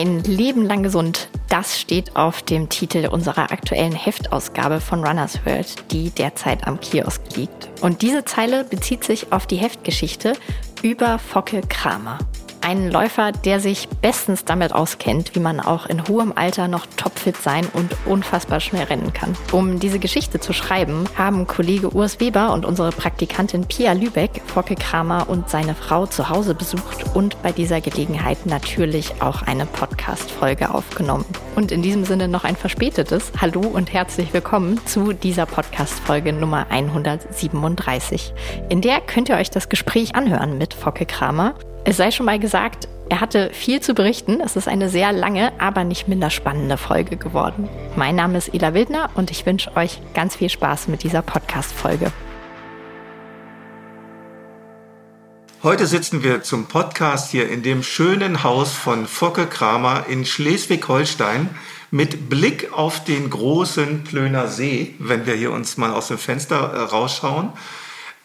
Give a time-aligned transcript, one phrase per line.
[0.00, 5.92] Ein Leben lang gesund, das steht auf dem Titel unserer aktuellen Heftausgabe von Runners World,
[5.92, 7.68] die derzeit am Kiosk liegt.
[7.82, 10.32] Und diese Zeile bezieht sich auf die Heftgeschichte
[10.82, 12.16] über Focke Kramer.
[12.62, 17.38] Ein Läufer, der sich bestens damit auskennt, wie man auch in hohem Alter noch topfit
[17.38, 19.34] sein und unfassbar schnell rennen kann.
[19.50, 24.74] Um diese Geschichte zu schreiben, haben Kollege Urs Weber und unsere Praktikantin Pia Lübeck Focke
[24.74, 30.72] Kramer und seine Frau zu Hause besucht und bei dieser Gelegenheit natürlich auch eine Podcast-Folge
[30.72, 31.24] aufgenommen.
[31.56, 36.66] Und in diesem Sinne noch ein verspätetes Hallo und herzlich willkommen zu dieser Podcast-Folge Nummer
[36.68, 38.34] 137.
[38.68, 42.38] In der könnt ihr euch das Gespräch anhören mit Focke Kramer es sei schon mal
[42.38, 44.40] gesagt, er hatte viel zu berichten.
[44.40, 47.68] Es ist eine sehr lange, aber nicht minder spannende Folge geworden.
[47.96, 52.12] Mein Name ist Ela Wildner und ich wünsche euch ganz viel Spaß mit dieser Podcast-Folge.
[55.62, 61.50] Heute sitzen wir zum Podcast hier in dem schönen Haus von Focke Kramer in Schleswig-Holstein
[61.90, 66.56] mit Blick auf den großen Plöner See, wenn wir hier uns mal aus dem Fenster
[66.56, 67.52] äh, rausschauen.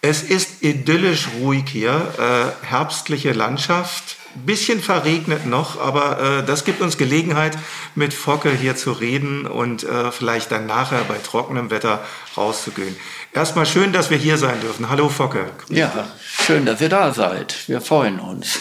[0.07, 6.79] Es ist idyllisch ruhig hier, äh, herbstliche Landschaft, bisschen verregnet noch, aber äh, das gibt
[6.81, 7.57] uns Gelegenheit,
[7.95, 12.05] mit Focke hier zu reden und äh, vielleicht dann nachher bei trockenem Wetter
[12.37, 12.95] rauszugehen.
[13.33, 14.89] Erstmal schön, dass wir hier sein dürfen.
[14.89, 15.49] Hallo Focke.
[15.69, 17.67] Ja, schön, dass ihr da seid.
[17.67, 18.59] Wir freuen uns.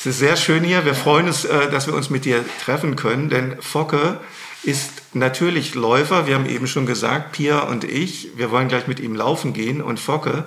[0.00, 0.84] Es ist sehr schön hier.
[0.84, 4.18] Wir freuen uns, äh, dass wir uns mit dir treffen können, denn Focke
[4.64, 6.26] ist natürlich Läufer.
[6.26, 9.82] Wir haben eben schon gesagt, Pia und ich, wir wollen gleich mit ihm laufen gehen.
[9.82, 10.44] Und Focke,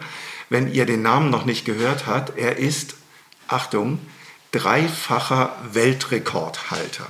[0.50, 2.96] wenn ihr den Namen noch nicht gehört habt, er ist,
[3.48, 4.00] Achtung,
[4.52, 7.08] dreifacher Weltrekordhalter.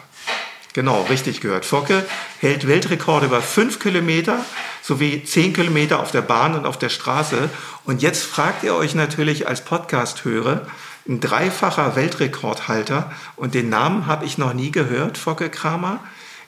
[0.73, 1.65] Genau, richtig gehört.
[1.65, 2.05] Focke
[2.39, 4.45] hält Weltrekorde über fünf Kilometer
[4.83, 7.49] sowie zehn Kilometer auf der Bahn und auf der Straße.
[7.85, 10.67] Und jetzt fragt ihr euch natürlich als Podcast-Hörer,
[11.07, 15.99] ein dreifacher Weltrekordhalter und den Namen habe ich noch nie gehört, Focke Kramer.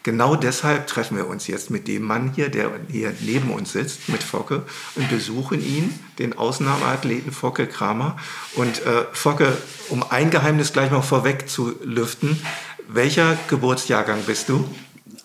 [0.09, 4.09] Genau deshalb treffen wir uns jetzt mit dem Mann hier, der hier neben uns sitzt,
[4.09, 4.63] mit Focke,
[4.95, 8.17] und besuchen ihn, den Ausnahmeathleten Focke Kramer.
[8.55, 9.55] Und äh, Focke,
[9.89, 12.41] um ein Geheimnis gleich mal vorweg zu lüften,
[12.87, 14.67] welcher Geburtsjahrgang bist du?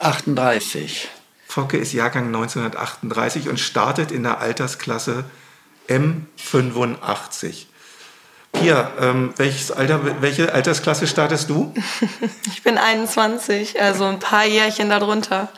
[0.00, 1.08] 38.
[1.46, 5.24] Focke ist Jahrgang 1938 und startet in der Altersklasse
[5.88, 7.68] M85.
[8.60, 11.72] Hier, ähm, welches Alter, welche Altersklasse startest du?
[12.46, 15.48] Ich bin 21, also ein paar Jährchen darunter.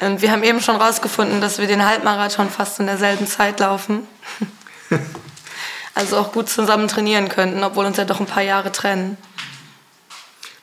[0.00, 4.06] Und wir haben eben schon rausgefunden, dass wir den Halbmarathon fast in derselben Zeit laufen.
[5.92, 9.18] Also auch gut zusammen trainieren könnten, obwohl uns ja doch ein paar Jahre trennen.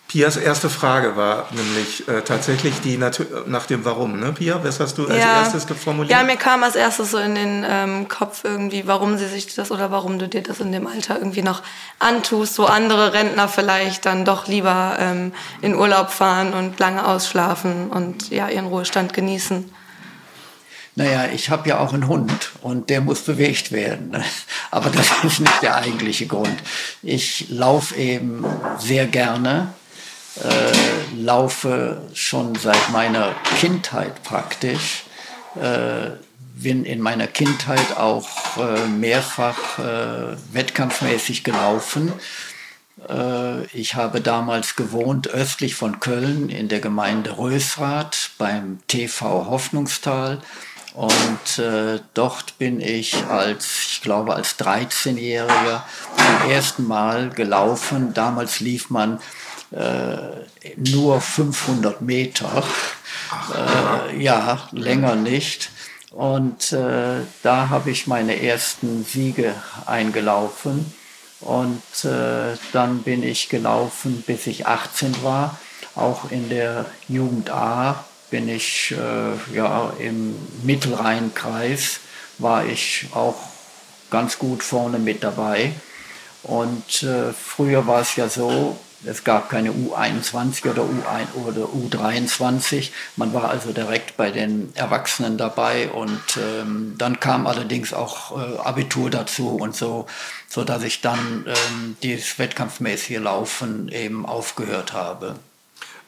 [0.07, 4.63] Pias erste Frage war nämlich äh, tatsächlich die nach dem Warum, ne, Pia?
[4.63, 5.43] Was hast du als ja.
[5.43, 6.11] erstes formuliert?
[6.11, 9.69] Ja, mir kam als erstes so in den ähm, Kopf irgendwie, warum sie sich das
[9.69, 11.61] oder warum du dir das in dem Alter irgendwie noch
[11.99, 17.89] antust, wo andere Rentner vielleicht dann doch lieber ähm, in Urlaub fahren und lange ausschlafen
[17.89, 19.69] und ja, ihren Ruhestand genießen.
[20.95, 24.15] Naja, ich habe ja auch einen Hund und der muss bewegt werden.
[24.71, 26.57] Aber das ist nicht der eigentliche Grund.
[27.03, 28.45] Ich laufe eben
[28.79, 29.73] sehr gerne
[30.43, 35.03] äh, laufe schon seit meiner Kindheit praktisch.
[35.55, 36.11] Äh,
[36.55, 42.13] bin in meiner Kindheit auch äh, mehrfach äh, wettkampfmäßig gelaufen.
[43.07, 50.41] Äh, ich habe damals gewohnt östlich von Köln in der Gemeinde Rösrath beim TV Hoffnungstal.
[50.93, 55.83] Und äh, dort bin ich als, ich glaube, als 13-Jähriger
[56.15, 58.15] zum ersten Mal gelaufen.
[58.15, 59.19] Damals lief man
[59.71, 62.63] äh, nur 500 Meter.
[63.53, 65.69] Äh, ja, länger nicht.
[66.11, 69.53] Und äh, da habe ich meine ersten Siege
[69.85, 70.93] eingelaufen.
[71.41, 75.59] Und äh, dann bin ich gelaufen, bis ich 18 war.
[75.95, 81.99] Auch in der Jugend A bin ich äh, ja, im Mittelrheinkreis,
[82.37, 83.35] war ich auch
[84.09, 85.73] ganz gut vorne mit dabei.
[86.43, 92.89] Und äh, früher war es ja so, es gab keine U21 oder, U1 oder U23.
[93.15, 98.57] Man war also direkt bei den Erwachsenen dabei und ähm, dann kam allerdings auch äh,
[98.57, 100.07] Abitur dazu und so,
[100.49, 105.35] so dass ich dann ähm, dieses wettkampfmäßige Laufen eben aufgehört habe.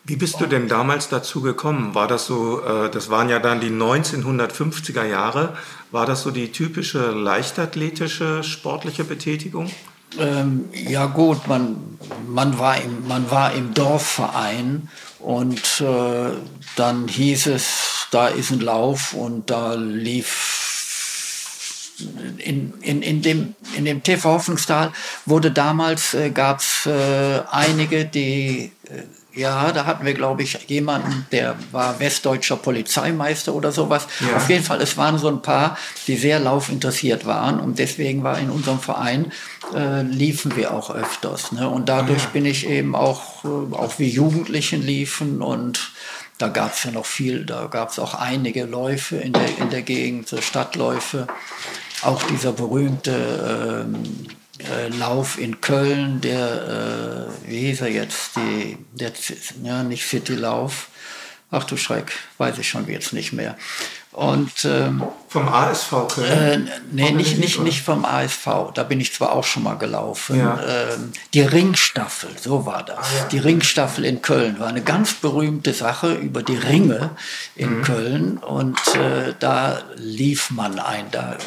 [0.05, 1.93] Wie bist du denn damals dazu gekommen?
[1.93, 5.55] War das so, äh, das waren ja dann die 1950er Jahre,
[5.91, 9.69] war das so die typische leichtathletische sportliche Betätigung?
[10.17, 14.89] Ähm, ja gut, man, man, war im, man war im Dorfverein
[15.19, 16.31] und äh,
[16.75, 20.59] dann hieß es, da ist ein Lauf und da lief
[22.37, 24.91] in, in, in, dem, in dem TV Hoffnungstal
[25.25, 29.03] wurde damals, äh, gab es äh, einige, die äh,
[29.39, 34.07] ja, da hatten wir, glaube ich, jemanden, der war westdeutscher Polizeimeister oder sowas.
[34.19, 34.37] Ja.
[34.37, 35.77] Auf jeden Fall, es waren so ein paar,
[36.07, 39.31] die sehr laufinteressiert waren und deswegen war in unserem Verein
[39.73, 41.51] äh, liefen wir auch öfters.
[41.51, 41.69] Ne?
[41.69, 42.29] Und dadurch ah, ja.
[42.33, 45.91] bin ich eben auch, äh, auch wie Jugendlichen liefen und
[46.37, 49.69] da gab es ja noch viel, da gab es auch einige Läufe in der, in
[49.69, 51.27] der Gegend, Stadtläufe.
[52.01, 54.03] Auch dieser berühmte ähm,
[54.59, 59.11] äh, Lauf in Köln, der, äh, wie hieß er jetzt, die, der,
[59.63, 60.89] ja, nicht City-Lauf,
[61.51, 63.55] ach du Schreck, weiß ich schon jetzt nicht mehr.
[64.11, 66.67] Und, ähm, vom ASV Köln?
[66.67, 68.71] Äh, nee, nicht, nicht, nicht vom ASV.
[68.73, 70.39] Da bin ich zwar auch schon mal gelaufen.
[70.39, 70.59] Ja.
[70.67, 72.97] Ähm, die Ringstaffel, so war das.
[72.97, 73.25] Ah, ja.
[73.25, 77.11] Die Ringstaffel in Köln war eine ganz berühmte Sache über die Ringe
[77.55, 77.83] in mhm.
[77.83, 78.37] Köln.
[78.39, 81.05] Und äh, da lief man ein.
[81.11, 81.37] Da,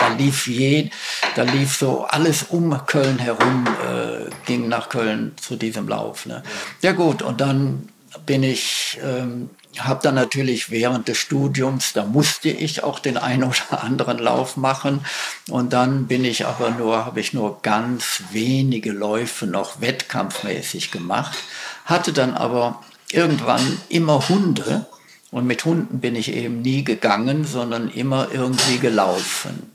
[0.00, 0.90] da lief je,
[1.36, 6.26] da lief so alles um Köln herum, äh, ging nach Köln zu diesem Lauf.
[6.26, 6.42] Ne?
[6.82, 7.88] Ja gut, und dann
[8.26, 13.44] bin ich ähm, habe dann natürlich während des Studiums, da musste ich auch den einen
[13.44, 15.04] oder anderen Lauf machen
[15.48, 21.38] und dann bin ich aber nur, habe ich nur ganz wenige Läufe noch wettkampfmäßig gemacht,
[21.84, 22.82] hatte dann aber
[23.12, 24.86] irgendwann immer Hunde
[25.30, 29.70] und mit Hunden bin ich eben nie gegangen, sondern immer irgendwie gelaufen.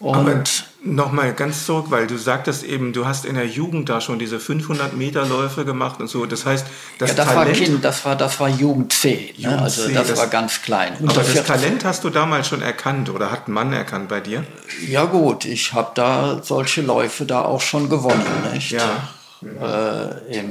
[0.00, 4.18] Und nochmal ganz zurück, weil du sagtest eben, du hast in der Jugend da schon
[4.18, 6.26] diese 500 Meter Läufe gemacht und so.
[6.26, 6.66] Das heißt,
[6.98, 9.44] das, ja, das Talent, war Kind, das war das war Jugend C, ne?
[9.44, 10.96] Jugend also das, das, war ganz klein.
[11.00, 14.44] aber das Talent hast du damals schon erkannt oder hat ein Mann erkannt bei dir?
[14.86, 18.72] Ja gut, ich habe da solche Läufe da auch schon gewonnen, nicht?
[18.72, 19.08] Ja.
[19.42, 20.50] Äh, Im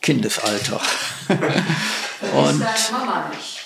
[0.00, 0.80] Kindesalter.
[1.28, 3.59] und Mama nicht.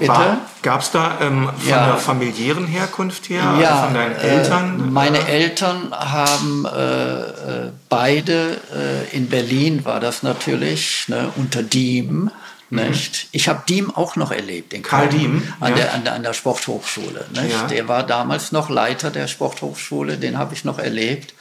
[0.00, 0.38] Bitte?
[0.62, 1.86] Gab es da ähm, von ja.
[1.86, 4.80] der familiären Herkunft her, also ja, also von deinen Eltern?
[4.80, 11.62] Äh, meine Eltern haben äh, äh, beide, äh, in Berlin war das natürlich, ne, unter
[11.62, 12.30] Diem.
[12.70, 12.78] Mhm.
[12.88, 13.28] Nicht?
[13.32, 14.72] Ich habe Diem auch noch erlebt.
[14.72, 15.42] In Karl Diem?
[15.60, 15.76] An, ja.
[15.76, 17.26] der, an, der, an der Sporthochschule.
[17.68, 21.34] Der war damals noch Leiter der Sporthochschule, den habe ich noch erlebt.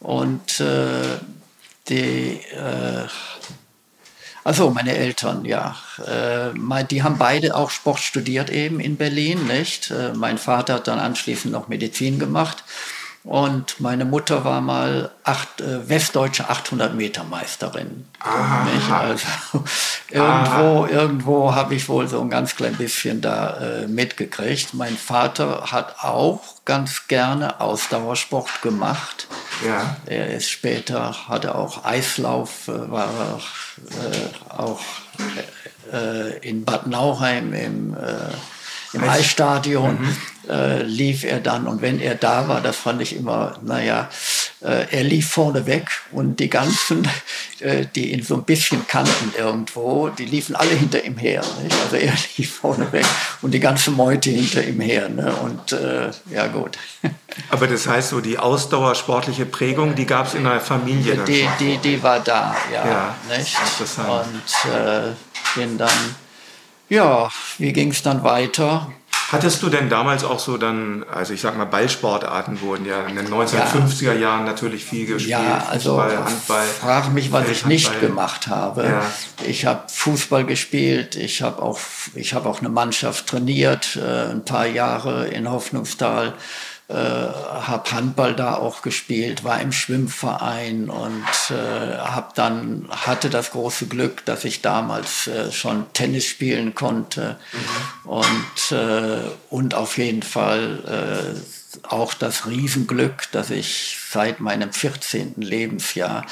[0.00, 1.18] Und äh,
[1.88, 3.06] die äh,
[4.46, 5.74] also meine Eltern, ja.
[5.98, 9.90] Äh, die haben beide auch Sport studiert eben in Berlin, nicht?
[9.90, 12.62] Äh, mein Vater hat dann anschließend noch Medizin gemacht.
[13.24, 18.06] Und meine Mutter war mal acht, äh, westdeutsche 800 Meter Meisterin.
[18.20, 19.26] Also
[20.10, 24.74] irgendwo, irgendwo habe ich wohl so ein ganz klein bisschen da äh, mitgekriegt.
[24.74, 29.26] Mein Vater hat auch ganz gerne Ausdauersport gemacht.
[29.64, 29.96] Ja.
[30.06, 33.40] Er ist später, hatte auch Eislauf, äh, war
[33.90, 34.80] äh, auch
[35.92, 37.98] äh, in Bad Nauheim im, äh,
[38.96, 40.00] im Eisstadion.
[40.00, 40.16] Mhm
[40.48, 41.66] äh, lief er dann.
[41.66, 44.08] Und wenn er da war, das fand ich immer, naja,
[44.62, 47.08] äh, er lief vorne weg und die ganzen,
[47.60, 51.42] äh, die ihn so ein bisschen kannten irgendwo, die liefen alle hinter ihm her.
[51.62, 51.76] Nicht?
[51.84, 53.06] Also er lief vorne weg
[53.42, 55.08] und die ganze Meute hinter ihm her.
[55.08, 55.34] Ne?
[55.36, 56.78] Und äh, ja gut.
[57.50, 61.76] Aber das heißt so, die ausdauersportliche Prägung, die gab es in der Familie die, die,
[61.78, 62.86] die war da, ja.
[62.86, 63.56] ja nicht?
[63.58, 64.26] Interessant.
[64.26, 65.12] Und äh,
[65.54, 65.90] bin dann,
[66.88, 68.88] ja, wie ging es dann weiter?
[69.32, 73.16] Hattest du denn damals auch so dann, also ich sag mal, Ballsportarten wurden ja in
[73.16, 74.12] den 1950er ja.
[74.12, 75.30] Jahren natürlich viel gespielt.
[75.30, 76.66] Ja, also Fußball, Handball.
[76.66, 78.84] Frag mich, was ich nicht gemacht habe.
[78.84, 79.02] Ja.
[79.44, 81.80] Ich habe Fußball gespielt, ich habe auch,
[82.14, 86.34] ich hab auch eine Mannschaft trainiert, äh, ein paar Jahre in Hoffnungstal
[86.88, 93.50] äh, habe Handball da auch gespielt, war im Schwimmverein und äh, hab dann hatte das
[93.50, 98.10] große Glück, dass ich damals äh, schon Tennis spielen konnte mhm.
[98.10, 99.18] und äh,
[99.50, 105.34] und auf jeden Fall äh, auch das Riesenglück, dass ich seit meinem 14.
[105.38, 106.24] Lebensjahr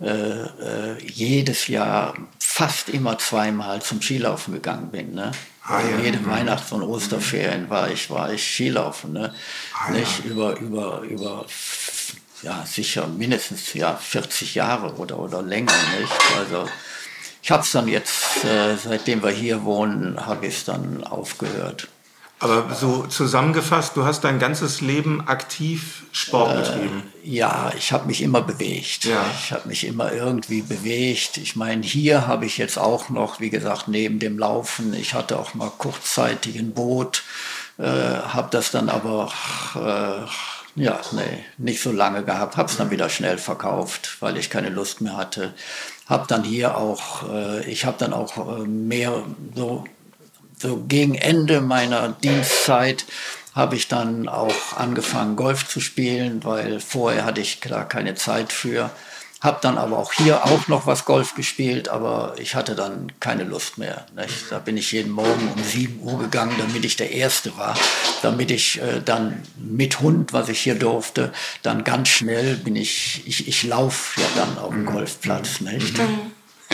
[0.00, 5.14] äh, äh, jedes Jahr fast immer zweimal zum Skilaufen gegangen bin.
[5.14, 5.30] Ne?
[5.64, 5.98] Ah, ja.
[5.98, 6.30] Jede mhm.
[6.30, 9.12] Weihnachts- und Osterferien war ich, war ich Skilaufen.
[9.12, 9.34] Ne?
[9.74, 10.24] Ah, nicht?
[10.24, 10.30] Ja.
[10.30, 11.46] Über, über, über,
[12.42, 15.72] ja, sicher mindestens ja, 40 Jahre oder, oder länger.
[16.00, 16.12] Nicht?
[16.38, 16.68] Also,
[17.42, 21.88] ich habe es dann jetzt, äh, seitdem wir hier wohnen, habe ich es dann aufgehört.
[22.42, 27.04] Aber so zusammengefasst, du hast dein ganzes Leben aktiv Sport betrieben.
[27.24, 29.04] Äh, ja, ich habe mich immer bewegt.
[29.04, 29.24] Ja.
[29.38, 31.36] Ich habe mich immer irgendwie bewegt.
[31.36, 35.38] Ich meine, hier habe ich jetzt auch noch, wie gesagt, neben dem Laufen, ich hatte
[35.38, 37.22] auch mal kurzzeitig ein Boot,
[37.78, 39.30] äh, habe das dann aber
[39.76, 40.26] äh,
[40.74, 44.70] ja, nee, nicht so lange gehabt, habe es dann wieder schnell verkauft, weil ich keine
[44.70, 45.54] Lust mehr hatte.
[46.06, 49.22] Habe dann hier auch, äh, ich habe dann auch äh, mehr
[49.54, 49.84] so
[50.62, 53.04] so gegen Ende meiner Dienstzeit
[53.54, 58.52] habe ich dann auch angefangen, Golf zu spielen, weil vorher hatte ich da keine Zeit
[58.52, 58.90] für.
[59.42, 63.42] Habe dann aber auch hier auch noch was Golf gespielt, aber ich hatte dann keine
[63.42, 64.06] Lust mehr.
[64.14, 64.50] Nicht?
[64.50, 67.76] Da bin ich jeden Morgen um 7 Uhr gegangen, damit ich der Erste war,
[68.22, 73.24] damit ich äh, dann mit Hund, was ich hier durfte, dann ganz schnell bin ich,
[73.26, 75.60] ich, ich laufe ja dann auf dem Golfplatz.
[75.60, 75.98] Nicht?
[75.98, 76.30] Mhm.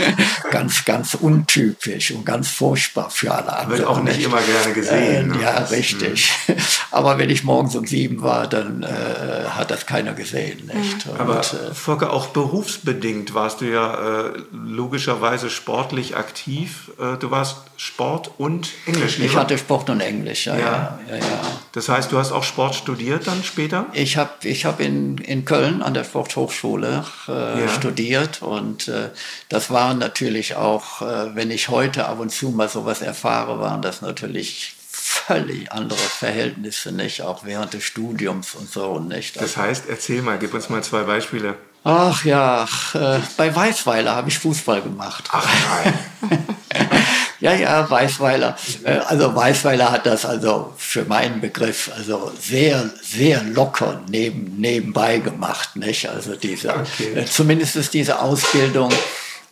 [0.50, 3.78] ganz, ganz untypisch und ganz furchtbar für alle anderen.
[3.78, 5.33] Wird auch nicht, immer gerne gesehen.
[5.33, 5.43] Äh, ne?
[5.43, 6.33] Ja, richtig.
[6.47, 6.55] Mhm.
[6.90, 8.87] Aber wenn ich morgens um sieben war, dann äh,
[9.50, 10.71] hat das keiner gesehen.
[10.73, 11.07] Nicht?
[11.07, 16.90] Und, Aber äh, Volker, auch berufsbedingt warst du ja äh, logischerweise sportlich aktiv.
[16.99, 19.19] Äh, du warst Sport und Englisch.
[19.19, 20.99] Ich hatte Sport und Englisch, ja, ja.
[21.09, 21.23] ja, ja,
[21.73, 23.87] Das heißt, du hast auch Sport studiert dann später?
[23.93, 28.90] Ich habe ich hab in, in Köln an der Sporthochschule äh, studiert und
[29.49, 33.59] das war waren natürlich auch, äh, wenn ich heute ab und zu mal sowas erfahre,
[33.59, 37.23] waren das natürlich völlig andere Verhältnisse, nicht?
[37.23, 39.40] Auch während des Studiums und so, nicht?
[39.40, 41.54] Das heißt, erzähl mal, gib uns mal zwei Beispiele.
[41.85, 45.25] Ach ja, äh, bei Weißweiler habe ich Fußball gemacht.
[45.33, 45.49] Ach
[45.83, 46.38] nein.
[47.40, 48.59] ja, ja, Weißweiler.
[48.85, 55.16] Äh, also Weißweiler hat das also für meinen Begriff also sehr, sehr locker neben, nebenbei
[55.16, 56.11] gemacht, nicht?
[56.11, 57.14] Also diese, okay.
[57.14, 58.92] äh, zumindest ist diese Ausbildung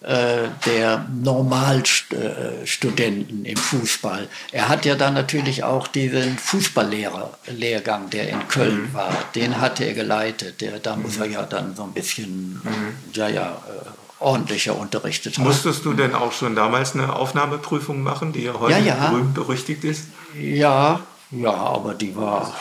[0.03, 4.29] der Normalstudenten im Fußball.
[4.53, 8.95] Er hat ja dann natürlich auch diesen Fußballlehrer-Lehrgang, der in Köln mhm.
[8.95, 10.61] war, den hatte er geleitet.
[10.61, 12.95] Der, da muss er ja dann so ein bisschen, mhm.
[13.15, 13.89] ja, ja, äh,
[14.19, 15.45] ordentlicher unterrichtet haben.
[15.45, 19.09] Musstest du denn auch schon damals eine Aufnahmeprüfung machen, die ja heute ja, ja.
[19.09, 20.05] berühmt berüchtigt ist?
[20.39, 21.01] Ja,
[21.31, 22.55] ja, aber die war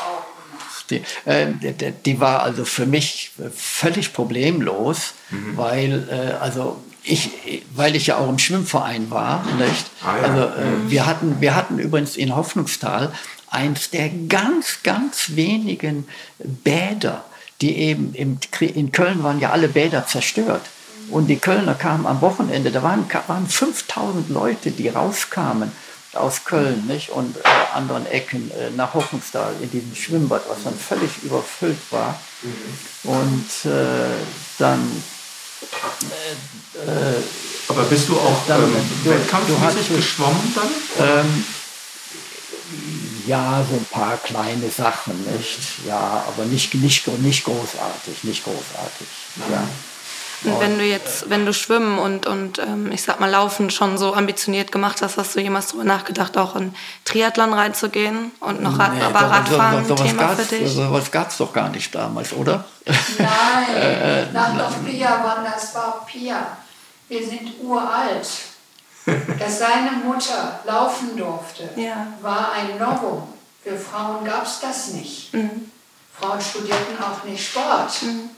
[0.90, 1.48] die, äh,
[2.06, 5.58] die, war also für mich völlig problemlos, mhm.
[5.58, 9.86] weil äh, also ich, weil ich ja auch im Schwimmverein war, nicht?
[10.04, 10.24] Ah, ja.
[10.24, 10.92] Also äh, mhm.
[10.92, 13.12] wir hatten, wir hatten übrigens in Hoffnungstal
[13.50, 16.08] eins der ganz, ganz wenigen
[16.40, 17.24] Bäder,
[17.62, 20.64] die eben im, in Köln waren ja alle Bäder zerstört.
[21.10, 25.72] Und die Kölner kamen am Wochenende, da waren, waren 5000 Leute, die rauskamen
[26.14, 27.10] aus Köln nicht?
[27.10, 27.42] und äh,
[27.76, 32.20] anderen Ecken äh, nach Hoffnungstal in diesem Schwimmbad, was dann völlig überfüllt war.
[32.42, 33.10] Mhm.
[33.10, 34.16] Und äh,
[34.58, 34.80] dann
[36.76, 37.22] äh,
[37.68, 40.70] Aber bist du auch dann, ähm, du, wettkampfmäßig du geschwommen dann?
[41.08, 41.46] Ähm,
[43.28, 45.60] ja, so ein paar kleine Sachen, nicht?
[45.88, 49.08] Ja, aber nicht, nicht, nicht großartig, nicht großartig.
[49.52, 49.68] Ja.
[50.46, 53.98] Und wenn du jetzt, wenn du Schwimmen und, und ähm, ich sag mal Laufen schon
[53.98, 56.74] so ambitioniert gemacht hast, hast du jemals darüber nachgedacht, auch in
[57.04, 60.72] Triathlon reinzugehen und noch Rad, nee, aber Radfahren so, so, Thema für dich?
[60.72, 62.66] Sowas gab es doch gar nicht damals, oder?
[62.86, 66.58] Nein, äh, äh nach doch Pia waren das war Pia.
[67.08, 68.28] Wir sind uralt.
[69.40, 72.08] Dass seine Mutter laufen durfte, ja.
[72.22, 73.22] war ein Novum.
[73.64, 75.34] Für Frauen gab es das nicht.
[75.34, 75.72] Mhm.
[76.20, 78.02] Frauen studierten auch nicht Sport.
[78.02, 78.30] Mhm.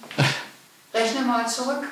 [0.97, 1.83] Rechne mal zurück.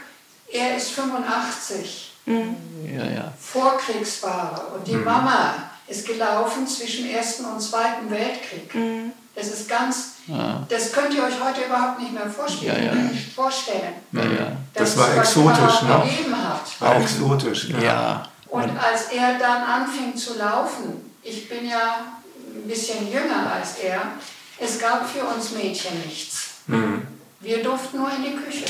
[0.52, 2.14] Er ist 85.
[2.26, 2.56] Mhm.
[2.86, 3.34] Ja, ja.
[3.40, 4.74] Vorkriegsfahrer.
[4.76, 5.04] Und die mhm.
[5.04, 5.54] Mama
[5.88, 8.74] ist gelaufen zwischen Ersten und Zweiten Weltkrieg.
[8.74, 9.12] Mhm.
[9.36, 10.66] Das ist ganz, ja.
[10.70, 12.86] das könnt ihr euch heute überhaupt nicht mehr vorstellen.
[12.86, 13.10] Ja, ja.
[13.36, 14.52] vorstellen ja, ja.
[14.74, 16.04] Das, war exotisch, ne?
[16.80, 18.30] War exotisch, ja.
[18.48, 22.06] Und als er dann anfing zu laufen, ich bin ja
[22.56, 24.04] ein bisschen jünger als er,
[24.58, 26.52] es gab für uns Mädchen nichts.
[26.68, 27.06] Mhm.
[27.42, 28.66] Wir durften nur in die Küche.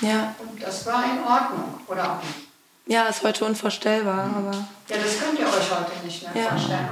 [0.00, 0.34] Ja.
[0.38, 2.48] Und das war in Ordnung, oder auch nicht?
[2.86, 4.34] Ja, ist heute unvorstellbar, mhm.
[4.48, 4.56] aber.
[4.88, 6.50] Ja, das könnt ihr euch heute nicht mehr ja.
[6.50, 6.88] vorstellen.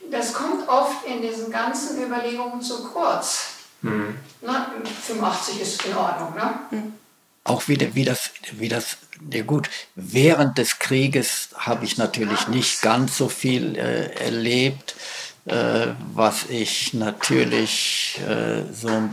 [0.00, 3.48] Und das kommt oft in diesen ganzen Überlegungen zu kurz.
[3.82, 4.16] Mhm.
[4.40, 4.72] Na,
[5.06, 6.54] 85 ist in Ordnung, ne?
[6.70, 6.94] Mhm.
[7.44, 8.98] Auch wieder, wie das, wie das,
[9.30, 14.94] ja gut, während des Krieges habe ich natürlich nicht ganz so viel äh, erlebt,
[15.46, 19.08] äh, was ich natürlich äh, so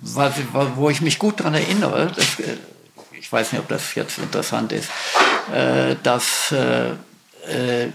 [0.00, 0.34] was,
[0.76, 2.56] wo ich mich gut daran erinnere, das, äh,
[3.18, 4.90] ich weiß nicht, ob das jetzt interessant ist,
[5.52, 6.94] äh, dass äh,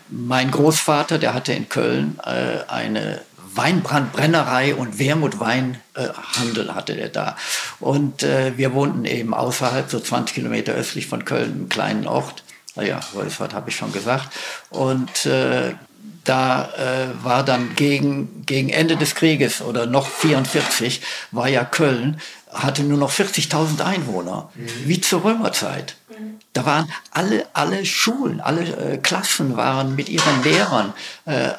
[0.10, 3.22] mein Großvater, der hatte in Köln eine
[3.54, 7.38] Weinbrandbrennerei und Wermutweinhandel hatte der da.
[7.80, 12.44] Und wir wohnten eben außerhalb, so 20 Kilometer östlich von Köln, einem kleinen Ort.
[12.76, 14.30] Naja, Wolfswart habe ich schon gesagt.
[14.72, 15.76] Und äh,
[16.24, 22.20] da äh, war dann gegen, gegen Ende des Krieges oder noch 44 war ja Köln,
[22.52, 24.68] hatte nur noch 40.000 Einwohner, mhm.
[24.86, 25.96] wie zur Römerzeit.
[26.10, 26.40] Mhm.
[26.54, 30.94] Da waren alle, alle Schulen, alle äh, Klassen waren mit ihren Lehrern
[31.26, 31.54] äh, äh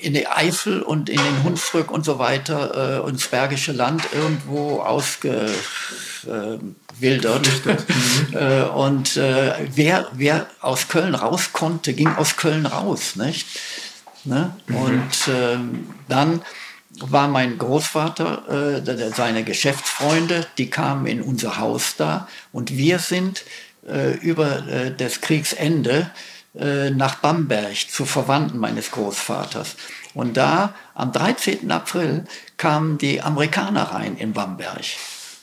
[0.00, 4.80] in der Eifel und in den Hunsrück und so weiter äh, ins Bergische Land irgendwo
[4.80, 7.48] ausgewildert.
[8.32, 13.16] Äh, äh, und äh, wer, wer aus Köln raus konnte, ging aus Köln raus.
[13.16, 13.46] Nicht?
[14.24, 14.54] Ne?
[14.66, 14.76] Mhm.
[14.76, 16.42] Und ähm, dann
[17.00, 23.44] war mein Großvater, äh, seine Geschäftsfreunde, die kamen in unser Haus da und wir sind
[23.86, 26.10] äh, über äh, das Kriegsende
[26.54, 29.76] äh, nach Bamberg zu Verwandten meines Großvaters.
[30.14, 31.70] Und da am 13.
[31.70, 32.24] April
[32.56, 34.84] kamen die Amerikaner rein in Bamberg.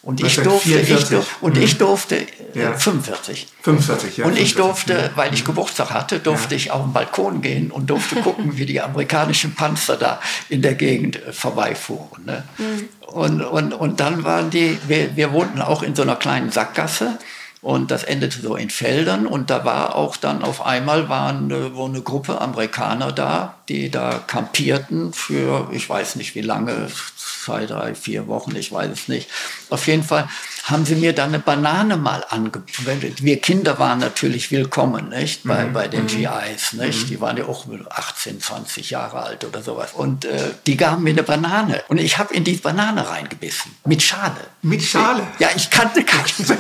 [0.06, 1.78] Und ich durfte, ich, und ich mhm.
[1.80, 2.74] durfte äh, ja.
[2.78, 3.48] 45.
[3.64, 4.26] 45, ja.
[4.26, 6.58] Und ich durfte, weil ich Geburtstag hatte, durfte ja.
[6.58, 10.76] ich auf den Balkon gehen und durfte gucken, wie die amerikanischen Panzer da in der
[10.76, 12.24] Gegend äh, vorbeifuhren.
[12.24, 12.44] Ne?
[12.60, 12.90] Mhm.
[13.08, 17.18] Und, und, und dann waren die, wir, wir wohnten auch in so einer kleinen Sackgasse.
[17.66, 21.74] Und das endete so in Feldern und da war auch dann auf einmal waren äh,
[21.74, 27.66] wo eine Gruppe Amerikaner da, die da kampierten für, ich weiß nicht wie lange, zwei,
[27.66, 29.32] drei, vier Wochen, ich weiß es nicht.
[29.72, 30.30] Auf jeden Fall
[30.66, 33.24] haben sie mir dann eine Banane mal angewendet.
[33.24, 35.44] Wir Kinder waren natürlich willkommen, nicht?
[35.44, 35.74] Bei, mhm.
[35.74, 36.08] bei den mhm.
[36.08, 37.04] GIs, nicht?
[37.04, 37.08] Mhm.
[37.08, 39.92] Die waren ja auch 18, 20 Jahre alt oder sowas.
[39.94, 41.84] Und äh, die gaben mir eine Banane.
[41.88, 43.76] Und ich habe in die Banane reingebissen.
[43.86, 44.42] Mit Schale.
[44.64, 45.22] Mit Schale?
[45.38, 46.24] Ja, ich kannte keine.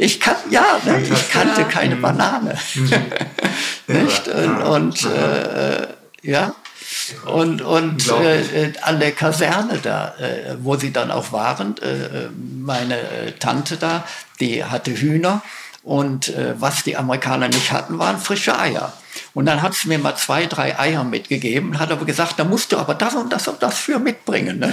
[0.00, 1.00] ich kann, ja, ne?
[1.00, 2.02] ich kannte keine mhm.
[2.02, 2.58] Banane.
[2.74, 2.90] Mhm.
[3.86, 4.26] nicht?
[4.26, 5.86] Und, und äh,
[6.22, 6.56] ja.
[7.26, 12.98] Und, und äh, an der Kaserne da, äh, wo sie dann auch waren, äh, meine
[12.98, 14.04] äh, Tante da,
[14.40, 15.42] die hatte Hühner.
[15.82, 18.92] Und äh, was die Amerikaner nicht hatten, waren frische Eier.
[19.34, 22.72] Und dann hat sie mir mal zwei, drei Eier mitgegeben, hat aber gesagt, da musst
[22.72, 24.58] du aber das und das und das für mitbringen.
[24.58, 24.72] Ne?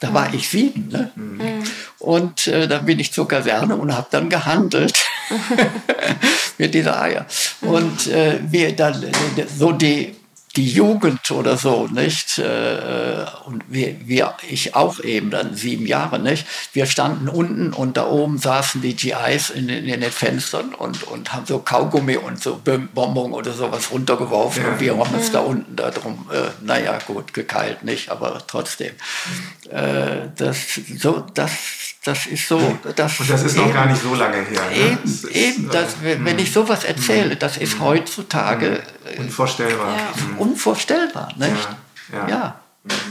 [0.00, 0.88] Da war ich sieben.
[0.88, 1.10] Ne?
[1.14, 1.64] Mhm.
[1.98, 5.02] Und äh, dann bin ich zur Kaserne und habe dann gehandelt
[6.58, 7.26] mit dieser Eier.
[7.62, 10.14] Und äh, wir dann äh, so die
[10.56, 12.38] die Jugend oder so, nicht?
[12.38, 16.46] Äh, und wir, wir, ich auch eben dann sieben Jahre, nicht?
[16.72, 21.32] Wir standen unten und da oben saßen die GIs in, in den Fenstern und, und
[21.32, 24.68] haben so Kaugummi und so Bonbon oder sowas runtergeworfen ja.
[24.70, 28.10] und wir haben uns da unten da drum, äh, naja, gut, gekeilt, nicht?
[28.10, 28.94] Aber trotzdem.
[29.70, 31.50] Äh, das, so, das
[32.04, 32.78] das ist so.
[32.96, 34.62] Das und das ist eben, noch gar nicht so lange her.
[34.70, 34.76] Ne?
[34.76, 37.84] Eben, das ist, eben das, äh, wenn ich sowas erzähle, das ist mh.
[37.84, 38.82] heutzutage
[39.16, 39.20] mh.
[39.22, 39.96] unvorstellbar.
[39.96, 40.12] Ja.
[40.38, 41.68] Unvorstellbar, nicht?
[42.12, 42.18] ja.
[42.18, 42.28] ja.
[42.28, 42.60] ja.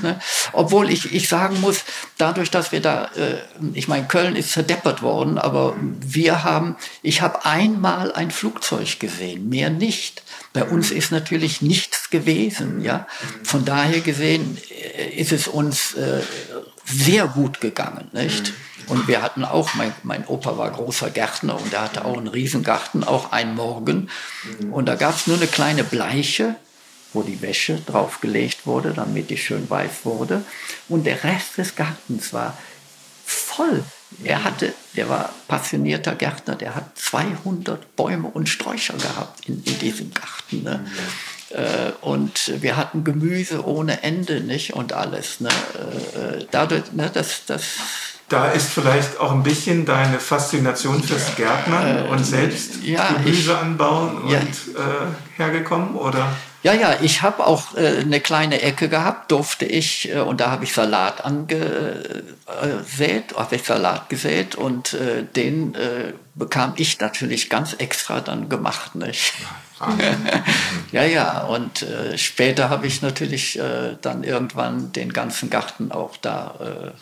[0.02, 0.20] Ne?
[0.54, 1.84] Obwohl ich, ich sagen muss,
[2.18, 3.38] dadurch, dass wir da, äh,
[3.74, 9.50] ich meine, Köln ist verdeppert worden, aber wir haben, ich habe einmal ein Flugzeug gesehen,
[9.50, 10.24] mehr nicht.
[10.54, 13.06] Bei uns ist natürlich nichts gewesen, ja.
[13.44, 16.22] Von daher gesehen äh, ist es uns äh,
[16.86, 18.54] sehr gut gegangen, nicht?
[18.88, 22.28] Und wir hatten auch, mein, mein Opa war großer Gärtner und er hatte auch einen
[22.28, 24.10] Riesengarten, auch einen Morgen.
[24.72, 26.56] Und da gab es nur eine kleine Bleiche,
[27.14, 30.44] wo die Wäsche draufgelegt wurde, damit die schön weiß wurde.
[30.88, 32.58] Und der Rest des Gartens war
[33.26, 33.84] voll.
[34.24, 39.80] Er hatte, der war passionierter Gärtner, der hat 200 Bäume und Sträucher gehabt in, in
[39.80, 40.64] diesem Garten.
[40.64, 40.86] Ne?
[41.50, 44.74] Äh, und wir hatten Gemüse ohne Ende, nicht?
[44.74, 45.42] Und alles.
[45.42, 45.50] Ne?
[45.50, 47.66] Äh, äh dadurch, ne, das, das
[48.30, 53.52] da ist vielleicht auch ein bisschen deine Faszination fürs Gärtnern äh, und selbst ja, Gemüse
[53.52, 54.40] ich, anbauen und ja.
[54.40, 54.44] äh,
[55.38, 56.28] hergekommen, oder?
[56.64, 60.52] Ja, ja, ich habe auch äh, eine kleine Ecke gehabt, durfte ich, äh, und da
[60.52, 61.64] habe ich Salat angesät,
[63.36, 68.96] habe ich Salat gesät und äh, den äh, bekam ich natürlich ganz extra dann gemacht,
[68.96, 69.34] nicht?
[70.92, 76.18] ja, ja, und äh, später habe ich natürlich äh, dann irgendwann den ganzen Garten auch
[76.18, 76.56] da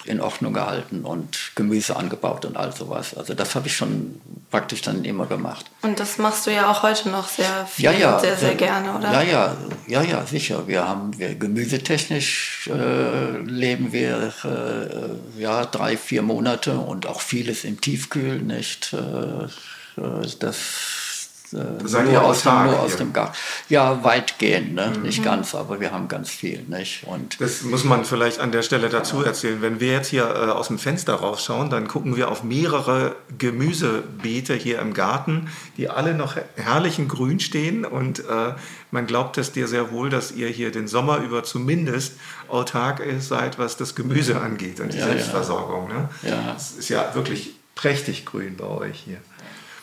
[0.06, 3.16] äh, in Ordnung gehalten und Gemüse angebaut und all sowas.
[3.16, 4.20] Also das habe ich schon
[4.52, 5.66] praktisch dann immer gemacht.
[5.82, 8.94] Und das machst du ja auch heute noch sehr viel ja, ja, sehr, sehr gerne,
[8.94, 9.12] oder?
[9.14, 10.68] Ja, ja, ja, ja, sicher.
[10.68, 17.64] Wir haben, wir gemüsetechnisch äh, leben wir äh, ja drei, vier Monate und auch vieles
[17.64, 18.94] im Tiefkühl, nicht?
[19.26, 21.16] Äh, das
[21.54, 23.36] äh, Seid nur, aus, dem, nur aus dem Garten.
[23.70, 24.94] Ja, weitgehend, ne?
[24.96, 25.04] Mhm.
[25.04, 26.64] nicht ganz, aber wir haben ganz viel.
[26.68, 27.04] Nicht?
[27.06, 29.62] Und das muss man vielleicht an der Stelle dazu erzählen.
[29.62, 34.54] Wenn wir jetzt hier äh, aus dem Fenster rausschauen, dann gucken wir auf mehrere Gemüsebeete
[34.54, 38.54] hier im Garten, die alle noch herrlich in Grün stehen und äh,
[38.92, 42.14] man glaubt es dir sehr wohl, dass ihr hier den Sommer über zumindest
[42.48, 45.90] autark seid, was das Gemüse angeht und die ja, Selbstversorgung.
[45.90, 46.10] Ne?
[46.24, 46.54] Ja.
[46.56, 49.22] Es ist ja wirklich prächtig grün bei euch hier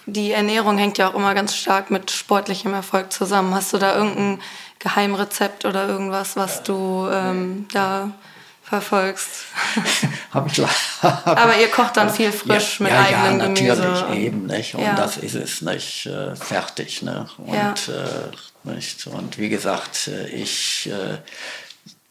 [0.06, 3.54] die Ernährung hängt ja auch immer ganz stark mit sportlichem Erfolg zusammen.
[3.54, 4.40] Hast du da irgendein
[4.78, 8.10] Geheimrezept oder irgendwas, was du ähm, da
[8.62, 9.44] verfolgst?
[10.32, 10.64] Hab ich
[11.02, 14.14] Aber ihr kocht dann viel frisch ja, mit ja, eigenem ja, natürlich Gemüse.
[14.14, 14.74] eben nicht.
[14.74, 14.94] Und ja.
[14.94, 17.02] das ist es nicht äh, fertig.
[17.02, 17.28] Ne?
[17.36, 17.72] Und, ja.
[17.72, 19.06] äh, nicht.
[19.06, 21.18] Und wie gesagt, äh, ich äh,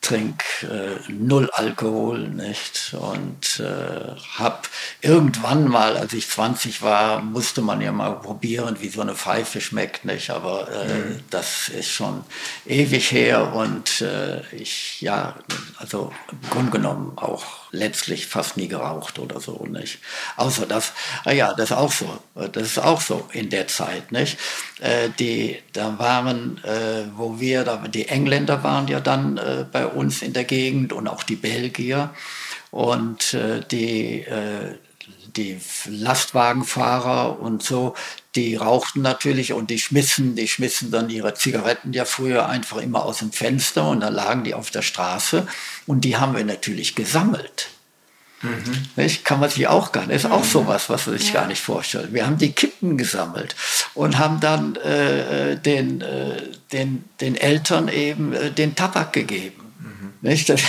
[0.01, 2.95] trink äh, null Alkohol, nicht?
[2.99, 4.67] Und äh, hab
[5.01, 9.61] irgendwann mal, als ich 20 war, musste man ja mal probieren, wie so eine Pfeife
[9.61, 10.31] schmeckt, nicht?
[10.31, 11.19] Aber äh, mhm.
[11.29, 12.23] das ist schon
[12.65, 15.35] ewig her und äh, ich, ja,
[15.77, 19.99] also im Grunde genommen auch letztlich fast nie geraucht oder so, nicht?
[20.37, 20.93] Außer das,
[21.25, 24.37] ah ja, das ist auch so, das ist auch so in der Zeit, nicht?
[24.79, 29.85] Äh, die, da waren, äh, wo wir, da, die Engländer waren ja dann äh, bei
[29.85, 32.11] uns in der Gegend und auch die Belgier
[32.71, 34.75] und äh, die, äh,
[35.35, 37.95] die Lastwagenfahrer und so,
[38.35, 43.03] die rauchten natürlich und die schmissen, die schmissen dann ihre Zigaretten ja früher einfach immer
[43.03, 45.47] aus dem Fenster und dann lagen die auf der Straße
[45.85, 47.69] und die haben wir natürlich gesammelt.
[48.41, 48.87] Mhm.
[48.95, 49.23] Nicht?
[49.23, 50.15] Kann man sich auch gar nicht.
[50.15, 51.41] Ist auch sowas, was man sich ja.
[51.41, 52.13] gar nicht vorstellt.
[52.13, 53.55] Wir haben die Kippen gesammelt
[53.93, 56.41] und haben dann äh, äh den, äh,
[56.71, 59.70] den, den Eltern eben äh, den Tabak gegeben.
[60.21, 60.49] Nicht?
[60.49, 60.61] Das,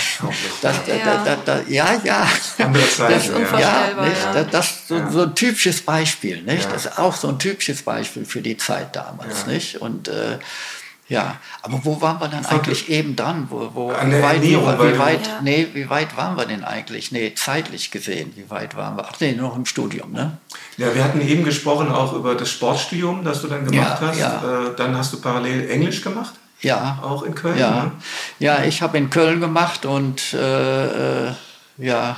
[0.61, 1.23] das, ja.
[1.23, 2.27] Das, das, ja, ja.
[2.57, 3.59] Das, ja.
[3.59, 4.43] ja?
[4.49, 6.41] Das, so, so, ein typisches Beispiel.
[6.41, 6.71] Nicht?
[6.71, 9.45] Das ist auch so ein typisches Beispiel für die Zeit damals.
[9.45, 9.79] Nicht?
[9.79, 10.39] Und äh,
[11.07, 13.47] ja, aber wo waren wir dann eigentlich eben dran?
[13.49, 15.41] Wo, wo, An der wie weit, wie weit, ja.
[15.43, 17.11] nee, wie weit waren wir denn eigentlich?
[17.11, 19.05] Nee, zeitlich gesehen, wie weit waren wir?
[19.07, 20.37] Ach nee, noch im Studium, ne?
[20.77, 24.19] Ja, wir hatten eben gesprochen auch über das Sportstudium, das du dann gemacht ja, hast.
[24.19, 24.69] Ja.
[24.69, 26.33] Äh, dann hast du parallel Englisch gemacht?
[26.63, 26.99] Ja.
[27.03, 27.57] Auch in Köln?
[27.57, 27.91] Ja, ne?
[28.39, 31.33] ja ich habe in Köln gemacht und äh, äh,
[31.77, 32.17] ja,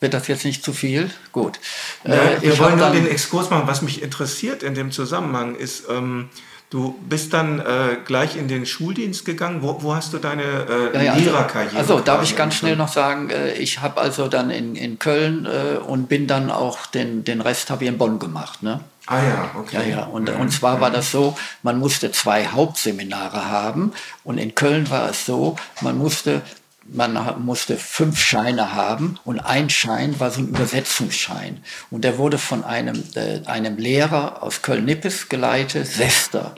[0.00, 1.10] wird das jetzt nicht zu viel?
[1.32, 1.58] Gut.
[2.04, 3.66] Ja, äh, wir wollen nur den Exkurs machen.
[3.66, 6.28] Was mich interessiert in dem Zusammenhang ist, ähm,
[6.74, 9.62] Du bist dann äh, gleich in den Schuldienst gegangen.
[9.62, 11.76] Wo, wo hast du deine äh, ja, ja, also, Lehrerkarriere?
[11.76, 14.98] Also, also darf ich ganz schnell noch sagen, äh, ich habe also dann in, in
[14.98, 18.64] Köln äh, und bin dann auch den, den Rest habe ich in Bonn gemacht.
[18.64, 18.80] Ne?
[19.06, 19.76] Ah ja, okay.
[19.76, 20.04] Ja, ja.
[20.04, 25.10] Und, und zwar war das so, man musste zwei Hauptseminare haben und in Köln war
[25.10, 26.42] es so, man musste
[26.86, 31.62] man musste fünf Scheine haben und ein Schein war so ein Übersetzungsschein.
[31.90, 36.54] Und der wurde von einem, äh, einem Lehrer aus Köln-Nippes geleitet, Sester.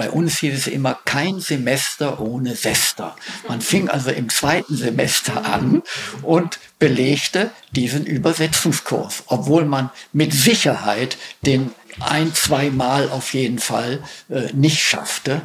[0.00, 3.14] Bei uns hieß es immer kein Semester ohne Sester.
[3.46, 5.82] Man fing also im zweiten Semester an
[6.22, 14.02] und belegte diesen Übersetzungskurs, obwohl man mit Sicherheit den ein, zwei Mal auf jeden Fall
[14.30, 15.42] äh, nicht schaffte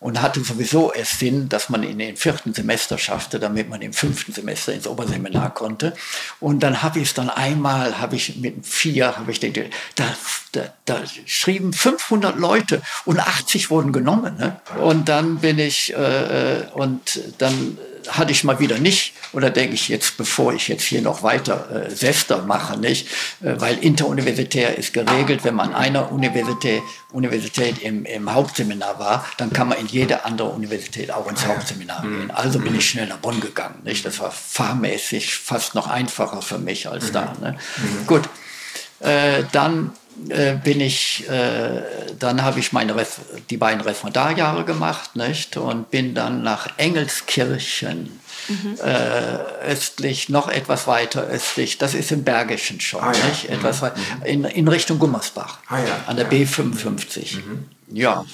[0.00, 3.92] und hatte sowieso erst Sinn, dass man in den vierten Semester schaffte, damit man im
[3.92, 5.94] fünften Semester ins Oberseminar konnte.
[6.38, 10.04] Und dann habe ich es dann einmal, habe ich mit vier, habe ich denke, da,
[10.52, 14.36] da, da schrieben 500 Leute und 80 wurden genommen.
[14.38, 14.60] Ne?
[14.80, 19.14] Und dann bin ich äh, äh und dann hatte ich mal wieder nicht.
[19.32, 23.08] Oder denke ich jetzt, bevor ich jetzt hier noch weiter äh, Sester mache, nicht?
[23.42, 29.24] Äh, weil interuniversitär ist geregelt, wenn man an einer Universität, Universität im, im Hauptseminar war,
[29.36, 32.18] dann kann man in jede andere Universität auch ins Hauptseminar mhm.
[32.18, 32.30] gehen.
[32.30, 33.80] Also bin ich schnell nach Bonn gegangen.
[33.84, 34.04] Nicht?
[34.04, 37.12] Das war fahrmäßig fast noch einfacher für mich als mhm.
[37.12, 37.32] da.
[37.40, 37.58] Ne?
[37.76, 38.06] Mhm.
[38.06, 38.28] Gut.
[39.00, 39.92] Äh, dann
[40.28, 41.82] äh, bin ich, äh,
[42.18, 45.56] dann habe ich meine Ref die beiden Referendarjahre gemacht, nicht?
[45.56, 48.78] Und bin dann nach Engelskirchen mhm.
[48.82, 53.44] äh, östlich, noch etwas weiter östlich, das ist im Bergischen schon, ah, nicht?
[53.44, 53.56] Ja.
[53.56, 53.88] Etwas mhm.
[54.24, 56.00] in, in Richtung Gummersbach, ah, ja.
[56.06, 56.32] an der ja.
[56.32, 57.36] B55.
[57.36, 57.68] Mhm.
[57.90, 58.24] Ja,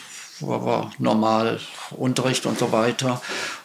[0.40, 1.60] war normal
[1.92, 3.20] Unterricht und so weiter.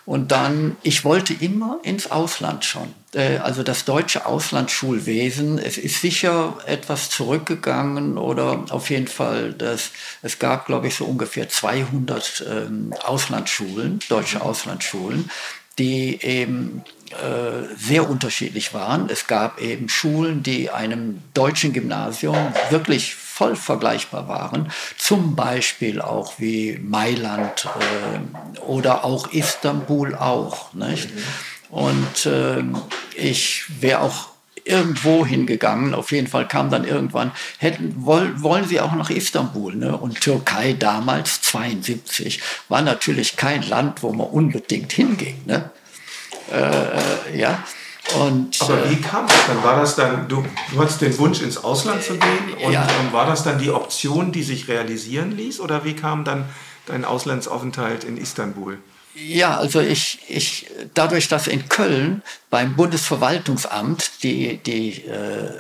[0.10, 2.96] Und dann, ich wollte immer ins Ausland schon.
[3.14, 9.92] Äh, also das deutsche Auslandsschulwesen, es ist sicher etwas zurückgegangen oder auf jeden Fall, das,
[10.24, 15.30] es gab, glaube ich, so ungefähr 200 ähm, Auslandsschulen, deutsche Auslandsschulen,
[15.78, 19.12] die eben äh, sehr unterschiedlich waren.
[19.12, 24.70] Es gab eben Schulen, die einem deutschen Gymnasium wirklich voll vergleichbar waren.
[24.98, 30.74] Zum Beispiel auch wie Mailand äh, oder auch Istanbul auch.
[30.74, 31.08] Nicht?
[31.70, 32.62] Und äh,
[33.16, 34.28] ich wäre auch
[34.66, 35.94] irgendwo hingegangen.
[35.96, 39.74] Auf jeden Fall kam dann irgendwann, hätten, wollen, wollen Sie auch nach Istanbul?
[39.74, 39.96] Ne?
[39.96, 45.44] Und Türkei damals, 72, war natürlich kein Land, wo man unbedingt hinging.
[45.46, 45.70] Ne?
[46.52, 47.64] Äh, ja.
[48.18, 49.64] Und, Aber äh, wie kam das dann?
[49.64, 52.84] War das dann, du, du hattest den Wunsch ins Ausland zu gehen und ja.
[52.84, 56.46] ähm, war das dann die Option, die sich realisieren ließ oder wie kam dann
[56.88, 58.80] dein Auslandsaufenthalt in Istanbul?
[59.16, 65.52] Ja, also ich, ich, dadurch, dass in Köln beim Bundesverwaltungsamt die, die äh,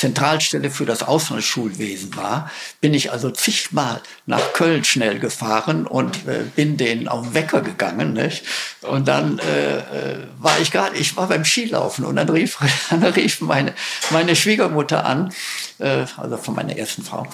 [0.00, 6.44] Zentralstelle für das Auslandsschulwesen war, bin ich also zigmal nach Köln schnell gefahren und äh,
[6.56, 8.14] bin denen auf den Wecker gegangen.
[8.14, 8.44] Nicht?
[8.80, 12.58] Und dann äh, äh war ich gerade, ich war beim Skilaufen und dann rief,
[12.90, 13.74] dann rief meine,
[14.08, 15.34] meine Schwiegermutter an,
[15.78, 17.26] äh, also von meiner ersten Frau,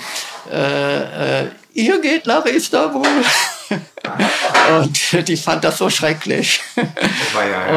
[0.50, 3.06] äh, äh, ihr geht nach Istanbul.
[4.78, 6.60] und die fand das so schrecklich.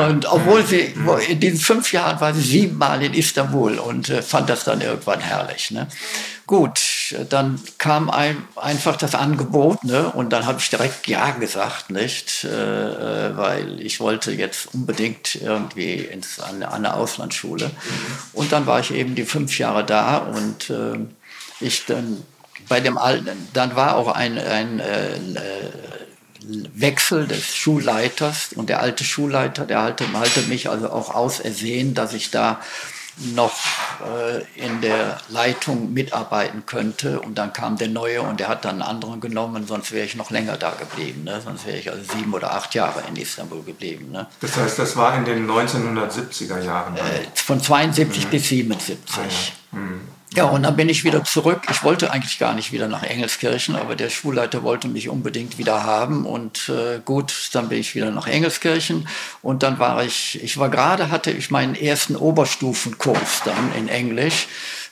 [0.07, 0.93] Und obwohl sie,
[1.27, 5.19] in diesen fünf Jahren war sie siebenmal in Istanbul und äh, fand das dann irgendwann
[5.19, 5.71] herrlich.
[5.71, 5.87] Ne?
[6.45, 10.09] Gut, dann kam ein, einfach das Angebot ne?
[10.09, 12.43] und dann habe ich direkt Ja gesagt, nicht?
[12.43, 12.47] Äh,
[13.27, 17.67] äh, weil ich wollte jetzt unbedingt irgendwie ins, an, an eine Auslandsschule.
[17.67, 17.71] Mhm.
[18.33, 20.97] Und dann war ich eben die fünf Jahre da und äh,
[21.59, 22.23] ich dann
[22.69, 25.19] bei dem alten, dann war auch ein, ein äh,
[26.73, 32.13] Wechsel des Schulleiters und der alte Schulleiter, der halte, halte mich also auch ausersehen, dass
[32.13, 32.59] ich da
[33.35, 33.53] noch
[34.01, 37.19] äh, in der Leitung mitarbeiten könnte.
[37.19, 40.15] Und dann kam der neue und der hat dann einen anderen genommen, sonst wäre ich
[40.15, 41.25] noch länger da geblieben.
[41.25, 41.41] Ne?
[41.43, 44.11] Sonst wäre ich also sieben oder acht Jahre in Istanbul geblieben.
[44.11, 44.27] Ne?
[44.39, 46.95] Das heißt, das war in den 1970er Jahren?
[46.95, 48.29] Äh, von 72 mhm.
[48.29, 48.99] bis 77.
[49.17, 49.21] Ah,
[49.73, 49.79] ja.
[49.79, 50.01] mhm.
[50.35, 51.61] Ja, und dann bin ich wieder zurück.
[51.71, 55.83] Ich wollte eigentlich gar nicht wieder nach Engelskirchen, aber der Schulleiter wollte mich unbedingt wieder
[55.83, 56.25] haben.
[56.27, 59.07] Und äh, gut, dann bin ich wieder nach Engelskirchen.
[59.41, 64.47] Und dann war ich, ich war gerade, hatte ich meinen ersten Oberstufenkurs dann in Englisch.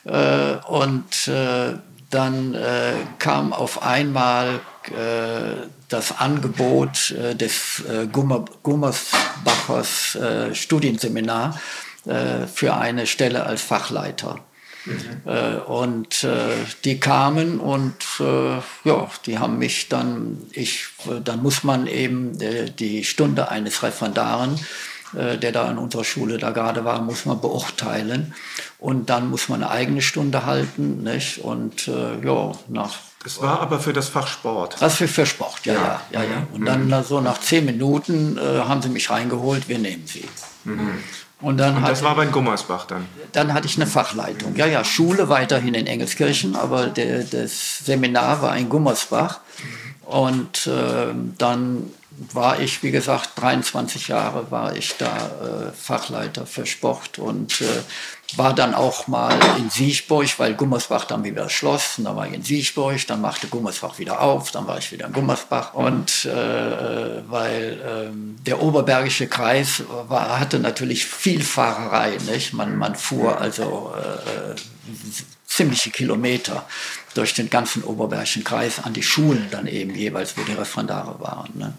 [0.05, 1.73] Äh, und äh,
[2.09, 11.59] dann äh, kam auf einmal äh, das Angebot äh, des äh, Gummer, Gummersbachers äh, Studienseminar
[12.05, 14.39] äh, für eine Stelle als Fachleiter.
[14.87, 15.31] Mhm.
[15.31, 20.85] Äh, und äh, die kamen und äh, ja, die haben mich dann, ich,
[21.23, 24.59] dann muss man eben äh, die Stunde eines Referendaren,
[25.15, 28.33] äh, der da an unserer Schule da gerade war, muss man beurteilen.
[28.79, 31.03] Und dann muss man eine eigene Stunde halten.
[31.03, 31.39] Nicht?
[31.39, 34.77] Und äh, ja, nach das war aber für das Fach Sport.
[34.79, 36.39] Das für, für Sport, ja, ja, ja, ja.
[36.39, 36.47] Mhm.
[36.53, 37.03] Und dann mhm.
[37.03, 40.23] so nach zehn Minuten äh, haben sie mich reingeholt, wir nehmen sie.
[40.63, 41.03] Mhm.
[41.39, 43.05] Und, dann und das hatte, war bei Gummersbach dann?
[43.31, 44.55] Dann hatte ich eine Fachleitung.
[44.55, 49.41] Ja, ja, Schule weiterhin in Engelskirchen, aber der, das Seminar war in Gummersbach.
[50.05, 51.91] Und äh, dann
[52.33, 57.65] war ich, wie gesagt, 23 Jahre war ich da äh, Fachleiter für Sport und äh,
[58.35, 61.97] war dann auch mal in Siechburg, weil Gummersbach dann wieder schloss.
[61.97, 65.07] Und dann war ich in Siechburg, dann machte Gummersbach wieder auf, dann war ich wieder
[65.07, 65.73] in Gummersbach.
[65.75, 72.17] Und äh, weil ähm, der Oberbergische Kreis war, hatte natürlich viel Fahrerei.
[72.25, 72.53] Nicht?
[72.53, 74.55] Man, man fuhr also äh,
[75.45, 76.65] ziemliche Kilometer
[77.13, 81.51] durch den ganzen Oberbergischen Kreis an die Schulen dann eben jeweils, wo die Referendare waren.
[81.55, 81.73] Ne?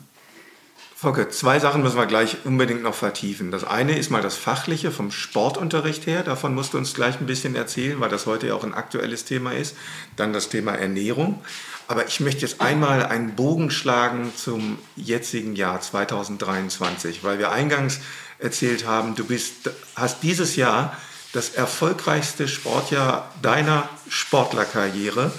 [1.01, 3.53] Volker, zwei Sachen müssen wir gleich unbedingt noch vertiefen.
[3.53, 6.25] Das eine ist mal das Fachliche vom Sportunterricht her.
[6.25, 9.25] Davon musst du uns gleich ein bisschen erzählen, weil das heute ja auch ein aktuelles
[9.25, 9.77] Thema ist.
[10.17, 11.41] Dann das Thema Ernährung.
[11.87, 18.01] Aber ich möchte jetzt einmal einen Bogen schlagen zum jetzigen Jahr 2023, weil wir eingangs
[18.41, 20.97] erzählt haben, du bist, hast dieses Jahr
[21.33, 25.31] das erfolgreichste Sportjahr deiner Sportlerkarriere.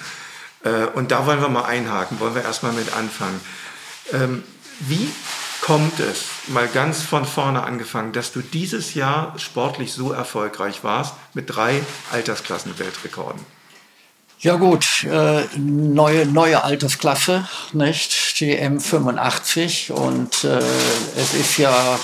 [0.64, 3.42] Äh, und da wollen wir mal einhaken, wollen wir erstmal mit anfangen.
[4.14, 4.44] Ähm,
[4.80, 5.10] wie
[5.62, 11.14] kommt es, mal ganz von vorne angefangen, dass du dieses Jahr sportlich so erfolgreich warst
[11.34, 13.46] mit drei Altersklassen-Weltrekorden?
[14.42, 18.40] Ja gut, äh, neue, neue Altersklasse, nicht?
[18.40, 20.60] Die M85 und äh,
[21.18, 22.00] es ist ja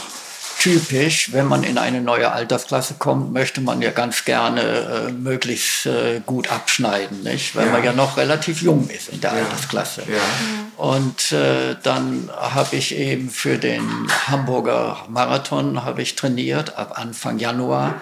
[0.59, 5.85] typisch, wenn man in eine neue Altersklasse kommt, möchte man ja ganz gerne äh, möglichst
[5.85, 7.55] äh, gut abschneiden, nicht?
[7.55, 7.71] weil ja.
[7.71, 9.43] man ja noch relativ jung ist in der ja.
[9.43, 10.03] Altersklasse.
[10.07, 10.21] Ja.
[10.77, 17.39] Und äh, dann habe ich eben für den Hamburger Marathon habe ich trainiert ab Anfang
[17.39, 18.01] Januar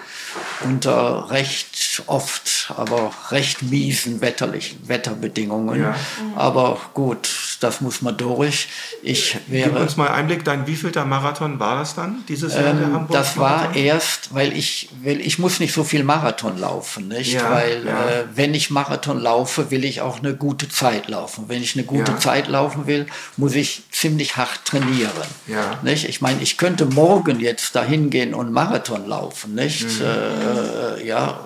[0.64, 5.94] unter recht oft, aber recht miesen wetterlichen Wetterbedingungen.
[6.34, 8.68] Aber gut, das muss man durch.
[9.02, 12.78] Ich wäre, Gib uns mal Einblick, dein wievielter Marathon war das dann, dieses Jahr, ähm,
[12.78, 17.08] der Hamburg Das war erst, weil ich, weil ich muss nicht so viel Marathon laufen,
[17.08, 17.32] nicht?
[17.32, 18.08] Ja, weil ja.
[18.08, 21.44] Äh, wenn ich Marathon laufe, will ich auch eine gute Zeit laufen.
[21.48, 22.18] Wenn ich eine gute ja.
[22.18, 25.10] Zeit laufen will, muss ich ziemlich hart trainieren.
[25.46, 25.78] Ja.
[25.82, 26.08] Nicht?
[26.08, 29.84] Ich meine, ich könnte morgen jetzt dahin gehen und Marathon laufen, nicht?
[29.84, 30.04] Mhm.
[30.04, 31.40] Äh, ja,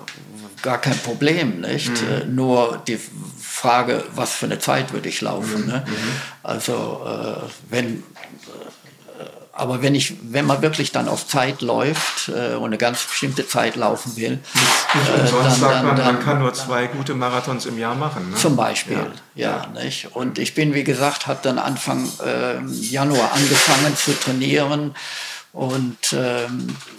[0.61, 1.89] gar kein Problem, nicht?
[1.89, 2.21] Mhm.
[2.21, 2.99] Äh, nur die
[3.39, 5.67] Frage, was für eine Zeit würde ich laufen.
[5.67, 5.83] Ne?
[5.85, 5.93] Mhm.
[6.43, 8.01] Also äh, wenn äh,
[9.59, 13.45] aber wenn ich, wenn man wirklich dann auf Zeit läuft äh, und eine ganz bestimmte
[13.45, 14.39] Zeit laufen will,
[14.93, 18.31] äh, sonst dann, sagt man, man kann nur zwei gute Marathons im Jahr machen.
[18.31, 18.37] Ne?
[18.37, 18.97] Zum Beispiel,
[19.35, 19.65] ja.
[19.73, 20.15] ja, Nicht?
[20.15, 24.95] Und ich bin, wie gesagt, habe dann Anfang äh, Januar angefangen zu trainieren
[25.51, 26.98] und ähm, äh,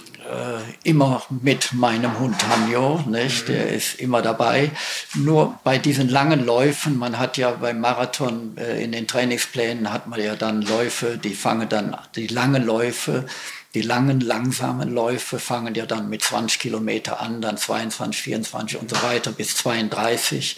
[0.85, 3.49] immer mit meinem Hund Hanjo, nicht?
[3.49, 4.71] der ist immer dabei.
[5.15, 10.07] Nur bei diesen langen Läufen, man hat ja beim Marathon äh, in den Trainingsplänen hat
[10.07, 13.27] man ja dann Läufe, die fangen dann, die langen Läufe,
[13.75, 18.91] die langen, langsamen Läufe fangen ja dann mit 20 Kilometer an, dann 22, 24 und
[18.91, 20.57] so weiter bis 32.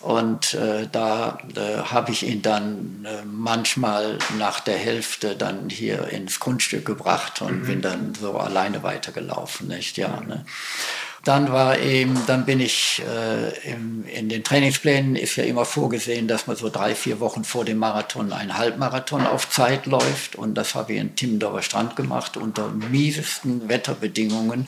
[0.00, 6.08] Und äh, da äh, habe ich ihn dann äh, manchmal nach der Hälfte dann hier
[6.08, 7.66] ins Grundstück gebracht und mhm.
[7.66, 9.98] bin dann so alleine weitergelaufen, nicht?
[9.98, 10.46] Ja, ne?
[11.24, 16.28] Dann war eben, dann bin ich äh, im, in den Trainingsplänen ist ja immer vorgesehen,
[16.28, 20.36] dass man so drei, vier Wochen vor dem Marathon einen Halbmarathon auf Zeit läuft.
[20.36, 24.66] Und das habe ich in Timmendorfer Strand gemacht unter miesesten Wetterbedingungen.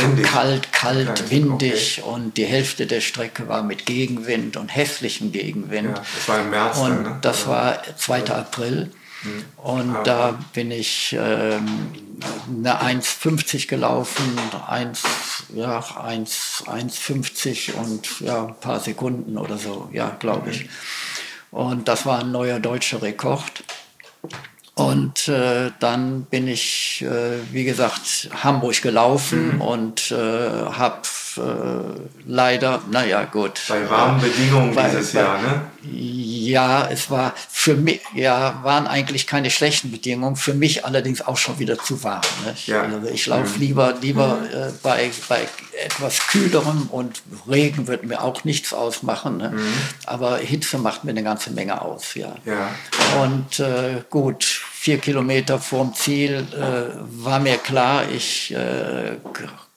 [0.00, 0.26] Windig.
[0.26, 2.10] Kalt, kalt, kalt windig okay.
[2.10, 5.96] und die Hälfte der Strecke war mit Gegenwind und hässlichem Gegenwind.
[5.96, 6.78] Ja, das war im März.
[6.78, 7.18] Und dann, ne?
[7.20, 8.30] das war 2.
[8.30, 8.90] April.
[9.56, 11.66] Und ah, da bin ich ähm,
[12.48, 15.02] eine 1,50 gelaufen, 1,
[15.54, 20.68] ja, 1,50 und ja, ein paar Sekunden oder so, ja, glaube ich.
[21.50, 23.64] Und das war ein neuer deutscher Rekord.
[24.74, 29.60] Und äh, dann bin ich, äh, wie gesagt, Hamburg gelaufen mhm.
[29.60, 31.02] und äh, habe
[31.38, 33.60] äh, leider, naja, gut.
[33.68, 35.62] Bei warmen Bedingungen bei, dieses bei, Jahr, ne?
[35.82, 41.36] Ja, es war für mich, ja, waren eigentlich keine schlechten Bedingungen, für mich allerdings auch
[41.36, 42.22] schon wieder zu warm.
[42.44, 42.54] Ne?
[42.66, 42.82] Ja.
[42.82, 43.60] Also ich laufe mhm.
[43.60, 44.46] lieber, lieber mhm.
[44.46, 45.48] äh, bei, bei
[45.84, 49.38] etwas kühlerem und Regen wird mir auch nichts ausmachen.
[49.38, 49.50] Ne?
[49.50, 49.72] Mhm.
[50.06, 52.34] Aber Hitze macht mir eine ganze Menge aus, ja.
[52.44, 52.70] ja.
[53.22, 59.16] Und äh, gut, vier Kilometer vorm Ziel äh, war mir klar, ich äh,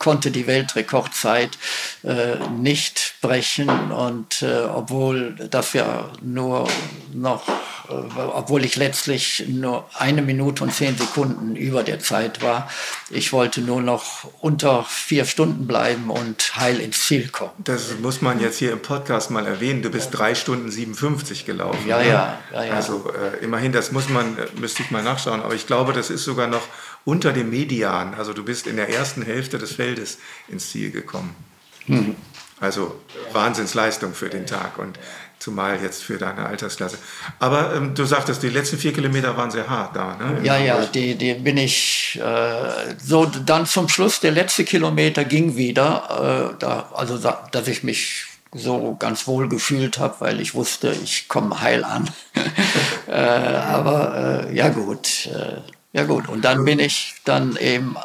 [0.04, 1.58] konnte die Weltrekordzeit
[2.04, 5.36] äh, nicht brechen und äh, obwohl
[5.74, 6.68] ja nur
[7.14, 7.48] noch
[7.90, 7.94] äh,
[8.34, 12.70] obwohl ich letztlich nur eine Minute und zehn Sekunden über der Zeit war.
[13.10, 17.52] Ich wollte nur noch unter vier Stunden bleiben und heil ins Ziel kommen.
[17.58, 19.82] Das muss man jetzt hier im Podcast mal erwähnen.
[19.82, 21.88] Du bist drei Stunden 57 gelaufen.
[21.88, 22.08] Ja, ne?
[22.08, 22.74] ja, ja, ja.
[22.74, 25.42] Also äh, immerhin, das muss man, äh, müsste ich mal nachschauen.
[25.42, 26.64] Aber ich glaube, das ist sogar noch
[27.06, 28.14] unter dem Median.
[28.16, 31.36] Also du bist in der ersten Hälfte des Feldes ins Ziel gekommen.
[31.86, 32.16] Hm.
[32.60, 33.02] Also
[33.34, 34.78] Wahnsinnsleistung für den Tag.
[34.78, 34.98] Und
[35.44, 36.98] zumal jetzt für deine Altersklasse.
[37.40, 40.16] Aber ähm, du sagtest, die letzten vier Kilometer waren sehr hart da.
[40.16, 40.40] Ne?
[40.44, 45.58] Ja, ja, die, die bin ich äh, so dann zum Schluss, der letzte Kilometer ging
[45.58, 50.54] wieder, äh, da, also da, dass ich mich so ganz wohl gefühlt habe, weil ich
[50.54, 52.10] wusste, ich komme heil an.
[53.08, 55.60] äh, aber äh, ja gut, äh,
[55.94, 57.96] ja gut, und dann bin ich dann eben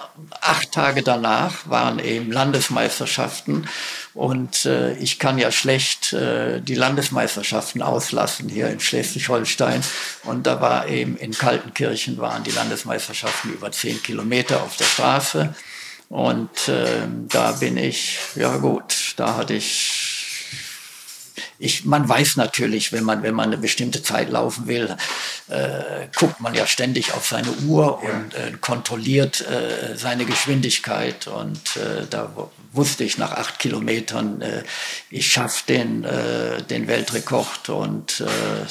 [0.40, 3.66] acht Tage danach waren eben Landesmeisterschaften
[4.12, 9.83] und äh, ich kann ja schlecht äh, die Landesmeisterschaften auslassen hier in Schleswig-Holstein
[10.24, 15.55] und da war eben in Kaltenkirchen waren die Landesmeisterschaften über zehn Kilometer auf der Straße
[16.11, 20.08] und äh, da bin ich, ja gut, da hatte ich
[21.59, 24.96] ich, man weiß natürlich, wenn man, wenn man eine bestimmte Zeit laufen will,
[25.48, 31.27] äh, guckt man ja ständig auf seine Uhr und äh, kontrolliert äh, seine Geschwindigkeit.
[31.27, 32.33] Und äh, da
[32.72, 34.62] wusste ich nach acht Kilometern, äh,
[35.11, 37.68] ich schaffe den, äh, den Weltrekord.
[37.68, 38.24] Und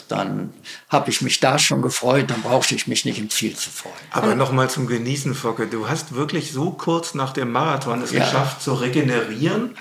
[0.08, 0.54] dann
[0.90, 3.96] habe ich mich da schon gefreut, dann brauchte ich mich nicht im Ziel zu freuen.
[4.12, 5.68] Aber nochmal zum Genießen, Focke.
[5.68, 8.24] Du hast wirklich so kurz nach dem Marathon es ja.
[8.24, 9.76] geschafft zu regenerieren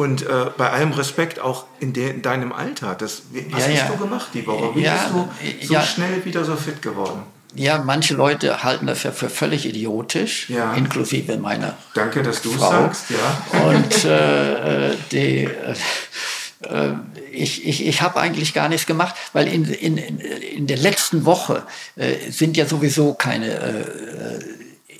[0.00, 2.94] und äh, bei allem Respekt auch in, de, in deinem Alter.
[2.94, 3.88] Das, was ja, hast ja.
[3.88, 4.74] du gemacht die Woche?
[4.74, 7.22] Wie ja, bist du so schnell wieder so fit geworden?
[7.54, 12.70] Ja, manche Leute halten das ja für völlig idiotisch, inklusive meiner Danke, dass du Frau.
[12.70, 13.62] sagst, ja.
[13.66, 15.74] Und äh, äh die, äh,
[16.62, 16.94] äh,
[17.30, 21.64] ich, ich, ich habe eigentlich gar nichts gemacht, weil in, in, in der letzten Woche
[21.96, 24.38] äh, sind ja sowieso keine äh,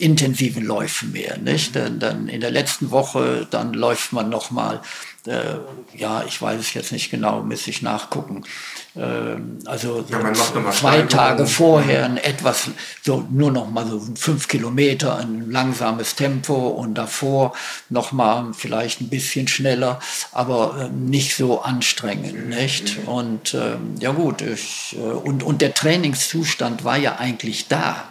[0.01, 1.39] intensiven Läufen mehr.
[1.39, 1.77] Nicht?
[1.77, 4.81] Dann, dann in der letzten Woche, dann läuft man noch mal,
[5.27, 5.57] äh,
[5.97, 8.45] ja, ich weiß es jetzt nicht genau, müsste ich nachgucken.
[8.97, 10.33] Ähm, also so ja,
[10.73, 12.71] zwei Tage vorher ein etwas,
[13.03, 17.53] so nur noch mal so fünf Kilometer, ein langsames Tempo und davor
[17.91, 20.01] noch mal vielleicht ein bisschen schneller,
[20.33, 22.99] aber äh, nicht so anstrengend, nicht?
[23.07, 28.10] Und ähm, ja gut, ich, äh, und, und der Trainingszustand war ja eigentlich da.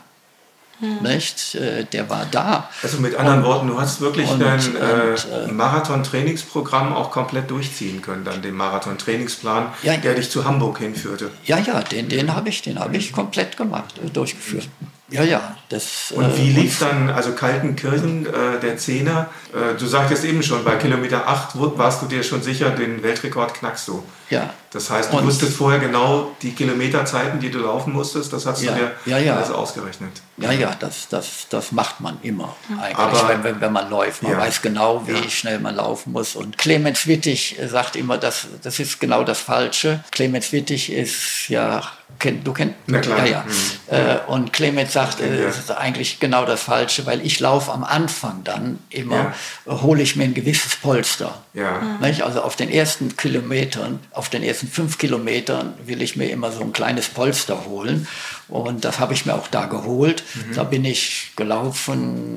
[0.79, 1.03] Hm.
[1.03, 1.55] Nicht?
[1.55, 2.69] Äh, der war da.
[2.81, 7.51] Also mit anderen und, Worten, du hast wirklich und, dein äh, äh, Marathon-Trainingsprogramm auch komplett
[7.51, 11.31] durchziehen können, dann den Marathon-Trainingsplan, ja, der dich zu Hamburg hinführte.
[11.45, 14.69] Ja, ja, den, den habe ich, den hab ich komplett gemacht, äh, durchgeführt.
[15.09, 15.55] Ja, ja.
[15.69, 19.29] Das, und wie äh, lief dann, also Kaltenkirchen, äh, der Zehner?
[19.53, 23.53] Äh, du sagtest eben schon, bei Kilometer 8 warst du dir schon sicher, den Weltrekord
[23.53, 24.03] knackst du.
[24.31, 24.51] Ja.
[24.71, 28.63] Das heißt, du und wusstest vorher genau die Kilometerzeiten, die du laufen musstest, das hast
[28.63, 29.35] ja, du dir ja, ja.
[29.35, 30.11] alles ausgerechnet.
[30.37, 34.23] Ja, ja, das, das, das macht man immer eigentlich, Aber, wenn, wenn, man läuft.
[34.23, 36.35] Man weiß genau, wie schnell man laufen muss.
[36.35, 40.03] Und Clemens Wittig sagt immer, das, das ist genau das Falsche.
[40.11, 41.83] Clemens Wittig ist ja
[42.17, 42.75] Kennt, du kennst?
[42.87, 43.45] Ja, ja.
[43.45, 43.95] Mhm.
[43.95, 48.43] Äh, und Clemens sagt, äh, ist eigentlich genau das Falsche, weil ich laufe am Anfang
[48.43, 49.33] dann immer,
[49.65, 49.81] ja.
[49.81, 51.41] hole ich mir ein gewisses Polster.
[51.53, 51.81] Ja.
[52.01, 52.23] Nicht?
[52.23, 56.61] Also auf den ersten Kilometern, auf den ersten fünf Kilometern will ich mir immer so
[56.61, 58.07] ein kleines Polster holen.
[58.47, 60.23] Und das habe ich mir auch da geholt.
[60.33, 60.55] Mhm.
[60.55, 62.29] Da bin ich gelaufen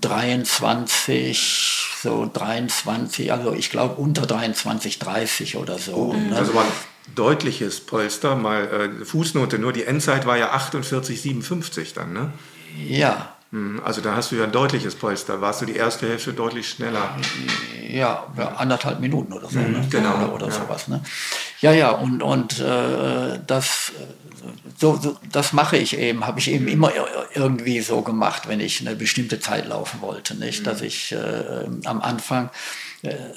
[0.00, 5.94] 23, so 23, also ich glaube unter 23, 30 oder so.
[5.94, 6.36] Oh, ne?
[6.36, 6.66] Also man
[7.16, 12.32] deutliches Polster, mal äh, Fußnote, nur die Endzeit war ja 48,57 dann, ne?
[12.86, 13.32] Ja.
[13.52, 15.40] Hm, also da hast du ja ein deutliches Polster.
[15.40, 17.16] Warst du die erste Hälfte deutlich schneller?
[17.88, 19.58] Ja, anderthalb Minuten oder so.
[19.58, 19.86] Mhm, ne?
[19.90, 20.16] Genau.
[20.16, 20.52] Oder, oder ja.
[20.52, 20.88] sowas.
[20.88, 21.00] Ne?
[21.60, 23.92] Ja, ja, und, und äh, das,
[24.76, 26.92] so, so, das mache ich eben, habe ich eben immer
[27.34, 30.34] irgendwie so gemacht, wenn ich eine bestimmte Zeit laufen wollte.
[30.34, 30.60] Nicht?
[30.60, 30.64] Mhm.
[30.64, 32.50] Dass ich äh, am Anfang äh,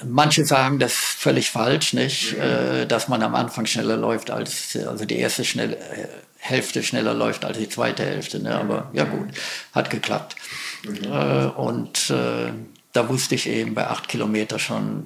[0.04, 2.36] manche sagen das völlig falsch, nicht?
[2.36, 2.88] Mhm.
[2.88, 6.08] dass man am Anfang schneller läuft als, also die erste schnelle, äh,
[6.38, 8.40] Hälfte schneller läuft als die zweite Hälfte.
[8.40, 8.54] Ne?
[8.54, 9.28] Aber ja gut,
[9.74, 10.36] hat geklappt.
[10.82, 11.50] Mhm.
[11.56, 15.04] und da wusste ich eben bei acht Kilometer schon,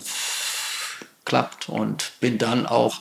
[1.24, 3.00] klappt und bin dann auch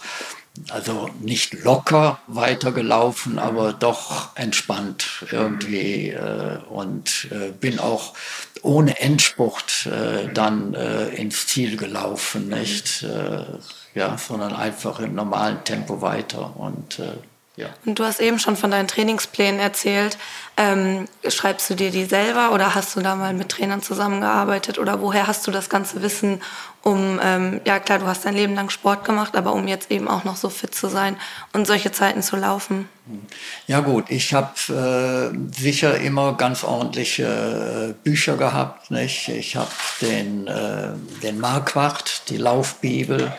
[0.70, 8.14] also nicht locker weitergelaufen, aber doch entspannt irgendwie äh, und äh, bin auch
[8.64, 13.03] ohne Endspurt äh, dann äh, ins Ziel gelaufen, nicht?
[13.03, 13.43] Äh,
[13.93, 17.14] ja, sondern einfach im normalen Tempo weiter und äh,
[17.56, 17.68] ja.
[17.86, 20.18] Und du hast eben schon von deinen Trainingsplänen erzählt.
[20.58, 25.01] Ähm, schreibst du dir die selber oder hast du da mal mit Trainern zusammengearbeitet oder
[25.01, 26.41] woher hast du das ganze Wissen,
[26.82, 30.08] um, ähm, ja klar, du hast dein Leben lang Sport gemacht, aber um jetzt eben
[30.08, 31.16] auch noch so fit zu sein
[31.54, 32.89] und solche Zeiten zu laufen?
[33.68, 38.89] Ja gut, ich habe äh, sicher immer ganz ordentliche äh, Bücher gehabt.
[38.89, 39.30] Nicht?
[39.30, 40.89] Ich habe den, äh,
[41.22, 43.32] den Marquardt, die Laufbibel,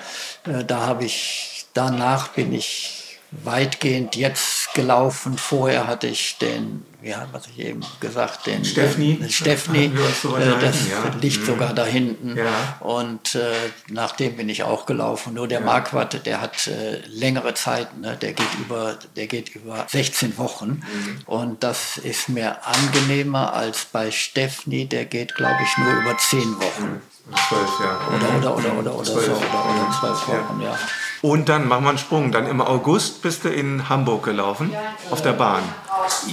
[0.46, 2.93] äh, da habe ich, danach bin ich
[3.42, 5.38] weitgehend jetzt gelaufen.
[5.38, 9.16] Vorher hatte ich den, ja, was ich eben gesagt, den Steffni.
[9.16, 11.10] Den Steffni, so äh, das ja.
[11.20, 11.46] liegt mhm.
[11.46, 12.36] sogar da hinten.
[12.36, 12.76] Ja.
[12.80, 13.52] Und äh,
[13.88, 15.34] nach dem bin ich auch gelaufen.
[15.34, 15.66] Nur der ja.
[15.66, 18.16] Marquardt, der hat äh, längere Zeit, ne?
[18.16, 20.82] der geht über, der geht über 16 Wochen.
[20.82, 21.18] Mhm.
[21.26, 26.40] Und das ist mir angenehmer als bei Steffni, der geht, glaube ich, nur über 10
[26.56, 27.00] Wochen.
[27.48, 28.08] Zwölf, ja.
[28.08, 30.78] Oder, oder, oder, oder, oder, so, oder, oder zwölf Wochen, ja.
[31.24, 32.32] Und dann machen wir einen Sprung.
[32.32, 34.70] Dann im August bist du in Hamburg gelaufen,
[35.10, 35.62] auf der Bahn.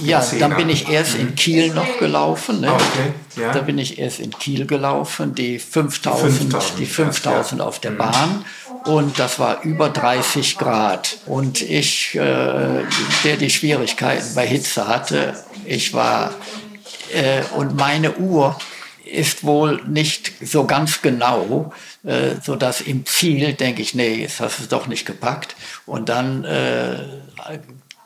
[0.02, 2.60] Ja, dann bin ich erst in Kiel noch gelaufen.
[2.60, 2.70] Ne?
[2.70, 3.54] Okay, ja.
[3.54, 7.66] Da bin ich erst in Kiel gelaufen, die 5000, die 5000 ja.
[7.66, 7.96] auf der mhm.
[7.96, 8.44] Bahn.
[8.84, 11.16] Und das war über 30 Grad.
[11.24, 12.20] Und ich, äh,
[13.24, 16.34] der die Schwierigkeiten bei Hitze hatte, ich war,
[17.14, 18.58] äh, und meine Uhr
[19.06, 21.72] ist wohl nicht so ganz genau,
[22.04, 25.56] äh, so dass im Ziel denke ich, nee, jetzt hast du es doch nicht gepackt.
[25.86, 26.98] Und dann äh,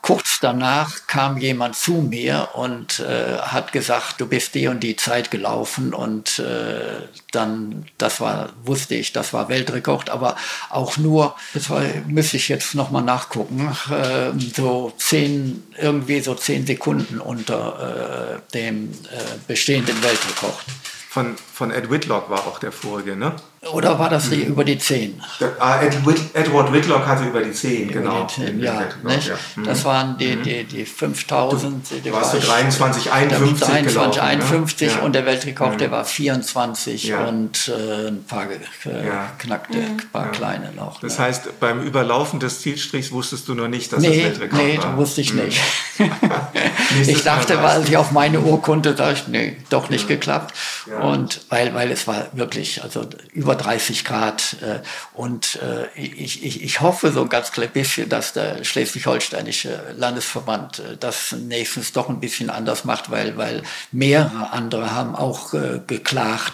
[0.07, 4.95] kurz danach kam jemand zu mir und äh, hat gesagt, du bist die und die
[4.95, 7.01] Zeit gelaufen und äh,
[7.33, 10.37] dann, das war, wusste ich, das war Weltrekord, aber
[10.69, 16.65] auch nur, das war, müsste ich jetzt nochmal nachgucken, äh, so zehn, irgendwie so zehn
[16.65, 20.63] Sekunden unter äh, dem äh, bestehenden Weltrekord.
[21.09, 23.35] Von, von Ed Whitlock war auch der vorige, ne?
[23.73, 24.51] Oder war das die, mhm.
[24.51, 25.19] über die 10?
[25.59, 28.23] Ah, Edward Whitlock hatte über die 10, über genau.
[28.25, 28.81] Die 10, ja?
[28.81, 28.87] Ja.
[29.55, 29.63] Mhm.
[29.63, 32.05] Das waren die, die, die 5000.
[32.05, 35.01] Du warst du 23, 51 23, gelaufen, 51 ne?
[35.01, 35.77] und der Weltrekord, mhm.
[35.79, 37.25] der war 24 ja.
[37.25, 39.31] und äh, ein paar äh, ja.
[39.39, 40.09] knackte, ein mhm.
[40.13, 40.99] paar kleine noch.
[40.99, 44.77] Das heißt, beim Überlaufen des Zielstrichs wusstest du noch nicht, dass nee, das Weltrekord nee,
[44.77, 44.91] war?
[44.91, 45.45] Nee, wusste ich mhm.
[45.45, 45.59] nicht.
[47.07, 50.53] ich dachte, weil ich auf meine Urkunde dachte, nee, doch nicht geklappt.
[51.01, 54.57] Und weil, weil es war wirklich, also über 30 Grad.
[54.61, 54.79] Äh,
[55.13, 60.79] und äh, ich, ich, ich hoffe so ein ganz klein bisschen, dass der schleswig-holsteinische Landesverband
[60.79, 65.53] äh, das nächstens doch ein bisschen anders macht, weil, weil mehrere andere haben auch
[65.87, 66.53] geklagt.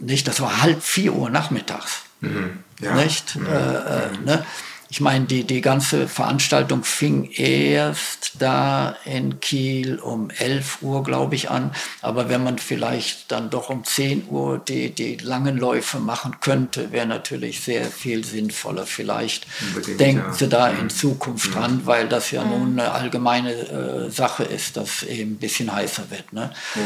[0.00, 2.02] Nicht, das war halb vier Uhr nachmittags.
[2.20, 2.62] Mhm.
[2.80, 2.94] Ja.
[2.94, 3.36] Nicht?
[3.36, 3.46] Mhm.
[3.46, 4.46] Äh, ne?
[4.92, 11.34] Ich meine, die, die ganze Veranstaltung fing erst da in Kiel um 11 Uhr, glaube
[11.34, 11.70] ich, an.
[12.02, 16.92] Aber wenn man vielleicht dann doch um 10 Uhr die, die langen Läufe machen könnte,
[16.92, 18.84] wäre natürlich sehr viel sinnvoller.
[18.84, 20.34] Vielleicht Unbedingt, denken ja.
[20.34, 20.90] Sie da in mhm.
[20.90, 21.52] Zukunft mhm.
[21.54, 26.10] dran, weil das ja nun eine allgemeine äh, Sache ist, dass eben ein bisschen heißer
[26.10, 26.34] wird.
[26.34, 26.52] Ne?
[26.74, 26.82] Ja.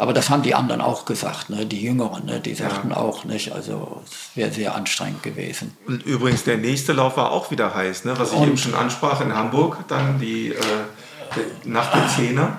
[0.00, 1.66] Aber das haben die anderen auch gesagt, ne?
[1.66, 2.40] die Jüngeren, ne?
[2.40, 2.96] die sagten ja.
[2.96, 5.76] auch nicht, also es wäre sehr anstrengend gewesen.
[5.86, 8.14] Und übrigens, der nächste Lauf war auch wieder heiß, ne?
[8.16, 10.48] was ich und, eben schon ansprach in Hamburg, dann die...
[10.48, 10.56] Äh
[11.64, 12.58] nach der Zähne.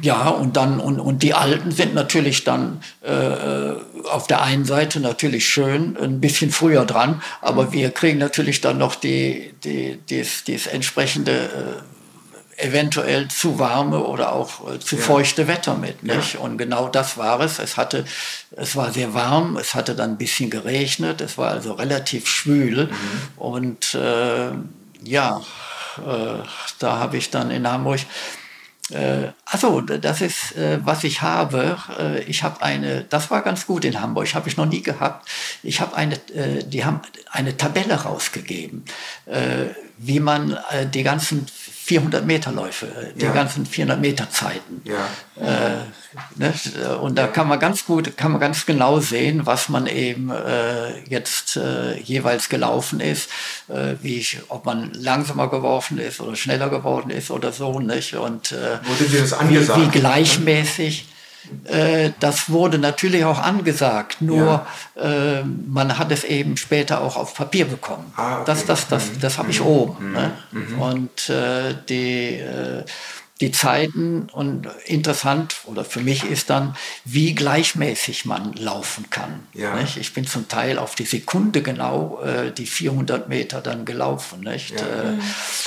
[0.00, 3.72] Ja, und dann und, und die Alten sind natürlich dann äh,
[4.08, 8.78] auf der einen Seite natürlich schön ein bisschen früher dran, aber wir kriegen natürlich dann
[8.78, 12.01] noch die, die, dies, dies entsprechende äh,
[12.62, 15.02] eventuell zu warme oder auch äh, zu ja.
[15.02, 16.02] feuchte Wetter mit.
[16.02, 16.34] Nicht?
[16.34, 16.40] Ja.
[16.40, 17.58] Und genau das war es.
[17.58, 18.04] Es hatte,
[18.52, 22.86] es war sehr warm, es hatte dann ein bisschen geregnet, es war also relativ schwül.
[22.86, 22.92] Mhm.
[23.36, 24.50] Und äh,
[25.04, 25.40] ja,
[25.98, 26.44] äh,
[26.78, 28.00] da habe ich dann in Hamburg
[28.90, 31.78] äh, also, das ist, äh, was ich habe.
[31.98, 35.28] Äh, ich habe eine, das war ganz gut in Hamburg, habe ich noch nie gehabt.
[35.62, 37.00] Ich habe eine, äh, die haben
[37.30, 38.84] eine Tabelle rausgegeben,
[39.26, 39.66] äh,
[39.98, 40.58] wie man
[40.92, 41.46] die ganzen
[41.84, 43.32] 400 Meter Läufe, die ja.
[43.32, 44.82] ganzen 400 Meter Zeiten.
[44.84, 45.08] Ja.
[45.36, 45.78] Äh,
[46.36, 46.52] ne?
[46.98, 51.00] Und da kann man ganz gut, kann man ganz genau sehen, was man eben äh,
[51.08, 53.28] jetzt äh, jeweils gelaufen ist,
[53.68, 58.14] äh, wie ich, ob man langsamer geworfen ist oder schneller geworden ist oder so, nicht?
[58.14, 59.80] Und äh, Wurde dir das angesagt?
[59.80, 61.06] Wie, wie gleichmäßig.
[61.64, 64.64] Äh, das wurde natürlich auch angesagt, nur
[64.96, 65.40] ja.
[65.40, 68.12] äh, man hat es eben später auch auf Papier bekommen.
[68.16, 68.42] Ah, okay.
[68.46, 69.66] Das, das, das, das habe ich mhm.
[69.66, 70.08] oben.
[70.08, 70.12] Mhm.
[70.12, 70.32] Ne?
[70.52, 70.80] Mhm.
[70.80, 72.84] Und äh, die äh,
[73.42, 79.48] die Zeiten und interessant oder für mich ist dann, wie gleichmäßig man laufen kann.
[79.52, 79.80] Ja.
[79.80, 84.40] Ich bin zum Teil auf die Sekunde genau äh, die 400 Meter dann gelaufen.
[84.40, 84.70] Nicht?
[84.70, 84.86] Ja.
[84.86, 85.18] Äh,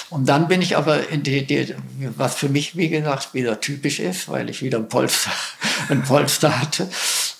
[0.09, 1.75] und dann bin ich aber in die, die,
[2.15, 5.31] was für mich, wie gesagt, wieder typisch ist, weil ich wieder ein Polster,
[5.89, 6.89] ein Polster hatte,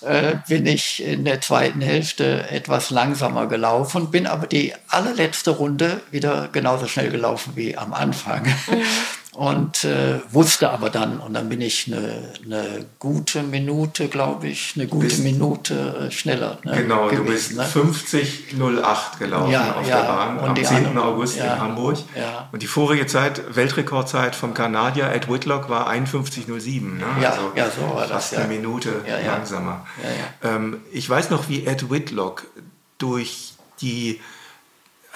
[0.02, 6.02] äh, bin ich in der zweiten Hälfte etwas langsamer gelaufen, bin aber die allerletzte Runde
[6.10, 8.44] wieder genauso schnell gelaufen wie am Anfang.
[8.44, 8.82] Mhm
[9.36, 14.72] und äh, wusste aber dann, und dann bin ich eine, eine gute Minute, glaube ich,
[14.76, 16.58] eine gute bist, Minute äh, schneller.
[16.64, 17.64] Ne, genau, gewesen, du bist ne?
[17.64, 20.86] 50.08 gelaufen ja, auf ja, der Bahn am 10.
[20.86, 21.98] Andere, August ja, in Hamburg.
[22.50, 26.80] Und die vorige Zeit, Weltrekordzeit vom Kanadier Ed Whitlock war 51.07.
[26.80, 27.04] Ne?
[27.20, 28.38] Ja, also ja, so war fast das.
[28.38, 29.86] eine Minute langsamer.
[30.42, 32.46] Ähm, ich weiß noch, wie Ed Whitlock
[32.96, 34.18] durch die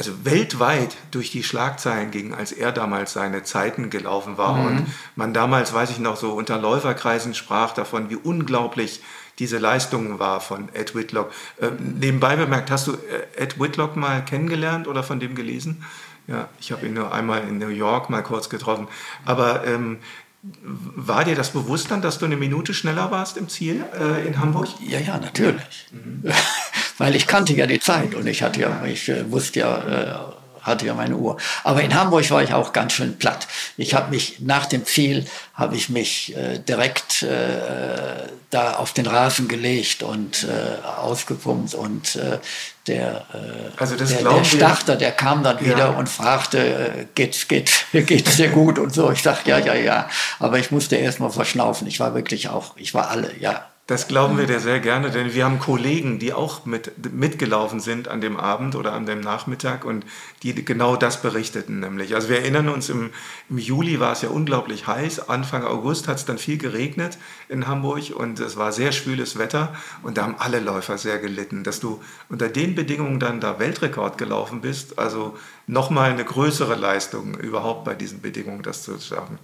[0.01, 4.55] also weltweit durch die Schlagzeilen ging, als er damals seine Zeiten gelaufen war.
[4.55, 4.67] Mhm.
[4.67, 9.03] Und man damals, weiß ich noch, so unter Läuferkreisen sprach davon, wie unglaublich
[9.39, 11.31] diese Leistungen war von Ed Whitlock.
[11.61, 15.85] Äh, nebenbei bemerkt, hast du äh, Ed Whitlock mal kennengelernt oder von dem gelesen?
[16.27, 18.89] Ja, ich habe ihn nur einmal in New York mal kurz getroffen.
[19.27, 19.99] Aber ähm,
[20.43, 24.41] war dir das bewusst dann, dass du eine Minute schneller warst im Ziel äh, in
[24.41, 24.69] Hamburg?
[24.81, 25.87] Ja, ja, natürlich.
[25.93, 26.23] Mhm.
[26.99, 30.40] Weil ich kannte ja die Zeit und ich hatte ja, ich äh, wusste ja, äh,
[30.63, 31.37] hatte ja meine Uhr.
[31.65, 33.47] Aber in Hamburg war ich auch ganz schön platt.
[33.77, 39.07] Ich habe mich nach dem Ziel habe ich mich äh, direkt äh, da auf den
[39.07, 42.39] Rasen gelegt und äh, ausgepumpt und äh,
[42.87, 45.89] der, äh, also der, der, Starter, der kam dann wieder ja.
[45.91, 49.11] und fragte, äh, geht's, geht, geht's dir gut und so.
[49.13, 50.09] Ich sagte, ja, ja, ja.
[50.39, 51.87] Aber ich musste erst mal verschnaufen.
[51.87, 53.70] Ich war wirklich auch, ich war alle, ja.
[53.91, 58.07] Das glauben wir dir sehr gerne, denn wir haben Kollegen, die auch mit, mitgelaufen sind
[58.07, 60.05] an dem Abend oder an dem Nachmittag und
[60.45, 62.15] die genau das berichteten nämlich.
[62.15, 63.11] Also wir erinnern uns, im,
[63.49, 67.19] im Juli war es ja unglaublich heiß, Anfang August hat es dann viel geregnet
[67.49, 69.75] in Hamburg und es war sehr schwüles Wetter
[70.05, 74.19] und da haben alle Läufer sehr gelitten, dass du unter den Bedingungen dann da Weltrekord
[74.19, 75.37] gelaufen bist, also
[75.67, 79.41] nochmal eine größere Leistung überhaupt bei diesen Bedingungen das zu schaffen.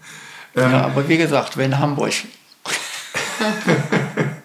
[0.54, 2.12] Ja, ähm, aber wie gesagt, wenn Hamburg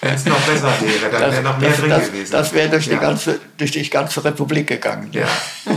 [0.00, 2.32] Wenn es noch besser wäre, dann wäre noch mehr das, drin das, gewesen.
[2.32, 2.94] Das wäre durch, ja.
[2.94, 5.10] die ganze, durch die ganze Republik gegangen.
[5.12, 5.26] Ja.
[5.66, 5.74] ja.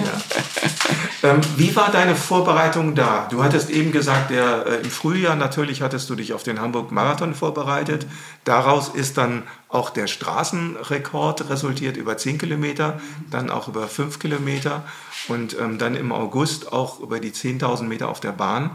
[1.24, 3.28] ähm, wie war deine Vorbereitung da?
[3.30, 7.36] Du hattest eben gesagt, der, äh, im Frühjahr natürlich hattest du dich auf den Hamburg-Marathon
[7.36, 8.05] vorbereitet.
[8.45, 14.84] Daraus ist dann auch der Straßenrekord resultiert über 10 Kilometer, dann auch über 5 Kilometer
[15.28, 18.71] und ähm, dann im August auch über die 10.000 Meter auf der Bahn.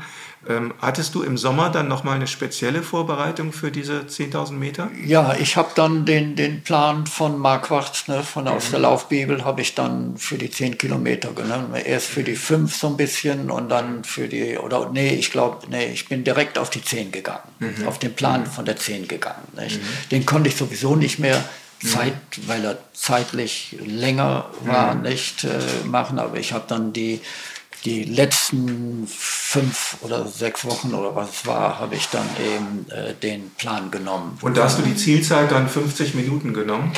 [0.49, 4.89] Ähm, hattest du im Sommer dann nochmal eine spezielle Vorbereitung für diese 10.000 Meter?
[5.05, 8.51] Ja, ich habe dann den, den Plan von Marquardt, ne, von mhm.
[8.51, 11.75] aus der Laufbibel, habe ich dann für die 10 Kilometer genommen.
[11.75, 15.67] Erst für die 5 so ein bisschen und dann für die, oder nee, ich glaube,
[15.69, 17.87] nee, ich bin direkt auf die 10 gegangen, mhm.
[17.87, 19.43] auf den Plan von der 10 gegangen.
[19.55, 19.81] Mhm.
[20.11, 21.45] Den konnte ich sowieso nicht mehr
[21.83, 21.89] mhm.
[21.89, 22.15] Zeit,
[22.47, 25.03] weil er zeitlich länger war, mhm.
[25.03, 27.21] nicht äh, machen, aber ich habe dann die
[27.85, 33.15] die letzten fünf oder sechs Wochen oder was es war, habe ich dann eben äh,
[33.15, 34.39] den Plan genommen.
[34.41, 36.93] Und da hast du die Zielzeit dann 50 Minuten genommen?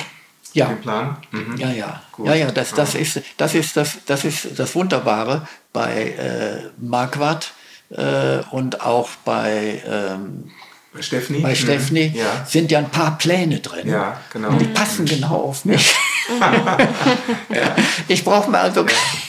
[0.53, 0.67] Ja.
[0.67, 1.17] Den Plan?
[1.31, 1.57] Mhm.
[1.57, 2.03] Ja, ja.
[2.13, 2.27] Gut.
[2.27, 7.53] Ja, ja, das, das, ist, das, ist das, das ist das Wunderbare bei äh, Marquardt
[7.91, 10.51] äh, und auch bei ähm,
[10.93, 12.15] bei Steffni, bei mhm.
[12.17, 12.45] ja.
[12.45, 13.89] sind ja ein paar Pläne drin.
[13.89, 14.49] Ja, genau.
[14.49, 15.95] Und die passen genau auf mich.
[17.49, 17.77] ja.
[18.09, 18.85] Ich brauche mir also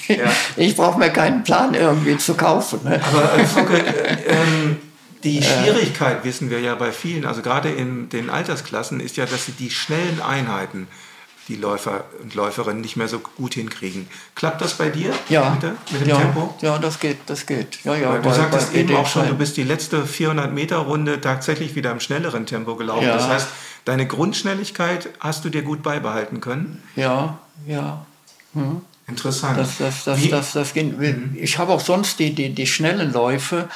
[0.57, 2.80] ich brauche mir keinen Plan irgendwie zu kaufen.
[2.84, 2.99] Ne?
[3.03, 4.78] Aber äh, Funke, äh, ähm,
[5.24, 9.45] die Schwierigkeit wissen wir ja bei vielen, also gerade in den Altersklassen, ist ja, dass
[9.45, 10.88] sie die schnellen Einheiten
[11.51, 14.07] die Läufer und Läuferinnen nicht mehr so gut hinkriegen.
[14.35, 15.49] Klappt das bei dir ja.
[15.49, 16.17] mit, der, mit dem ja.
[16.17, 16.53] Tempo?
[16.61, 17.83] Ja, das geht, das geht.
[17.83, 20.77] Ja, ja, du bei, sagtest bei eben auch schon, du bist die letzte 400 Meter
[20.77, 23.05] Runde tatsächlich wieder im schnelleren Tempo gelaufen.
[23.05, 23.15] Ja.
[23.15, 23.47] Das heißt,
[23.83, 26.81] deine Grundschnelligkeit hast du dir gut beibehalten können?
[26.95, 28.05] Ja, ja.
[28.53, 28.81] Hm.
[29.07, 29.57] Interessant.
[29.57, 31.35] Das, das, das, das, das, das, mhm.
[31.37, 33.67] ich habe auch sonst die, die, die schnellen Läufe,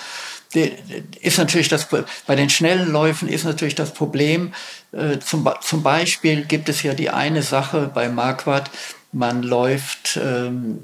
[1.21, 1.87] ist natürlich das,
[2.25, 4.53] bei den schnellen Läufen ist natürlich das Problem,
[4.91, 8.69] äh, zum, zum Beispiel gibt es ja die eine Sache bei Marquardt,
[9.11, 10.79] man läuft, ähm,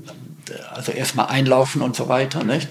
[0.73, 2.67] also erstmal einlaufen und so weiter, nicht?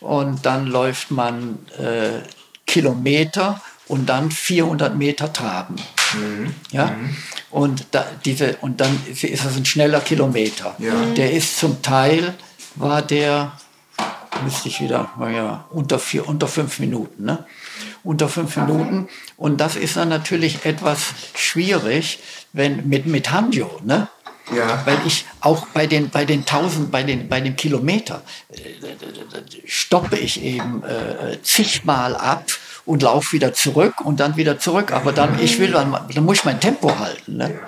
[0.00, 2.20] Und dann läuft man äh,
[2.66, 5.76] Kilometer und dann 400 Meter traben.
[6.14, 6.54] Mhm.
[6.70, 6.86] Ja?
[6.86, 7.16] Mhm.
[7.50, 10.76] Und, da, diese, und dann ist es ein schneller Kilometer.
[10.78, 10.92] Ja.
[11.16, 12.34] Der ist zum Teil,
[12.74, 13.52] war der
[14.44, 17.24] müsste ich wieder, naja, unter, vier, unter fünf Minuten.
[17.24, 17.44] Ne?
[18.02, 18.56] Unter fünf.
[18.56, 19.08] Minuten.
[19.36, 22.20] Und das ist dann natürlich etwas schwierig,
[22.52, 24.08] wenn mit, mit Hanjo, ne?
[24.54, 24.82] Ja.
[24.86, 28.56] Weil ich auch bei den, bei den 1000, bei den, bei den Kilometer äh,
[29.66, 32.46] stoppe ich eben äh, zigmal ab
[32.86, 34.92] und laufe wieder zurück und dann wieder zurück.
[34.92, 37.36] Aber dann, ich will, dann, dann muss ich mein Tempo halten.
[37.36, 37.60] Ne?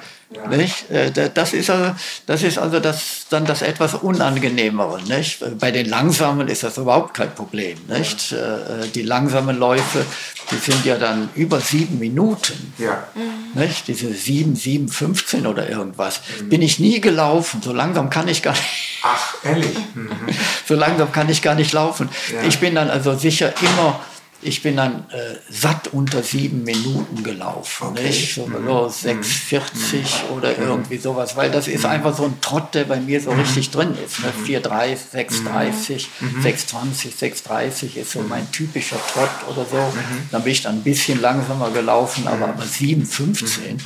[0.48, 0.88] Nicht?
[0.90, 1.92] Äh, das ist also
[2.26, 5.02] das, ist also das, dann das etwas Unangenehmere.
[5.02, 5.42] Nicht?
[5.58, 7.78] Bei den Langsamen ist das überhaupt kein Problem.
[7.88, 8.32] Nicht?
[8.32, 10.04] Äh, die langsamen Läufe,
[10.52, 12.72] die sind ja dann über sieben Minuten.
[12.78, 13.08] Ja.
[13.54, 13.88] Nicht?
[13.88, 16.20] Diese sieben, sieben, 15 oder irgendwas.
[16.40, 16.48] Mhm.
[16.48, 17.60] Bin ich nie gelaufen.
[17.60, 19.00] So langsam kann ich gar nicht.
[19.02, 19.76] Ach, ehrlich?
[19.94, 20.10] Mhm.
[20.66, 22.08] so langsam kann ich gar nicht laufen.
[22.32, 22.46] Ja.
[22.46, 24.00] Ich bin dann also sicher immer
[24.42, 28.04] ich bin dann äh, satt unter sieben Minuten gelaufen, okay.
[28.04, 28.34] nicht?
[28.34, 28.66] So, mhm.
[28.66, 30.36] so 6,40 mhm.
[30.36, 30.62] oder mhm.
[30.62, 31.90] irgendwie sowas, weil das ist mhm.
[31.90, 33.40] einfach so ein Trott, der bei mir so mhm.
[33.40, 34.20] richtig drin ist.
[34.20, 34.32] Ne?
[34.46, 36.06] 4,30, 6,30,
[36.42, 39.92] 6,20, 6,30 ist so mein typischer Trott oder so.
[40.30, 43.80] Dann bin ich dann ein bisschen langsamer gelaufen, aber, aber 7,15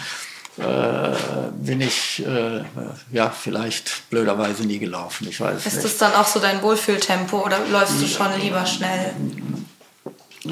[0.57, 1.16] äh,
[1.52, 2.62] bin ich äh,
[3.11, 5.26] ja vielleicht blöderweise nie gelaufen.
[5.28, 5.84] Ich weiß ist nicht.
[5.84, 9.14] das dann auch so dein Wohlfühltempo oder läufst du schon lieber schnell?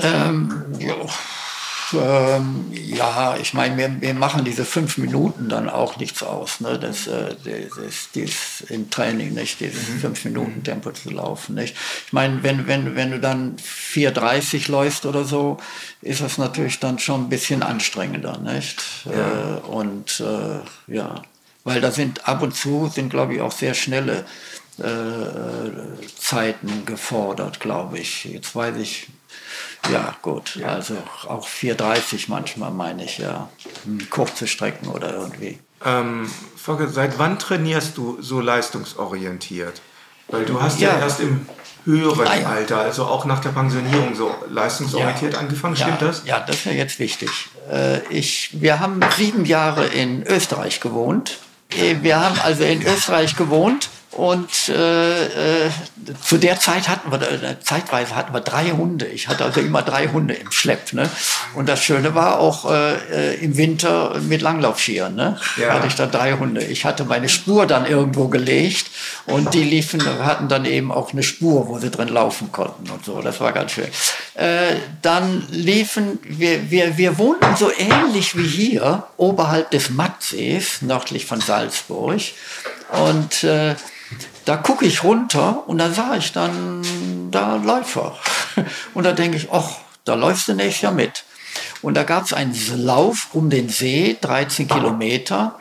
[0.01, 0.95] Ähm, ja,
[1.95, 6.61] ähm, ja, ich meine, wir, wir, machen diese fünf Minuten dann auch nichts aus.
[6.61, 6.79] Ne?
[6.79, 10.01] Das, äh, das, das im Training, nicht dieses mhm.
[10.01, 11.55] fünf Minuten Tempo zu laufen.
[11.55, 11.77] Nicht?
[12.07, 15.59] Ich meine, wenn, wenn, wenn du dann 4,30 läufst oder so,
[16.01, 18.39] ist das natürlich dann schon ein bisschen anstrengender.
[18.39, 18.83] Nicht?
[19.05, 19.57] Ja.
[19.57, 21.23] Äh, und äh, ja,
[21.65, 24.25] weil da sind ab und zu sind, glaube ich, auch sehr schnelle
[24.79, 28.25] äh, Zeiten gefordert, glaube ich.
[28.25, 29.09] Jetzt weiß ich
[29.91, 30.57] ja, gut.
[30.57, 30.69] Ja.
[30.69, 33.49] Also auch 4,30 manchmal meine ich, ja.
[33.85, 35.59] Hm, kurze Strecken oder irgendwie.
[35.85, 39.81] Ähm, Volker, seit wann trainierst du so leistungsorientiert?
[40.29, 41.47] Weil du hast ja, ja erst im
[41.85, 42.49] höheren ah, ja.
[42.49, 45.41] Alter, also auch nach der Pensionierung so leistungsorientiert ja.
[45.41, 46.23] angefangen, stimmt das?
[46.25, 47.31] Ja, das wäre jetzt wichtig.
[47.71, 51.39] Äh, ich, wir haben sieben Jahre in Österreich gewohnt.
[51.71, 55.71] Wir haben also in Österreich gewohnt und äh, äh,
[56.23, 59.07] zu der Zeit hatten wir, äh, zeitweise hatten wir drei Hunde.
[59.07, 60.93] Ich hatte also immer drei Hunde im Schlepp.
[60.93, 61.09] Ne?
[61.55, 65.15] Und das Schöne war auch äh, äh im Winter mit Langlaufschieren.
[65.15, 65.39] Ne?
[65.57, 65.73] Ja.
[65.73, 66.63] Hatte ich da drei Hunde.
[66.63, 68.91] Ich hatte meine Spur dann irgendwo gelegt
[69.25, 73.07] und die liefen, hatten dann eben auch eine Spur, wo sie drin laufen konnten und
[73.07, 73.23] so.
[73.23, 73.89] Das war ganz schön.
[74.35, 81.25] Äh, dann liefen, wir, wir, wir wohnten so ähnlich wie hier, oberhalb des Mattsees, nördlich
[81.25, 82.21] von Salzburg.
[82.91, 83.75] Und äh,
[84.45, 86.83] da gucke ich runter und da sah ich dann
[87.31, 88.17] da Läufer.
[88.95, 89.71] Und da denke ich, ach,
[90.05, 91.25] da läufst du nächstes Jahr mit.
[91.81, 95.59] Und da gab es einen Lauf um den See, 13 Kilometer.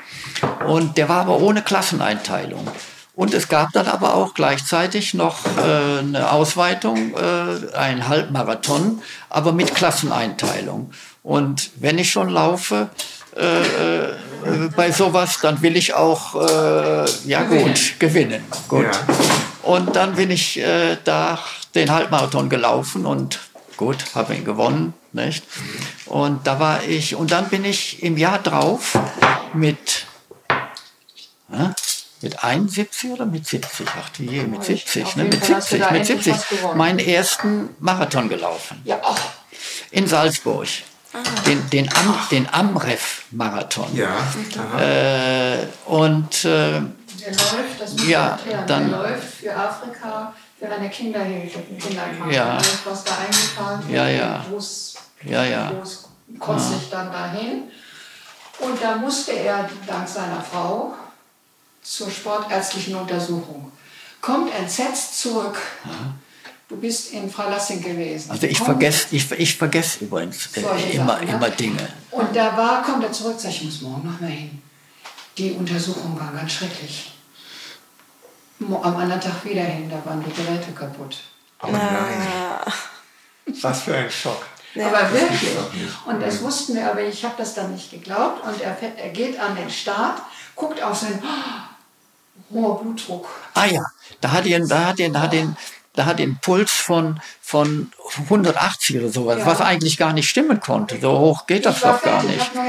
[0.68, 2.68] Und der war aber ohne Klasseneinteilung.
[3.14, 9.52] Und es gab dann aber auch gleichzeitig noch äh, eine Ausweitung, äh, ein Halbmarathon, aber
[9.52, 10.92] mit Klasseneinteilung.
[11.24, 12.90] Und wenn ich schon laufe,
[13.36, 14.14] äh,
[14.46, 18.44] äh, bei sowas, dann will ich auch, äh, ja gut, gewinnen.
[18.68, 18.86] Gut.
[18.86, 18.92] Ja.
[19.64, 21.40] Und dann bin ich äh, da
[21.76, 23.40] den Halbmarathon gelaufen und
[23.78, 25.44] gut, habe ihn gewonnen, nicht?
[26.06, 28.98] Und da war ich, und dann bin ich im Jahr drauf
[29.54, 30.06] mit,
[31.52, 31.70] äh,
[32.22, 33.88] mit 71 oder mit 70?
[34.00, 35.24] Ach je, mit 70, ne?
[35.26, 36.36] Mit 70, mit 70,
[36.76, 38.82] meinen ersten Marathon gelaufen.
[38.84, 39.00] Ja.
[39.92, 40.68] In Salzburg.
[41.46, 43.96] Den, den, Am, den Amref-Marathon.
[43.96, 44.16] Ja.
[44.80, 50.90] Äh, und äh, der läuft, das muss ja, dann, der läuft für Afrika für eine
[50.90, 52.58] Kinderhilfe, Kinderkrankenhaus, ja.
[52.86, 53.98] was da eingefahren wird.
[53.98, 54.46] Ja, ja.
[55.24, 55.72] Ja, ja.
[55.72, 56.08] Bus
[56.40, 57.64] kotzt sich dann dahin.
[58.60, 60.94] Und da musste er dank seiner Frau
[61.82, 63.72] zur sportärztlichen Untersuchung.
[64.22, 65.58] Kommt entsetzt zurück.
[65.84, 66.14] Aha
[66.72, 68.32] Du bist in Freilassing gewesen.
[68.32, 70.62] Also ich vergesse ich, ich vergess übrigens äh,
[70.96, 71.86] immer, Sachen, immer Dinge.
[72.12, 74.62] Und da war, kommt er zurück, sag ich, muss morgen noch mal hin.
[75.38, 77.12] die Untersuchung war ganz schrecklich.
[78.62, 81.18] Am anderen Tag wieder hin, da waren die Geräte kaputt.
[81.62, 82.62] Oh nein.
[83.62, 84.46] Was für ein Schock.
[84.74, 85.52] Ja, aber wirklich.
[86.06, 88.46] Und das wussten wir, aber ich habe das dann nicht geglaubt.
[88.46, 90.22] Und er, er geht an den Start,
[90.56, 93.28] guckt auf sein oh, hoher Blutdruck.
[93.56, 93.84] Ah ja,
[94.22, 95.54] da hat ihn, da hat ihn, da hat ihn,
[95.94, 97.92] da hat den Puls von, von
[98.24, 99.46] 180 oder sowas, ja.
[99.46, 101.00] was eigentlich gar nicht stimmen konnte.
[101.00, 102.52] So hoch geht das doch gar nicht.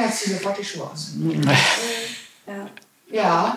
[2.44, 2.66] Ja.
[3.12, 3.56] ja.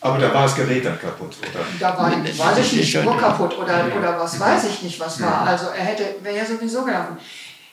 [0.00, 1.64] Aber da war das Gerät dann kaputt, oder?
[1.78, 5.42] Da war, weiß ich nicht, Uhr kaputt oder, oder was weiß ich nicht, was war.
[5.42, 7.18] Also er hätte, wäre ja sowieso gelaufen.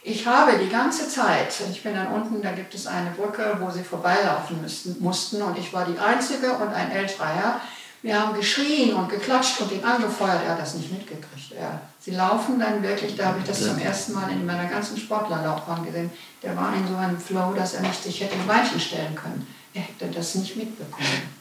[0.03, 3.71] Ich habe die ganze Zeit, ich bin dann unten, da gibt es eine Brücke, wo
[3.71, 7.61] sie vorbeilaufen müssten, mussten und ich war die Einzige und ein älterer
[8.03, 10.43] Wir haben geschrien und geklatscht und ihn angefeuert.
[10.45, 11.51] Er hat das nicht mitgekriegt.
[11.59, 14.97] Er, sie laufen dann wirklich, da habe ich das zum ersten Mal in meiner ganzen
[14.97, 16.11] Sportlerlaufbahn gesehen.
[16.43, 19.47] Der war in so einem Flow, dass er nicht sich hätte in Weichen stellen können.
[19.73, 21.37] Er hätte das nicht mitbekommen.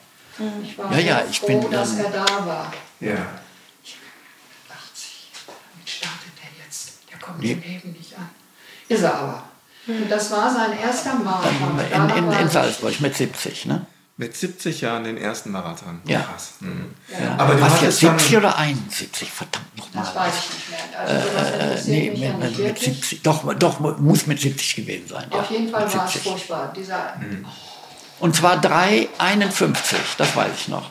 [0.63, 2.73] Ich war ja, ja, ich froh, bin dass er da war.
[3.01, 3.15] Ja.
[3.83, 3.97] Ich
[4.69, 6.99] dachte, damit startet er jetzt.
[7.11, 8.29] Der kommt im Leben nicht an.
[8.89, 9.43] Ist er aber.
[9.87, 11.79] Und das war sein erster Marathon.
[11.79, 13.87] In, in, in Salzburg mit 70, ne?
[14.19, 16.01] Mit 70 Jahren den ersten Marathon.
[16.07, 16.21] Ja.
[16.21, 16.55] Krass.
[16.61, 16.95] Mhm.
[17.09, 17.37] ja.
[17.37, 19.31] Aber du Was jetzt 70 oder 71?
[19.31, 20.05] Verdammt nochmal.
[20.05, 21.01] Das weiß ich nicht mehr.
[21.01, 23.23] Also, äh, nee, mit, mit 70.
[23.23, 25.31] Doch, doch, muss mit 70 gewesen sein.
[25.31, 25.57] Auf ja.
[25.59, 26.73] jeden Fall war es furchtbar.
[26.75, 27.45] Dieser, mhm.
[28.19, 30.91] Und zwar 3,51, das weiß ich noch.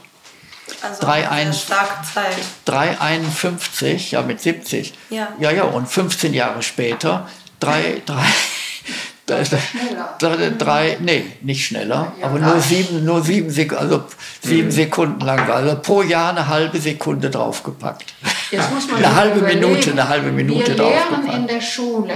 [0.82, 2.38] Also 3, eine starke Zeit.
[2.67, 4.93] 3,51, ja mit 70.
[5.09, 5.30] Ja.
[5.39, 7.28] ja, ja, und 15 Jahre später
[7.59, 8.15] 3, 3,
[9.26, 9.55] da ist
[10.19, 14.03] drei, drei, nee, nicht schneller, aber nur sieben, nur sieben, Sek also
[14.41, 18.13] sieben Sekunden lang, also pro Jahr eine halbe Sekunde draufgepackt.
[18.51, 22.15] Jetzt muss man eine halbe Minute, eine halbe Minute Wir lernen in der Schule,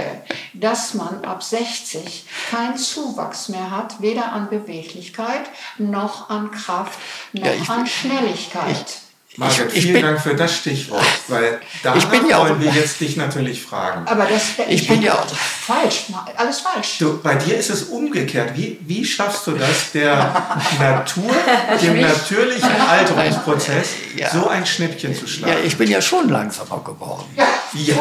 [0.54, 5.42] dass man ab 60 keinen Zuwachs mehr hat, weder an Beweglichkeit
[5.78, 6.98] noch an Kraft
[7.32, 8.86] noch ja, ich, an Schnelligkeit.
[8.86, 13.16] Ich, Margaret, vielen bin, Dank für das Stichwort, weil da wollen ja wir jetzt dich
[13.16, 14.06] natürlich fragen.
[14.06, 16.06] Aber das ich bin ja auch falsch,
[16.36, 16.98] alles falsch.
[16.98, 18.56] Du, bei dir ist es umgekehrt.
[18.56, 20.34] Wie, wie schaffst du das, der
[20.80, 21.32] Natur,
[21.80, 24.30] dem natürlichen Alterungsprozess, ja.
[24.30, 25.52] so ein Schnippchen zu schlagen?
[25.52, 27.26] Ja, ich bin ja schon langsamer geworden.
[27.36, 27.46] Ja.
[27.74, 27.96] ja.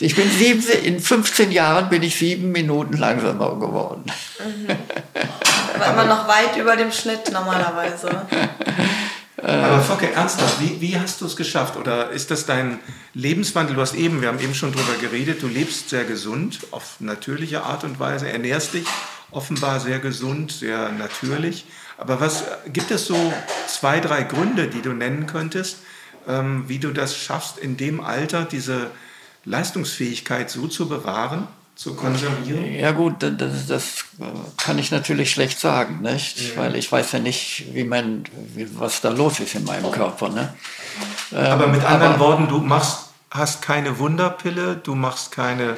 [0.00, 4.04] Ich bin sieben, in 15 Jahren bin ich sieben Minuten langsamer geworden.
[4.38, 4.76] Mhm.
[5.74, 8.26] Aber immer noch weit über dem Schnitt normalerweise.
[9.42, 11.76] Aber Focke, ernsthaft, wie, wie hast du es geschafft?
[11.76, 12.80] Oder ist das dein
[13.12, 13.76] Lebenswandel?
[13.76, 17.62] Du hast eben, wir haben eben schon darüber geredet, du lebst sehr gesund, auf natürliche
[17.62, 18.86] Art und Weise, ernährst dich
[19.30, 21.66] offenbar sehr gesund, sehr natürlich.
[21.98, 23.32] Aber was gibt es so
[23.66, 25.78] zwei, drei Gründe, die du nennen könntest,
[26.26, 28.90] ähm, wie du das schaffst, in dem Alter diese
[29.46, 31.48] Leistungsfähigkeit so zu bewahren?
[31.76, 32.74] zu konservieren?
[32.74, 34.04] Ja gut, das, das
[34.56, 36.38] kann ich natürlich schlecht sagen, nicht?
[36.38, 36.58] Mhm.
[36.58, 38.24] Weil ich weiß ja nicht, wie mein,
[38.78, 40.30] was da los ist in meinem Körper.
[40.30, 40.54] Ne?
[41.32, 43.05] Aber mit ähm, anderen aber, Worten, du machst
[43.36, 45.76] hast keine Wunderpille, du machst keine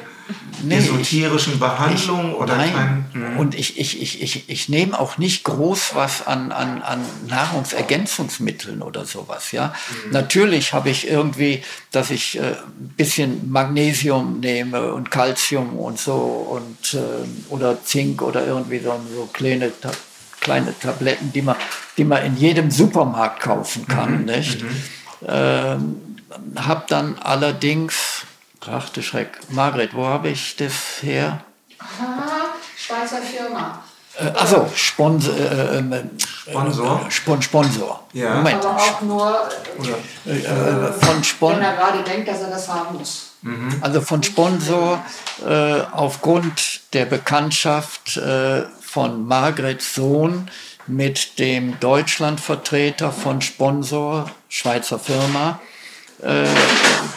[0.63, 2.73] nee, esoterischen ich, Behandlungen oder nein.
[2.73, 3.05] kein.
[3.13, 3.37] Hm.
[3.37, 8.81] Und ich, ich, ich, ich, ich nehme auch nicht groß was an, an, an Nahrungsergänzungsmitteln
[8.81, 9.51] oder sowas.
[9.51, 9.73] Ja?
[10.05, 10.11] Mhm.
[10.11, 16.13] Natürlich habe ich irgendwie, dass ich äh, ein bisschen Magnesium nehme und Calcium und so
[16.15, 19.71] und äh, oder Zink oder irgendwie so, so kleine
[20.39, 21.55] kleine Tabletten, die man,
[21.97, 24.25] die man in jedem Supermarkt kaufen kann, mhm.
[24.25, 24.63] nicht?
[24.63, 24.69] Mhm.
[25.27, 26.08] Ähm,
[26.57, 28.25] habe dann allerdings,
[28.65, 31.43] ach du Schreck, Margret, wo habe ich das her?
[31.79, 33.83] Aha, Schweizer Firma.
[34.19, 35.35] Äh, also Sponsor.
[35.35, 37.05] Äh, äh, Sponsor.
[37.09, 38.03] Spon Sponsor.
[38.13, 38.35] Ja.
[38.35, 38.65] Moment.
[38.65, 39.49] Aber auch nur,
[40.25, 43.31] äh, äh, von Spon wenn er gerade denkt, dass er das haben muss.
[43.41, 43.77] Mhm.
[43.81, 45.03] Also von Sponsor
[45.47, 48.19] äh, aufgrund der Bekanntschaft
[48.81, 50.49] von Margrets Sohn
[50.87, 55.59] mit dem Deutschlandvertreter von Sponsor, Schweizer Firma,
[56.21, 56.45] äh,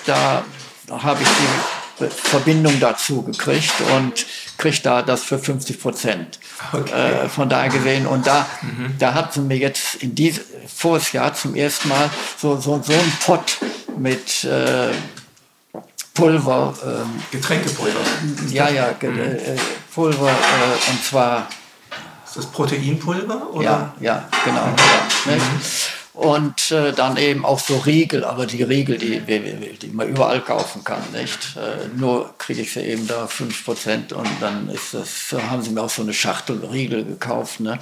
[0.06, 0.44] da
[0.90, 4.26] habe ich die Verbindung dazu gekriegt und
[4.58, 6.38] kriege da das für 50 Prozent
[6.72, 7.24] okay.
[7.24, 8.06] äh, von daher gesehen.
[8.06, 8.94] Und da, mhm.
[8.98, 10.44] da hat sie mir jetzt in diesem
[10.74, 13.58] voriges Jahr zum ersten Mal so, so, so einen Pott
[13.96, 14.90] mit äh,
[16.14, 16.74] Pulver.
[16.84, 18.00] Ähm, Getränkepulver.
[18.50, 19.18] Ja, ja, mhm.
[19.18, 19.56] äh,
[19.94, 21.48] Pulver äh, und zwar.
[22.26, 23.52] Ist das Proteinpulver?
[23.52, 23.64] Oder?
[23.64, 24.64] Ja, ja, genau.
[25.26, 25.60] Ja, mhm
[26.14, 30.42] und äh, dann eben auch so Riegel, aber die Riegel, die, die, die man überall
[30.42, 31.56] kaufen kann, nicht?
[31.56, 35.82] Äh, nur kriege ich sie eben da 5% und dann ist das, haben sie mir
[35.82, 37.60] auch so eine Schachtel Riegel gekauft.
[37.60, 37.78] Ne?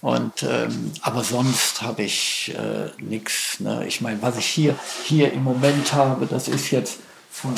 [0.00, 3.60] Und, ähm, aber sonst habe ich äh, nichts.
[3.60, 3.84] Ne?
[3.86, 6.98] Ich meine, was ich hier, hier im Moment habe, das ist jetzt
[7.30, 7.54] von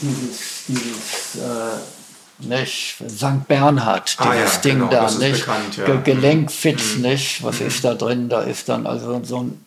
[0.00, 1.95] dieses, dieses äh,
[2.38, 2.96] nicht?
[3.08, 3.46] St.
[3.48, 5.40] Bernhard, Ah, dieses ja, Ding genau, da, das ist nicht?
[5.46, 5.84] bekannt, ja.
[5.86, 7.02] Ge Gelenkfitz, Mhm.
[7.02, 7.42] nicht?
[7.44, 8.28] Was ist da drin?
[8.28, 9.62] Da ist dann also so ein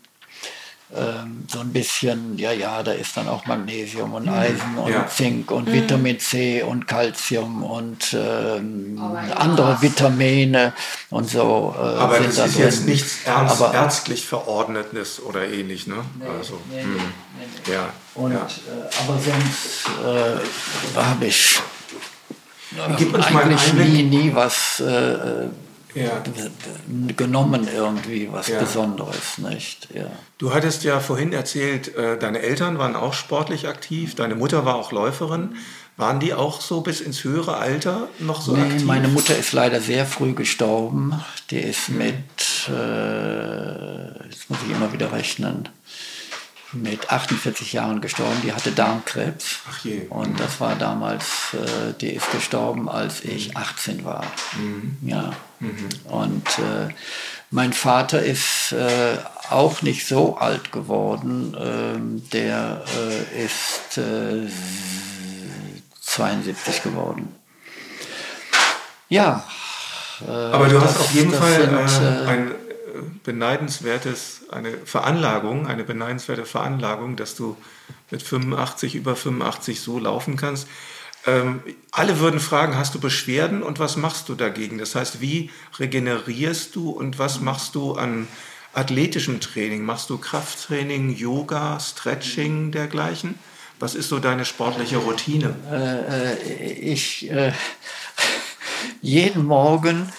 [0.91, 4.93] ähm, so ein bisschen, ja, ja, da ist dann auch Magnesium und Eisen und Mhm.
[4.93, 5.07] Ja.
[5.07, 5.73] Zink und Mhm.
[5.73, 9.35] Vitamin C und Calcium und ähm, ja.
[9.35, 10.73] andere Vitamine
[11.11, 11.75] und so.
[11.77, 12.63] Äh, Aber sind das da ist drin.
[12.65, 15.97] jetzt nichts ernst, Aber- ärztlich verordnetes oder ähnlich, ne?
[16.39, 17.01] also, nee, hm, nee,
[17.67, 17.71] nee.
[17.73, 17.89] ja.
[18.15, 18.39] Und, ja.
[18.39, 21.59] äh, aber sonst äh, habe ich
[22.97, 23.89] Gib uns mal einen eigentlich Einblick.
[23.89, 25.47] nie, nie was äh,
[25.95, 26.21] Ja.
[27.17, 28.59] genommen irgendwie, was Ja.
[28.59, 29.87] Besonderes, nicht?
[29.93, 30.05] Ja.
[30.37, 34.75] Du hattest ja vorhin erzählt, äh, deine Eltern waren auch sportlich aktiv, deine Mutter war
[34.75, 35.55] auch Läuferin.
[35.97, 38.85] Waren die auch so bis ins höhere Alter noch so Nee, aktiv?
[38.85, 41.13] meine Mutter ist leider sehr früh gestorben.
[41.49, 41.97] Die ist Mhm.
[41.97, 45.67] mit, äh, jetzt muss ich immer wieder rechnen,
[46.73, 48.41] mit 48 Jahren gestorben.
[48.43, 49.59] Die hatte Darmkrebs.
[49.69, 50.01] Ach je.
[50.09, 54.25] Und das war damals, äh, die ist gestorben, als ich 18 war.
[55.01, 55.33] Ja.
[56.05, 56.93] Und äh,
[57.51, 59.17] mein Vater ist äh,
[59.49, 61.55] auch nicht so alt geworden.
[61.59, 62.83] Ähm, der
[63.33, 64.47] äh, ist äh,
[66.01, 67.35] 72 geworden.
[69.09, 69.43] Ja.
[70.25, 72.68] Äh, Aber du hast auf jeden Fall sind, äh, äh, ein äh,
[73.23, 77.57] beneidenswertes, eine Veranlagung, eine beneidenswerte Veranlagung, dass du
[78.11, 80.67] mit 85, über 85 so laufen kannst.
[81.27, 81.61] Ähm,
[81.91, 84.77] alle würden fragen, hast du Beschwerden und was machst du dagegen?
[84.77, 88.27] Das heißt, wie regenerierst du und was machst du an
[88.73, 89.83] athletischem Training?
[89.83, 93.35] Machst du Krafttraining, Yoga, Stretching, dergleichen?
[93.79, 95.55] Was ist so deine sportliche Routine?
[95.71, 97.53] äh, ich äh,
[99.01, 100.11] jeden Morgen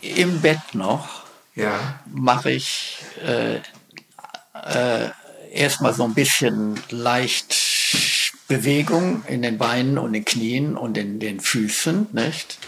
[0.00, 1.17] im Bett noch
[1.58, 5.10] Ja, mache ich äh, äh,
[5.52, 7.56] erstmal so ein bisschen leicht
[8.46, 12.58] Bewegung in den Beinen und den Knien und in den Füßen, nicht?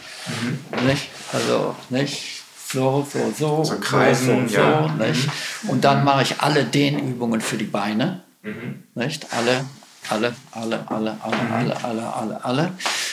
[0.84, 1.08] nicht?
[1.32, 4.94] Also nicht so, so, so, So kreisen, so, so, ja.
[4.98, 5.28] nicht?
[5.68, 8.24] Und dann mache ich alle Dehnübungen für die Beine,
[8.96, 9.32] nicht?
[9.32, 9.66] Alle,
[10.08, 12.72] alle, alle, alle, alle, alle, alle, alle, alle.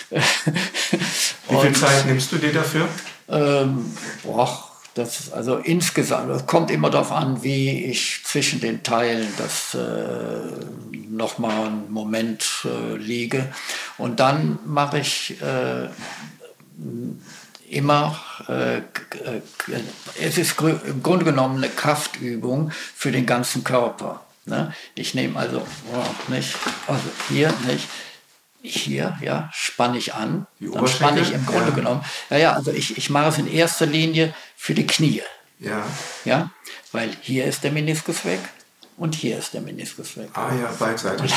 [0.10, 2.88] wie viel Zeit nimmst du dir dafür?
[3.30, 4.67] Ähm, boah,
[4.98, 9.76] das ist also insgesamt, es kommt immer darauf an, wie ich zwischen den Teilen das
[9.76, 13.54] äh, nochmal einen Moment äh, liege.
[13.98, 15.90] Und dann mache ich äh,
[17.70, 18.82] immer, äh, äh,
[20.20, 24.22] es ist im Grunde genommen eine Kraftübung für den ganzen Körper.
[24.46, 24.74] Ne?
[24.96, 25.60] Ich nehme also,
[25.94, 26.56] oh, nicht,
[26.88, 27.88] also hier, nicht,
[28.76, 30.48] hier, ja, spanne ich an.
[30.60, 31.76] Dann spanne ich im Grunde Ja.
[31.76, 32.06] genommen.
[32.30, 35.22] Ja, ja, also ich, ich mache es in erster Linie für die Knie.
[35.60, 35.84] Ja.
[36.26, 36.52] Ja,
[36.92, 38.40] weil hier ist der Meniskus weg
[38.98, 40.30] und hier ist der Meniskus weg.
[40.34, 41.32] Ah ja, beidseitig.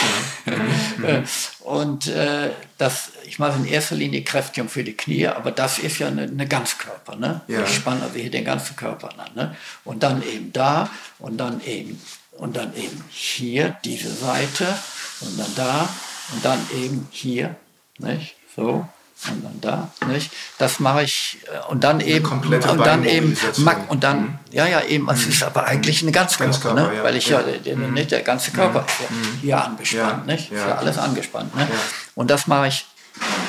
[1.61, 5.99] Und äh, das, ich mache in erster Linie Kräftigung für die Knie, aber das ist
[5.99, 7.17] ja eine, eine Ganzkörper.
[7.17, 7.43] Ne?
[7.49, 7.63] Ja.
[7.63, 9.31] Ich spanne also hier den ganzen Körper an.
[9.35, 9.57] Ne?
[9.85, 12.01] Und dann eben da und dann eben
[12.33, 14.67] und dann eben hier diese Seite
[15.21, 15.89] und dann da
[16.33, 17.57] und dann eben hier,
[17.99, 18.37] nicht?
[18.57, 18.87] So
[19.29, 20.31] und dann da, nicht?
[20.57, 23.37] Das mache ich äh, und dann eben komplette und dann eben
[23.89, 26.97] und dann ja ja eben, es ist aber eigentlich eine Ganzkörper, Ganzkörper, ne?
[26.97, 27.05] ja.
[27.05, 27.59] weil ich ja, Ja.
[27.59, 29.07] der, nicht der ganze Körper ist ja
[29.43, 30.33] hier angespannt, Ja.
[30.33, 30.51] nicht?
[30.51, 30.77] Ist Ja.
[30.77, 31.55] alles angespannt.
[31.55, 31.69] Ne?
[32.15, 32.87] Und das mache ich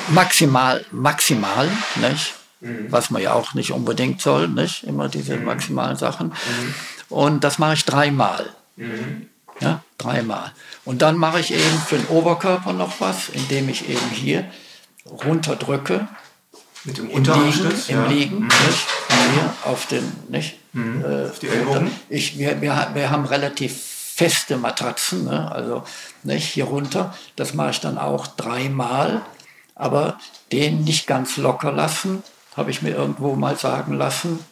[0.08, 2.34] maximal, maximal, nicht?
[2.90, 4.84] Was man ja auch nicht unbedingt soll, nicht?
[4.84, 6.32] Immer diese maximalen Sachen.
[7.08, 8.54] Und das mache ich dreimal.
[9.62, 10.52] Ja, dreimal.
[10.84, 14.44] Und dann mache ich eben für den Oberkörper noch was, indem ich eben hier
[15.06, 16.08] runterdrücke,
[16.84, 17.88] Mit dem im Liegen, Unterarmstütz?
[17.88, 18.86] im Liegen, nicht?
[19.34, 20.58] Hier auf den, nicht?
[20.74, 21.90] Äh, Auf die Ellbogen?
[22.08, 23.72] ich, wir, wir, wir haben relativ
[24.14, 25.50] feste Matratzen, ne?
[25.52, 25.84] also
[26.22, 27.14] nicht hier runter.
[27.36, 29.22] Das mache ich dann auch dreimal,
[29.74, 30.18] aber
[30.50, 32.22] den nicht ganz locker lassen,
[32.56, 34.44] habe ich mir irgendwo mal sagen lassen.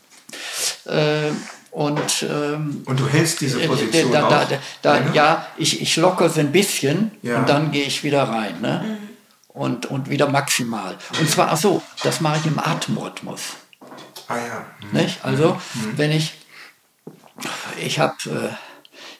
[0.86, 1.30] Äh,
[1.70, 4.48] und ähm, Und du hältst diese äh, Position da, da, auch?
[4.48, 5.14] da, da, länger?
[5.14, 7.38] ja, ich, ich lockere es ein bisschen Ja.
[7.38, 8.60] und dann gehe ich wieder rein.
[8.60, 8.98] Ne?
[9.48, 10.96] Und, und wieder maximal.
[11.18, 13.40] Und zwar, ach so, das mache ich im Atemrhythmus.
[14.28, 14.64] Ah ja.
[14.92, 15.24] Nicht?
[15.24, 15.60] Also,
[15.96, 16.34] wenn ich,
[17.80, 18.54] ich habe, äh,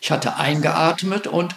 [0.01, 1.55] ich hatte eingeatmet und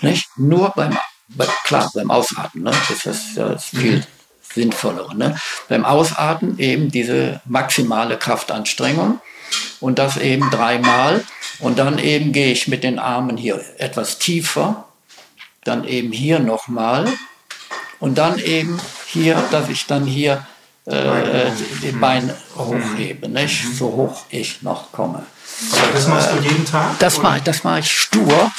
[0.00, 0.28] nicht?
[0.36, 0.98] Nur beim, bei,
[1.64, 2.72] klar, beim Ausatmen, ne?
[2.88, 4.04] das ist ja das viel
[4.52, 5.16] sinnvollere.
[5.16, 5.36] Ne?
[5.68, 9.20] Beim Ausatmen eben diese maximale Kraftanstrengung
[9.80, 11.24] und das eben dreimal.
[11.60, 14.86] Und dann eben gehe ich mit den Armen hier etwas tiefer,
[15.62, 17.06] dann eben hier nochmal
[17.98, 20.46] und dann eben hier, dass ich dann hier
[20.86, 21.50] äh,
[21.82, 23.76] die Beine hochhebe, nicht?
[23.76, 25.26] so hoch ich noch komme.
[25.92, 26.98] Das machst du jeden Tag?
[26.98, 28.50] Das mache das mach ich stur.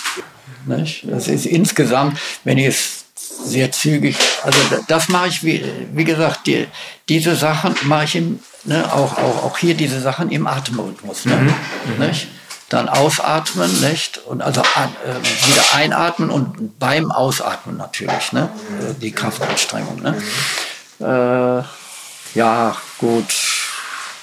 [0.66, 1.06] Nicht?
[1.10, 3.06] Das ist insgesamt, wenn ich es
[3.44, 5.64] sehr zügig, also das mache ich, wie,
[5.94, 6.68] wie gesagt, die,
[7.10, 11.26] diese Sachen mache ich im, ne, auch, auch, auch hier diese Sachen im Atemrhythmus.
[11.26, 11.36] Ne?
[11.36, 12.06] Mhm.
[12.06, 12.28] Nicht?
[12.70, 14.20] Dann ausatmen, nicht?
[14.20, 18.48] Und also äh, wieder einatmen und beim Ausatmen natürlich, ne?
[19.02, 20.02] Die Kraftanstrengung.
[20.02, 20.16] Ne?
[21.02, 23.36] Äh, ja, gut,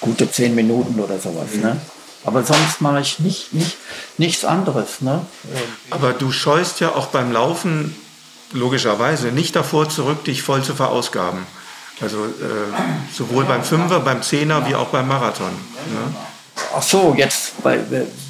[0.01, 1.53] gute zehn Minuten oder sowas.
[1.61, 1.79] Ne?
[2.29, 3.79] Aber sonst mache ich nicht, nicht,
[4.19, 5.01] nichts anderes.
[5.01, 5.25] Ne?
[5.89, 7.97] Aber du scheust ja auch beim Laufen
[8.53, 11.47] logischerweise nicht davor zurück, dich voll zu verausgaben.
[12.03, 15.49] Also äh, sowohl beim Fünfer, beim Zehner wie auch beim Marathon.
[15.49, 16.15] Ne?
[16.77, 17.79] Ach so, jetzt bei,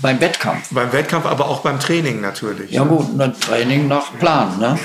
[0.01, 0.69] beim Wettkampf.
[0.71, 2.71] Beim Wettkampf, aber auch beim Training natürlich.
[2.71, 4.61] Ja gut, ein Training nach Plan.
[4.61, 4.79] Ne?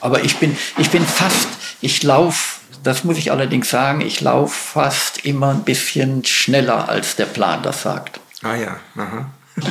[0.00, 1.48] Aber ich bin, ich bin fast,
[1.80, 7.14] ich laufe, das muss ich allerdings sagen, ich laufe fast immer ein bisschen schneller, als
[7.14, 8.18] der Plan das sagt.
[8.42, 9.30] Ah ja, aha.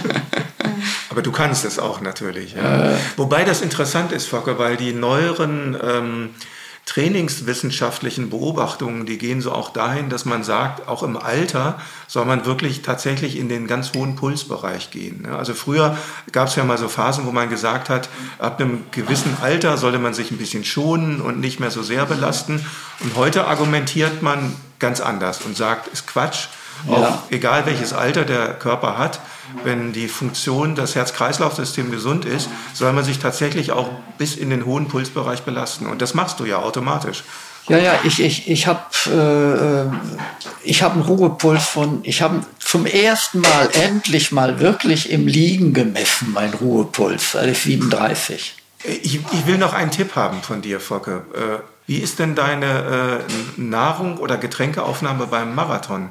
[1.10, 2.54] Aber du kannst es auch natürlich.
[2.54, 2.94] Ja.
[2.94, 2.98] Äh.
[3.16, 6.30] Wobei das interessant ist, Fokker, weil die neueren ähm,
[6.86, 12.46] trainingswissenschaftlichen Beobachtungen, die gehen so auch dahin, dass man sagt, auch im Alter soll man
[12.46, 15.26] wirklich tatsächlich in den ganz hohen Pulsbereich gehen.
[15.26, 15.98] Also früher
[16.32, 19.98] gab es ja mal so Phasen, wo man gesagt hat, ab einem gewissen Alter sollte
[19.98, 22.64] man sich ein bisschen schonen und nicht mehr so sehr belasten.
[23.00, 26.50] Und heute argumentiert man ganz anders und sagt, ist Quatsch.
[26.88, 27.24] Auch ja.
[27.30, 29.20] egal welches Alter der Körper hat,
[29.64, 34.66] wenn die Funktion, das Herz-Kreislauf-System gesund ist, soll man sich tatsächlich auch bis in den
[34.66, 35.88] hohen Pulsbereich belasten.
[35.88, 37.24] Und das machst du ja automatisch.
[37.68, 39.90] Ja, ja, ich, ich, ich habe
[40.66, 45.74] äh, hab einen Ruhepuls von, ich habe zum ersten Mal endlich mal wirklich im Liegen
[45.74, 48.56] gemessen, mein Ruhepuls, also 37.
[48.84, 51.24] Ich, ich will noch einen Tipp haben von dir, Focke.
[51.34, 56.10] Äh, wie ist denn deine äh, Nahrung oder Getränkeaufnahme beim Marathon?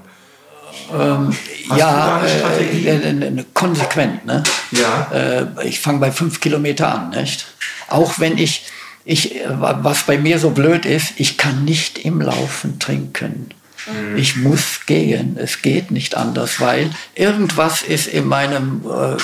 [0.93, 1.35] Ähm,
[1.77, 4.25] ja, äh, äh, konsequent.
[4.27, 4.43] Ne?
[4.71, 5.11] Ja.
[5.13, 7.47] Äh, ich fange bei fünf Kilometer an, nicht?
[7.89, 8.67] Auch wenn ich,
[9.05, 13.51] ich, was bei mir so blöd ist, ich kann nicht im Laufen trinken.
[13.87, 14.17] Mhm.
[14.17, 15.37] Ich muss gehen.
[15.39, 19.17] Es geht nicht anders, weil irgendwas ist in meinem äh,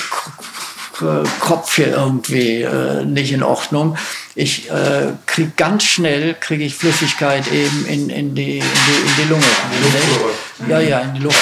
[1.39, 3.97] Kopf hier irgendwie äh, nicht in Ordnung.
[4.35, 9.15] Ich äh, kriege ganz schnell kriege ich Flüssigkeit eben in, in, die, in, die, in
[9.17, 10.69] die Lunge rein.
[10.69, 11.41] Ja, ja, in die Luft.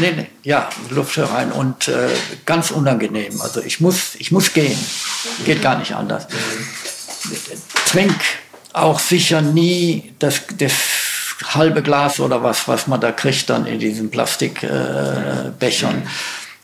[0.00, 2.08] Nee, nee, ja, in die Luft rein und äh,
[2.44, 3.40] ganz unangenehm.
[3.40, 4.78] Also ich muss, ich muss gehen.
[5.44, 6.26] Geht gar nicht anders.
[7.86, 8.16] Trink
[8.72, 10.72] auch sicher nie das, das
[11.44, 16.02] halbe Glas oder was, was man da kriegt dann in diesen Plastikbechern.
[16.02, 16.06] Äh,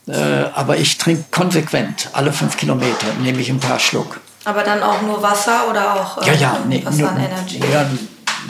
[0.07, 4.21] äh, aber ich trinke konsequent alle fünf Kilometer, nehme ich ein paar Schluck.
[4.45, 7.61] Aber dann auch nur Wasser oder auch äh, ja, ja, nee, Wasser nur, Energy?
[7.73, 7.87] Ja,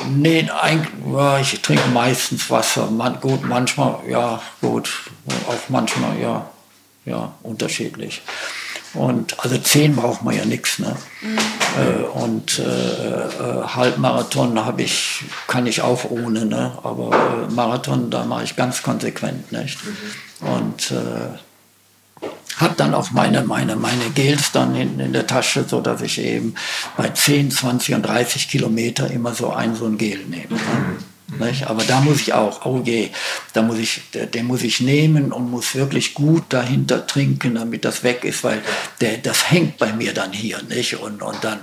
[0.08, 2.90] nee, eigentlich, ja, ich trinke meistens Wasser.
[2.90, 4.90] Man, gut, manchmal, ja, gut,
[5.46, 6.46] auch manchmal, ja,
[7.04, 8.22] ja, unterschiedlich.
[8.94, 10.78] Und also zehn braucht man ja nichts.
[10.78, 10.94] Ne?
[11.20, 11.38] Mhm.
[11.78, 16.72] Äh, und äh, äh, Halbmarathon habe ich, kann ich auch ohne, ne?
[16.82, 19.50] aber äh, Marathon, da mache ich ganz konsequent.
[19.50, 19.84] Nicht?
[19.84, 19.96] Mhm.
[20.44, 21.38] Und äh,
[22.56, 26.20] habe dann auch meine, meine, meine Gels dann in, in der Tasche, so dass ich
[26.20, 26.54] eben
[26.96, 30.54] bei 10, 20 und 30 Kilometer immer so ein so ein Gel nehme.
[30.54, 30.96] Ne?
[31.38, 31.66] Nicht?
[31.66, 33.10] Aber da muss ich auch, oh je,
[33.52, 38.02] da muss ich, den muss ich nehmen und muss wirklich gut dahinter trinken, damit das
[38.02, 38.62] weg ist, weil
[39.00, 40.96] der, das hängt bei mir dann hier, nicht?
[41.00, 41.60] Und, und dann,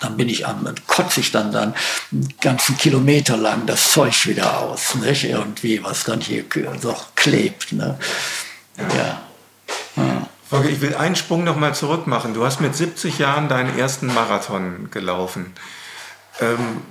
[0.00, 1.74] dann bin ich am, kotze ich dann dann
[2.12, 5.24] einen ganzen Kilometer lang das Zeug wieder aus, nicht?
[5.24, 6.44] Irgendwie, was dann hier
[6.80, 7.98] so klebt, ne?
[8.78, 9.22] Ja.
[9.96, 10.28] ja.
[10.68, 12.32] Ich will einen Sprung noch mal zurück machen.
[12.32, 15.52] Du hast mit 70 Jahren deinen ersten Marathon gelaufen.
[16.40, 16.82] Ähm,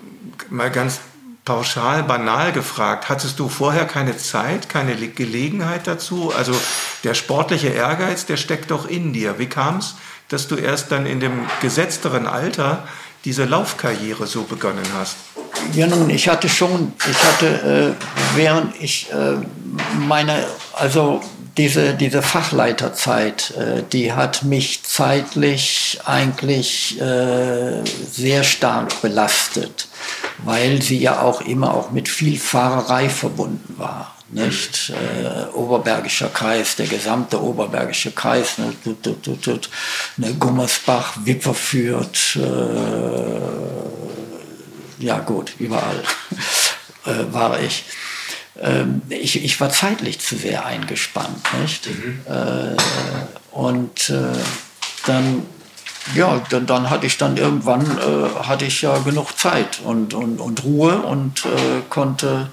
[0.49, 0.99] mal ganz
[1.45, 6.31] pauschal, banal gefragt, hattest du vorher keine Zeit, keine Gelegenheit dazu?
[6.35, 6.53] Also
[7.03, 9.39] der sportliche Ehrgeiz, der steckt doch in dir.
[9.39, 9.95] Wie kam es,
[10.29, 12.87] dass du erst dann in dem gesetzteren Alter
[13.25, 15.17] diese Laufkarriere so begonnen hast?
[15.73, 19.35] Ja, nun, ich hatte schon, ich hatte, äh, während ich äh,
[19.97, 21.21] meine, also
[21.57, 29.87] diese, diese Fachleiterzeit, äh, die hat mich zeitlich eigentlich äh, sehr stark belastet
[30.39, 34.15] weil sie ja auch immer auch mit viel Fahrerei verbunden war.
[34.29, 34.89] Nicht?
[34.89, 39.69] Äh, Oberbergischer Kreis, der gesamte Oberbergische Kreis, ne, tut, tut, tut, tut,
[40.17, 43.41] ne, Gummersbach, Wipperfürth, äh,
[45.03, 46.01] ja gut, überall
[47.05, 47.83] äh, war ich.
[48.61, 49.43] Ähm, ich.
[49.43, 51.41] Ich war zeitlich zu sehr eingespannt.
[51.61, 51.87] Nicht?
[51.87, 52.19] Mhm.
[52.27, 52.75] Äh,
[53.51, 54.37] und äh,
[55.05, 55.43] dann
[56.15, 60.39] ja, dann, dann hatte ich dann irgendwann äh, hatte ich ja genug Zeit und, und,
[60.39, 62.49] und Ruhe und äh, konnte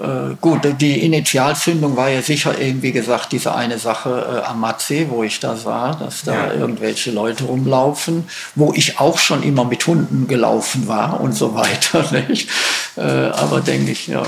[0.00, 4.60] äh, gut, die Initialzündung war ja sicher eben, wie gesagt, diese eine Sache äh, am
[4.60, 6.52] Matsee, wo ich da war, dass da ja.
[6.54, 8.24] irgendwelche Leute rumlaufen,
[8.54, 12.04] wo ich auch schon immer mit Hunden gelaufen war und so weiter.
[12.28, 12.48] Nicht?
[12.96, 14.22] Äh, aber denke ich, ja,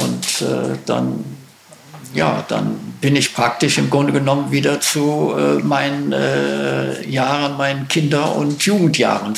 [0.00, 1.24] und äh, dann
[2.14, 7.88] ja, dann bin ich praktisch im Grunde genommen wieder zu äh, meinen äh, Jahren, meinen
[7.88, 9.34] Kinder- und Jugendjahren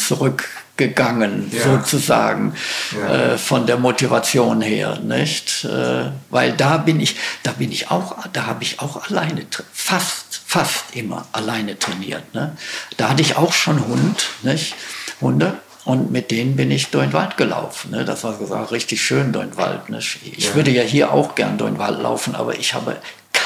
[0.77, 1.62] zurückgegangen, ja.
[1.62, 2.55] sozusagen,
[2.93, 3.33] ja.
[3.33, 5.64] Äh, von der Motivation her, nicht?
[5.64, 10.41] Äh, weil da bin ich, da bin ich auch, da habe ich auch alleine, fast,
[10.47, 12.35] fast immer alleine trainiert.
[12.35, 12.57] Ne?
[12.97, 14.74] Da hatte ich auch schon Hund, nicht?
[15.20, 15.55] Hunde.
[15.85, 17.93] Und mit denen bin ich durch den Wald gelaufen.
[17.93, 18.05] Ne?
[18.05, 19.89] Das war, war richtig schön durch den Wald.
[19.89, 19.99] Ne?
[19.99, 20.55] Ich ja.
[20.57, 22.97] würde ja hier auch gern durch den Wald laufen, aber ich habe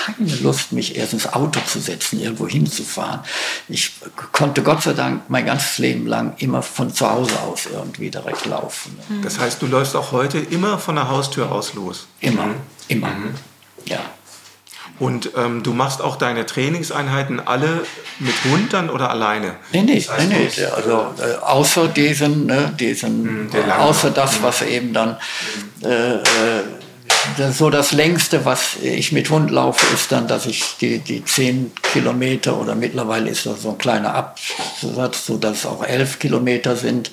[0.07, 3.21] keine Lust, mich erst ins Auto zu setzen, irgendwo hinzufahren.
[3.69, 3.93] Ich
[4.33, 8.47] konnte Gott sei Dank mein ganzes Leben lang immer von zu Hause aus irgendwie direkt
[8.47, 8.97] laufen.
[9.09, 9.21] Ne?
[9.23, 12.07] Das heißt, du läufst auch heute immer von der Haustür aus los?
[12.21, 12.55] Immer, mhm.
[12.89, 13.09] immer.
[13.09, 13.35] Mhm.
[13.87, 14.01] Ja.
[14.99, 17.87] Und ähm, du machst auch deine Trainingseinheiten alle
[18.19, 19.57] mit Hund dann oder alleine?
[19.73, 20.65] Nee, nee, das heißt, nee, nee.
[20.67, 25.17] Also äh, außer diesen, ne, diesen mhm, außer das, was eben dann
[25.83, 26.23] äh, äh,
[27.53, 31.73] so das längste, was ich mit Hund laufe, ist dann, dass ich die, die 10
[31.83, 36.77] Kilometer oder mittlerweile ist das so ein kleiner Absatz, so dass es auch 11 Kilometer
[36.77, 37.11] sind.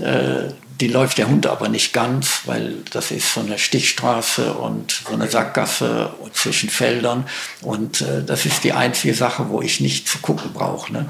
[0.00, 0.50] Äh,
[0.80, 5.14] die läuft der Hund aber nicht ganz, weil das ist so eine Stichstraße und so
[5.14, 7.26] eine Sackgasse zwischen Feldern.
[7.62, 10.92] Und äh, das ist die einzige Sache, wo ich nicht zu gucken brauche.
[10.92, 11.06] Ne?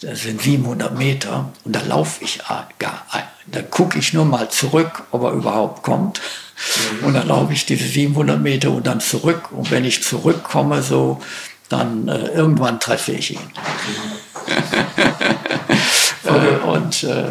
[0.00, 2.40] Das sind 700 Meter und da laufe ich
[2.78, 3.22] gar ein.
[3.46, 6.20] Da gucke ich nur mal zurück, ob er überhaupt kommt.
[7.02, 9.52] Und dann laufe ich diese 700 Meter und dann zurück.
[9.52, 11.20] Und wenn ich zurückkomme, so,
[11.68, 13.52] dann äh, irgendwann treffe ich ihn.
[16.24, 17.24] äh, und äh,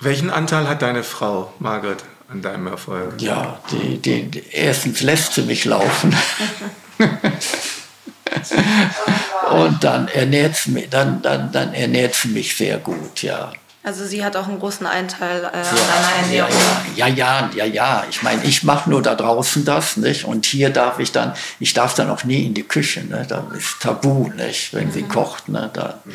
[0.00, 3.20] welchen Anteil hat deine Frau, Margret, an deinem Erfolg?
[3.20, 6.14] Ja, die, die, die erstens lässt sie mich laufen.
[9.50, 13.52] Und dann ernährt sie mich, dann, dann, dann ernährt sie mich sehr gut, ja.
[13.84, 16.50] Also sie hat auch einen großen Anteil äh, an deiner Ernährung.
[16.96, 18.04] Ja, ja, ja, ja.
[18.10, 20.24] Ich meine, ich mache nur da draußen das, nicht?
[20.24, 23.24] Und hier darf ich dann, ich darf dann auch nie in die Küche, ne?
[23.26, 24.74] Da ist Tabu, nicht?
[24.74, 24.92] Wenn mhm.
[24.92, 25.70] sie kocht, ne?
[25.72, 26.12] Da, mhm.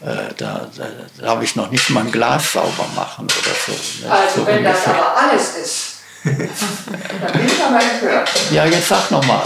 [0.00, 0.86] äh, da, da,
[1.22, 3.72] darf ich noch nicht mal ein Glas sauber machen oder so.
[3.72, 4.10] Nicht?
[4.10, 4.72] Also so wenn ungefähr.
[4.72, 5.94] das aber alles ist,
[6.24, 8.30] dann bin ich aber empört.
[8.50, 9.44] Ja, jetzt sag noch mal.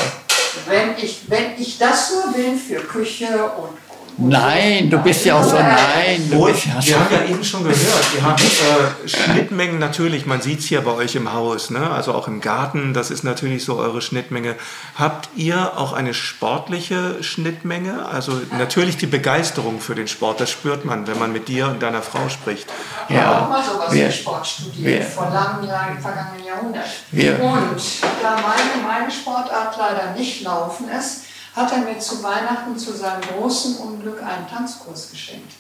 [0.69, 3.77] Wenn ich, wenn ich das nur will für Küche und
[4.21, 6.29] Nein, du bist ja auch so, nein.
[6.29, 10.41] Du bist ja wir haben ja eben schon gehört, ihr habt äh, Schnittmengen natürlich, man
[10.41, 11.89] sieht es hier bei euch im Haus, ne?
[11.89, 14.57] also auch im Garten, das ist natürlich so eure Schnittmenge.
[14.97, 18.07] Habt ihr auch eine sportliche Schnittmenge?
[18.07, 21.81] Also natürlich die Begeisterung für den Sport, das spürt man, wenn man mit dir und
[21.81, 22.67] deiner Frau spricht.
[23.09, 26.45] Ja, ich habe auch mal sowas wir, Sport studiert, wir, vor langen Jahren im vergangenen
[26.45, 26.87] Jahrhundert.
[27.13, 27.81] Wir, und
[28.21, 31.23] da meine, meine Sportart leider nicht laufen ist,
[31.59, 35.53] hat er mir zu Weihnachten zu seinem großen Unglück einen Tanzkurs geschenkt.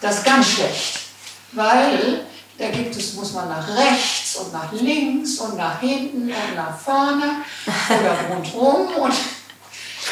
[0.00, 1.00] Das ist ganz schlecht,
[1.52, 2.26] weil
[2.58, 6.78] da gibt es, muss man nach rechts und nach links und nach hinten und nach
[6.78, 7.24] vorne
[7.88, 9.14] oder rundherum und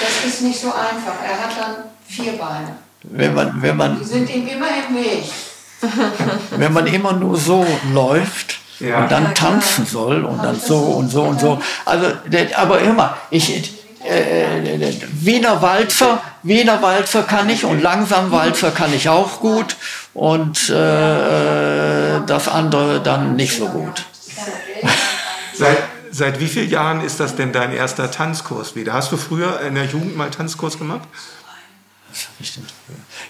[0.00, 1.22] das ist nicht so einfach.
[1.22, 2.76] Er hat dann vier Beine.
[3.02, 5.24] Wenn man, wenn man, Die sind ihm immer im Weg.
[6.56, 9.02] Wenn man immer nur so läuft, ja.
[9.02, 11.60] und dann tanzen soll und dann so und so und so.
[11.84, 12.06] Also,
[12.56, 13.73] aber immer, ich,
[14.04, 19.76] äh, Wiener Walzer, Wiener Walzer kann ich und langsam Walzer kann ich auch gut
[20.12, 24.04] und äh, das andere dann nicht so gut.
[25.54, 25.78] Seit,
[26.10, 28.92] seit wie vielen Jahren ist das denn dein erster Tanzkurs wieder?
[28.92, 31.08] Hast du früher in der Jugend mal Tanzkurs gemacht?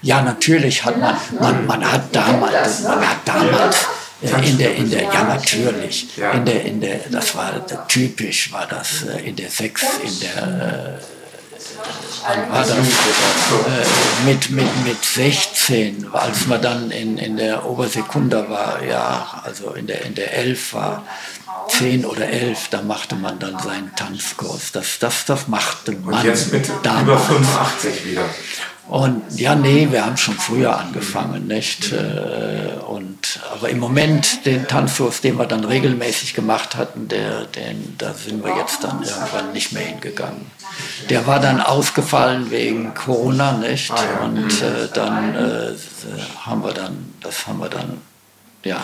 [0.03, 4.91] Ja, natürlich hat man, man, man hat damals, man hat damals äh, in der, in
[4.91, 9.51] der, ja natürlich, in der, in der, das war typisch, war das äh, in der
[9.51, 10.99] Sechs, in der,
[12.27, 18.49] äh, war das äh, mit, mit, mit 16, als man dann in, in der Obersekunda
[18.49, 21.05] war, ja, also in der, in der 11 war,
[21.69, 24.73] 10 oder 11, da machte man dann seinen Tanzkurs.
[24.73, 26.15] Das, das, das machte man.
[26.15, 27.03] Und jetzt mit damals.
[27.03, 28.25] über 85 wieder.
[28.89, 31.91] Und ja, nee, wir haben schon früher angefangen, nicht?
[31.93, 37.95] Äh, und, aber im Moment den Tanzkurs, den wir dann regelmäßig gemacht hatten, der, den,
[37.97, 40.47] da sind wir jetzt dann irgendwann nicht mehr hingegangen.
[41.09, 43.91] Der war dann ausgefallen wegen Corona, nicht?
[43.91, 45.73] Ah, Und äh, dann äh,
[46.45, 47.99] haben wir dann, das haben wir dann,
[48.65, 48.81] ja,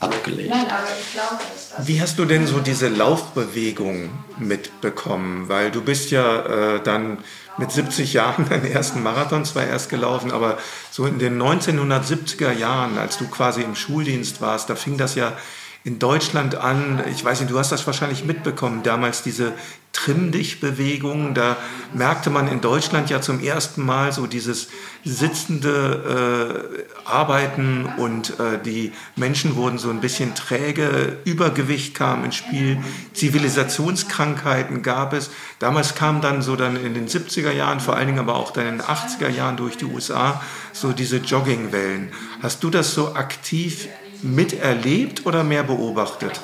[0.00, 0.52] abgelegt.
[0.52, 5.48] Dass Wie hast du denn so diese Laufbewegung mitbekommen?
[5.48, 7.18] Weil du bist ja äh, dann
[7.56, 10.58] mit 70 Jahren deinen ersten Marathon zwar erst gelaufen, aber
[10.90, 15.36] so in den 1970er Jahren, als du quasi im Schuldienst warst, da fing das ja
[15.84, 17.04] in Deutschland an.
[17.12, 19.52] Ich weiß nicht, du hast das wahrscheinlich mitbekommen, damals diese
[19.92, 21.34] Trimm dich Bewegung.
[21.34, 21.56] Da
[21.92, 24.68] merkte man in Deutschland ja zum ersten Mal so dieses
[25.04, 26.66] sitzende
[27.06, 32.78] äh, Arbeiten und äh, die Menschen wurden so ein bisschen träge, Übergewicht kam ins Spiel,
[33.12, 35.30] Zivilisationskrankheiten gab es.
[35.58, 38.66] Damals kam dann so dann in den 70er Jahren, vor allen Dingen aber auch dann
[38.66, 40.42] in den 80er Jahren durch die USA
[40.72, 42.10] so diese Joggingwellen.
[42.42, 43.86] Hast du das so aktiv
[44.24, 46.40] miterlebt oder mehr beobachtet?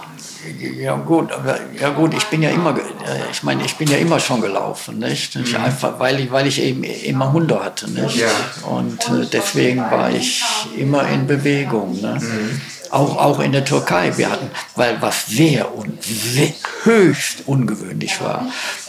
[0.79, 2.81] Ja gut, aber ja gut, ich bin ja immer, äh,
[3.31, 5.37] ich meine, ich bin ja immer schon gelaufen, nicht?
[5.37, 5.57] Mhm.
[5.57, 8.17] Einfach, weil ich, weil ich eben immer Hunde hatte, nicht?
[8.17, 8.29] Ja.
[8.63, 10.43] Und äh, deswegen war ich
[10.77, 12.19] immer in Bewegung, ne?
[12.21, 12.61] Mhm.
[12.91, 14.17] Auch, auch in der Türkei.
[14.17, 15.99] Wir hatten, weil was sehr und
[16.83, 18.47] höchst ungewöhnlich war,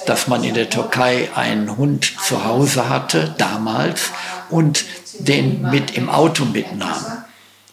[0.07, 4.09] dass man in der Türkei einen Hund zu Hause hatte, damals,
[4.49, 4.85] und
[5.19, 7.20] den mit im Auto mitnahm.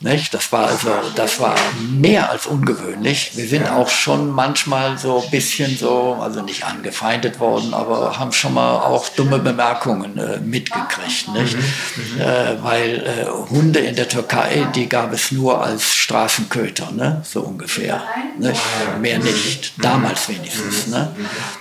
[0.00, 0.32] Nicht?
[0.32, 3.32] Das war also, das war mehr als ungewöhnlich.
[3.34, 8.30] Wir sind auch schon manchmal so ein bisschen so, also nicht angefeindet worden, aber haben
[8.30, 11.56] schon mal auch dumme Bemerkungen äh, mitgekriegt, nicht?
[11.56, 12.20] Mhm, mhm.
[12.20, 17.22] äh, weil äh, Hunde in der Türkei, die gab es nur als Straßenköter, ne?
[17.24, 18.00] So ungefähr,
[18.38, 18.60] nicht?
[19.00, 19.72] Mehr nicht.
[19.82, 21.10] Damals wenigstens, ne?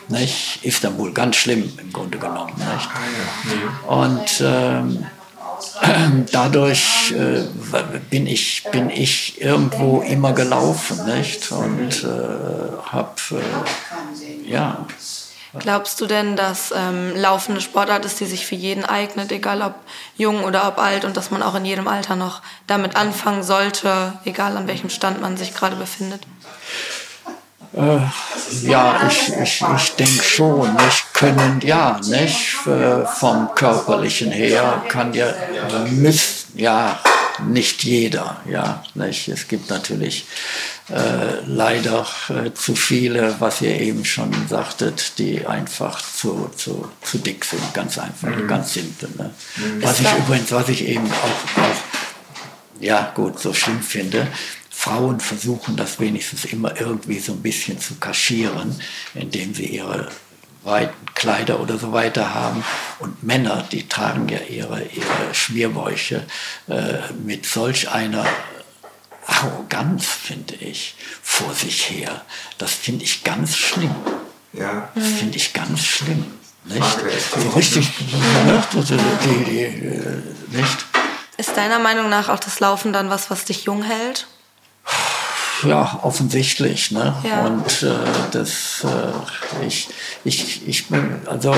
[0.10, 0.60] Nicht?
[0.64, 2.90] Istanbul, ganz schlimm im Grunde genommen, nicht?
[3.88, 5.08] Und ähm,
[6.32, 7.44] dadurch äh,
[8.10, 11.52] bin, ich, bin ich irgendwo immer gelaufen nicht?
[11.52, 12.08] und äh,
[12.92, 14.86] habe, äh, ja.
[15.60, 19.76] Glaubst du denn, dass ähm, laufende Sportart ist, die sich für jeden eignet, egal ob
[20.18, 24.14] jung oder ob alt, und dass man auch in jedem Alter noch damit anfangen sollte,
[24.26, 26.22] egal an welchem Stand man sich gerade befindet?
[27.74, 28.00] Äh,
[28.68, 35.14] ja, ich, ich, ich denke schon, nicht können, ja, nicht äh, vom körperlichen her kann
[35.14, 35.34] ja,
[35.90, 37.00] müssen, ja,
[37.46, 39.28] nicht jeder, ja, nicht.
[39.28, 40.26] Es gibt natürlich
[40.90, 47.18] äh, leider äh, zu viele, was ihr eben schon sagtet, die einfach zu, zu, zu
[47.20, 48.48] dick sind, ganz einfach, mhm.
[48.48, 49.10] ganz simpel.
[49.18, 49.32] Ne?
[49.58, 49.84] Mhm.
[49.84, 51.76] Was ich übrigens, was ich eben auch, auch
[52.80, 54.28] ja gut, so schlimm finde,
[54.78, 58.80] Frauen versuchen das wenigstens immer irgendwie so ein bisschen zu kaschieren,
[59.16, 60.08] indem sie ihre
[60.64, 62.64] weiten Kleider oder so weiter haben.
[63.00, 66.28] Und Männer, die tragen ja ihre, ihre Schmierbäuche
[66.70, 68.24] äh, mit solch einer
[69.26, 72.22] Arroganz, finde ich, vor sich her.
[72.60, 73.96] Das finde ich ganz schlimm.
[74.54, 74.90] Ja.
[74.94, 76.24] Das finde ich ganz schlimm.
[76.66, 76.84] Nicht?
[77.42, 80.22] So richtig, die, die, äh,
[80.52, 80.86] nicht?
[81.38, 84.28] Ist deiner Meinung nach auch das Laufen dann was, was dich jung hält?
[85.64, 86.92] Ja, offensichtlich.
[86.92, 87.16] Ne?
[87.24, 87.46] Ja.
[87.46, 87.96] Und äh,
[88.32, 89.90] das, äh, ich,
[90.24, 91.56] ich, ich bin, also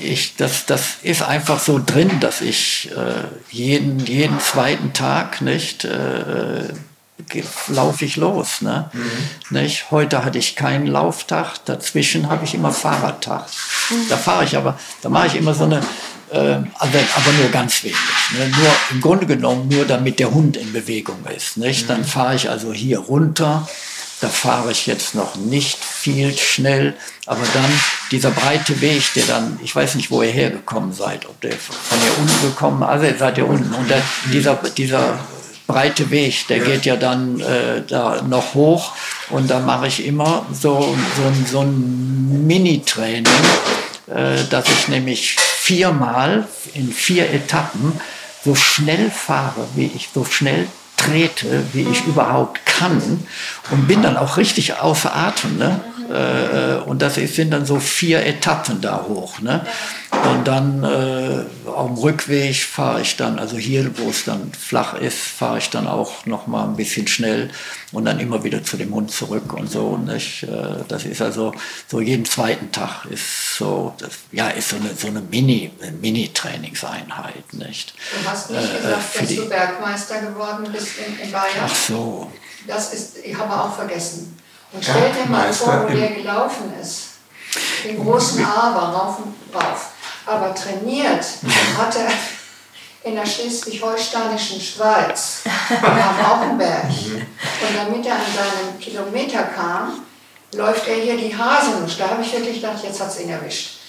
[0.00, 5.84] ich, das, das ist einfach so drin, dass ich äh, jeden, jeden zweiten Tag nicht
[5.84, 6.68] äh,
[7.68, 8.62] laufe ich los.
[8.62, 8.90] Ne?
[8.92, 9.58] Mhm.
[9.58, 9.90] Nicht?
[9.90, 13.46] Heute hatte ich keinen Lauftag, dazwischen habe ich immer Fahrradtag.
[13.90, 14.08] Mhm.
[14.08, 15.82] Da fahre ich aber, da mache ich immer so eine
[16.32, 17.96] äh, aber, nur ganz wenig.
[18.36, 18.48] Ne?
[18.48, 21.58] Nur im Grunde genommen nur, damit der Hund in Bewegung ist.
[21.58, 21.90] Nicht?
[21.90, 22.04] Dann mhm.
[22.04, 23.68] fahre ich also hier runter.
[24.20, 26.94] Da fahre ich jetzt noch nicht viel schnell,
[27.26, 27.70] aber dann
[28.12, 31.98] dieser breite Weg, der dann, ich weiß nicht, wo ihr hergekommen seid, ob der von
[32.00, 34.00] hier unten gekommen, also ihr seid ihr unten und der,
[34.32, 35.18] dieser, dieser
[35.66, 38.92] breite Weg, der geht ja dann äh, da noch hoch
[39.30, 43.26] und da mache ich immer so, so, so ein Mini-Training,
[44.06, 45.36] äh, dass ich nämlich
[45.72, 47.98] viermal in vier Etappen
[48.44, 50.66] so schnell fahre, wie ich so schnell
[50.98, 53.24] trete, wie ich überhaupt kann
[53.70, 55.56] und bin dann auch richtig außer Atem.
[55.56, 55.80] Ne?
[56.10, 59.40] Äh, und das sind dann so vier Etappen da hoch.
[59.40, 59.64] Ne?
[60.12, 64.94] Und dann äh, auf dem Rückweg fahre ich dann, also hier, wo es dann flach
[64.94, 67.50] ist, fahre ich dann auch noch mal ein bisschen schnell
[67.92, 69.96] und dann immer wieder zu dem Hund zurück und so.
[69.96, 70.42] Nicht?
[70.42, 71.54] Äh, das ist also
[71.88, 75.70] so jeden zweiten Tag ist so, das, ja, ist so eine, so eine Mini,
[76.00, 77.54] Mini-Trainingseinheit.
[77.54, 77.94] Nicht?
[77.94, 81.64] Du hast nicht äh, gesagt, dass die, du Bergmeister geworden bist in, in Bayern.
[81.64, 82.30] Ach so.
[82.66, 84.38] Das ist, ich habe auch vergessen.
[84.72, 87.08] Und stell dir mal vor, wo der gelaufen ist.
[87.84, 89.91] Den großen Aber rauf und rauf
[90.26, 91.24] aber trainiert
[91.76, 92.08] hat er
[93.04, 95.42] in der schleswig-holsteinischen Schweiz,
[95.82, 96.84] am Rauchenberg.
[96.84, 100.02] Und damit er an seinen Kilometer kam,
[100.54, 101.98] läuft er hier die Haselnuss.
[101.98, 103.81] Da habe ich wirklich gedacht, jetzt hat es ihn erwischt.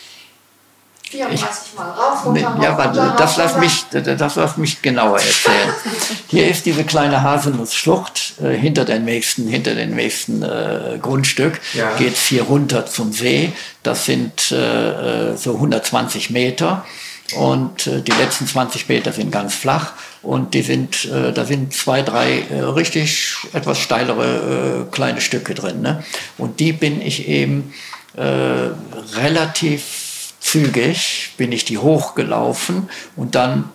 [1.14, 5.73] 34 Mal rauf, runter, rauf, Ja, aber das lass mich, das lass mich genauer erzählen.
[6.27, 11.61] Hier ist diese kleine Haselnussschlucht äh, hinter dem nächsten, hinter dem nächsten äh, Grundstück.
[11.73, 11.95] Ja.
[11.95, 13.53] Geht es hier runter zum See.
[13.84, 16.85] Das sind äh, äh so 120 Meter.
[17.35, 21.73] Und äh, die letzten 20 Meter sind ganz flach und die sind, äh, da sind
[21.73, 25.81] zwei, drei äh, richtig etwas steilere äh, kleine Stücke drin.
[25.81, 26.03] Ne?
[26.38, 27.73] Und die bin ich eben
[28.15, 28.69] äh,
[29.15, 30.02] relativ
[30.44, 33.70] zügig, bin ich die hochgelaufen und dann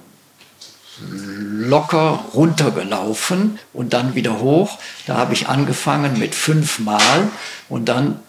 [1.01, 4.79] locker runtergelaufen und dann wieder hoch.
[5.07, 7.29] Da habe ich angefangen mit fünfmal
[7.69, 8.21] und dann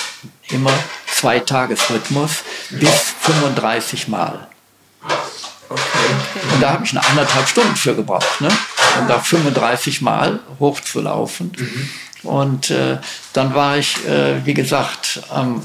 [0.49, 0.73] immer
[1.07, 4.47] zwei Tagesrhythmus bis 35 Mal.
[5.69, 5.81] Okay.
[6.53, 8.49] Und da habe ich eine anderthalb Stunden für gebraucht, ne?
[8.99, 11.51] um da 35 Mal hochzulaufen.
[11.55, 11.89] Mhm.
[12.23, 12.97] Und äh,
[13.33, 15.61] dann war ich, äh, wie gesagt, am,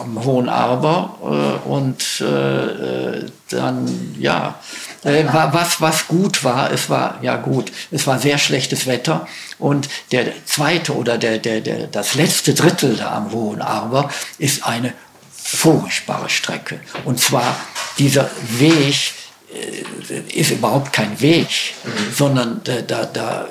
[0.00, 4.58] am Hohen Arber äh, und äh, dann, ja,
[5.04, 9.26] äh, was, was gut war, es war, ja gut, es war sehr schlechtes Wetter
[9.58, 14.66] und der zweite oder der, der, der, das letzte Drittel da am Hohen Arber ist
[14.66, 14.92] eine
[15.30, 16.80] furchtbare Strecke.
[17.04, 17.56] Und zwar
[17.98, 19.12] dieser Weg,
[19.52, 21.48] äh, ist überhaupt kein Weg,
[21.84, 22.14] mhm.
[22.14, 23.48] sondern da, da, da,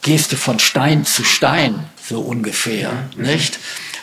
[0.00, 3.24] gehst du von Stein zu Stein, so ungefähr, mhm.
[3.24, 3.58] nicht?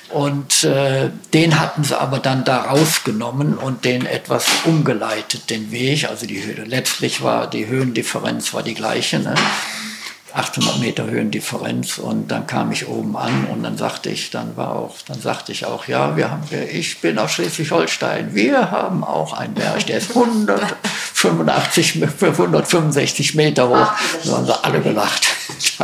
[0.10, 6.10] Und äh, den hatten sie aber dann da rausgenommen und den etwas umgeleitet, den Weg.
[6.10, 6.66] Also die Höhe.
[6.66, 9.20] Letztlich war die Höhendifferenz war die gleiche.
[9.20, 9.36] Ne?
[10.34, 14.76] 800 Meter Höhendifferenz und dann kam ich oben an und dann sagte ich, dann war
[14.76, 19.34] auch, dann sagte ich auch, ja, wir haben, ich bin aus Schleswig-Holstein, wir haben auch
[19.34, 23.92] einen Berg, der ist 185, 165 Meter hoch.
[24.24, 25.28] Da haben sie alle gelacht.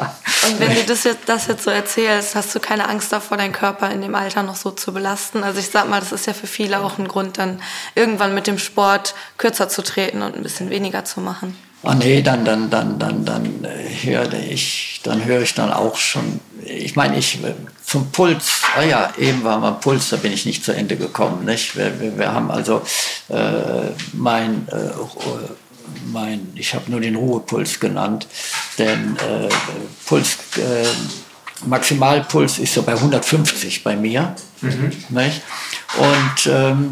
[0.47, 3.53] Und wenn du das jetzt, das jetzt so erzählst, hast du keine Angst davor, deinen
[3.53, 5.43] Körper in dem Alter noch so zu belasten?
[5.43, 7.61] Also ich sag mal, das ist ja für viele auch ein Grund, dann
[7.95, 11.57] irgendwann mit dem Sport kürzer zu treten und ein bisschen weniger zu machen.
[11.83, 15.97] Ah nee, dann, dann, dann, dann, dann äh, höre ich, dann höre ich dann auch
[15.97, 16.39] schon.
[16.63, 17.53] Ich meine, ich äh,
[17.85, 21.45] zum Puls, ah ja, eben war mal Puls, da bin ich nicht zu Ende gekommen.
[21.45, 21.75] Nicht?
[21.75, 22.81] Wir, wir, wir haben also
[23.29, 24.89] äh, mein, äh,
[26.11, 28.27] mein, ich habe nur den Ruhepuls genannt,
[28.79, 29.49] denn äh,
[30.05, 30.85] Puls, äh,
[31.67, 34.35] Maximalpuls ist so bei 150 bei mir.
[34.61, 34.91] Mhm.
[35.09, 35.41] Nicht?
[35.97, 36.91] Und ähm,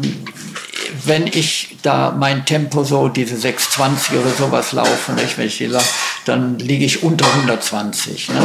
[1.04, 5.66] wenn ich da mein Tempo so, diese 620 oder sowas laufe, nicht, wenn ich die
[5.66, 5.92] laufe,
[6.24, 8.30] dann liege ich unter 120.
[8.30, 8.42] Ne?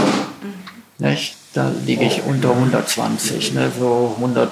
[0.99, 1.35] Nicht?
[1.53, 3.71] Da liege ich unter 120, ne?
[3.77, 4.51] so 100,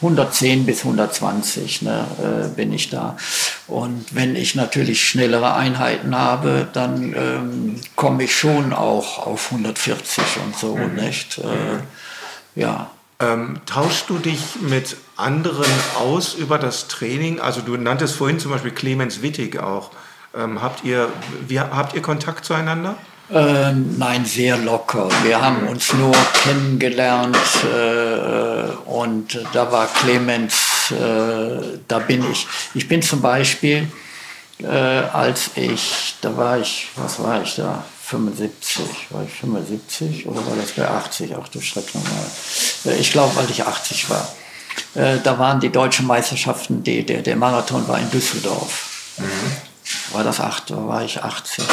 [0.00, 2.06] 110 bis 120 ne?
[2.22, 3.16] äh, bin ich da.
[3.66, 10.24] Und wenn ich natürlich schnellere Einheiten habe, dann ähm, komme ich schon auch auf 140
[10.46, 10.74] und so.
[10.74, 10.94] Mhm.
[10.94, 11.38] Nicht?
[11.38, 12.90] Äh, ja.
[13.20, 17.40] Ähm, tauschst du dich mit anderen aus über das Training?
[17.40, 19.90] Also du nanntest vorhin zum Beispiel Clemens Wittig auch.
[20.36, 21.08] Ähm, habt, ihr,
[21.48, 22.96] wie, habt ihr Kontakt zueinander?
[23.30, 25.08] Ähm, nein, sehr locker.
[25.24, 26.14] Wir haben uns nur
[26.44, 32.46] kennengelernt äh, und da war Clemens, äh, da bin ich.
[32.74, 33.88] Ich bin zum Beispiel,
[34.62, 37.84] äh, als ich, da war ich, was war ich da?
[38.08, 41.34] 75, war ich 75 oder war das bei 80?
[41.38, 42.24] Ach du Schreck nochmal.
[42.86, 44.26] Äh, ich glaube, weil ich 80 war.
[44.94, 49.18] Äh, da waren die deutschen Meisterschaften, die, der, der Marathon war in Düsseldorf.
[49.18, 50.14] Mhm.
[50.14, 51.64] War das 8, da war ich 80.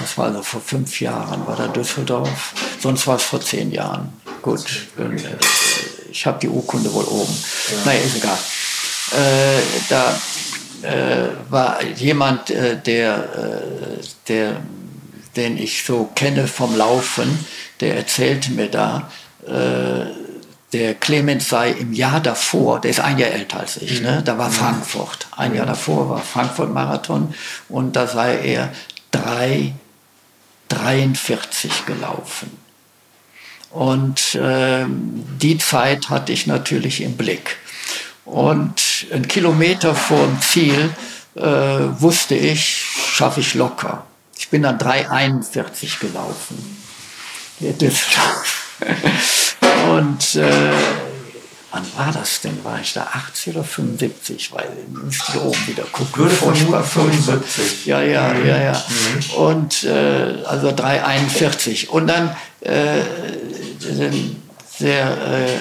[0.00, 2.54] Das war also vor fünf Jahren, war da Düsseldorf.
[2.80, 4.12] Sonst war es vor zehn Jahren.
[4.42, 4.64] Gut,
[4.98, 5.36] äh,
[6.10, 7.44] ich habe die Urkunde wohl oben.
[7.70, 7.76] Ja.
[7.84, 8.38] Naja, ist egal.
[9.12, 10.20] Äh, da
[10.82, 13.28] äh, war jemand, äh, der,
[14.26, 14.56] der
[15.36, 17.46] den ich so kenne vom Laufen,
[17.80, 19.10] der erzählte mir da,
[19.46, 20.06] äh,
[20.72, 24.22] der Clemens sei im Jahr davor, der ist ein Jahr älter als ich, ne?
[24.24, 24.54] da war mhm.
[24.54, 25.28] Frankfurt.
[25.36, 27.32] Ein Jahr davor war Frankfurt-Marathon
[27.68, 28.72] und da sei er
[29.12, 32.58] 3,43 gelaufen.
[33.70, 37.56] Und äh, die Zeit hatte ich natürlich im Blick.
[38.24, 40.90] Und ein Kilometer vor dem Ziel
[41.36, 44.04] äh, wusste ich, schaffe ich locker.
[44.44, 46.54] Ich bin dann 3,41 gelaufen.
[49.88, 50.70] Und äh,
[51.70, 52.62] wann war das denn?
[52.62, 54.52] War ich da 80 oder 75?
[54.52, 56.14] Weil müsste ich oben wieder gucken.
[56.14, 57.86] Würde Furchtbar 75.
[57.86, 58.46] Ja, ja, mhm.
[58.46, 58.84] ja, ja.
[58.86, 59.34] Mhm.
[59.34, 61.88] Und äh, also 3,41.
[61.88, 63.00] Und dann äh,
[64.78, 65.58] der äh,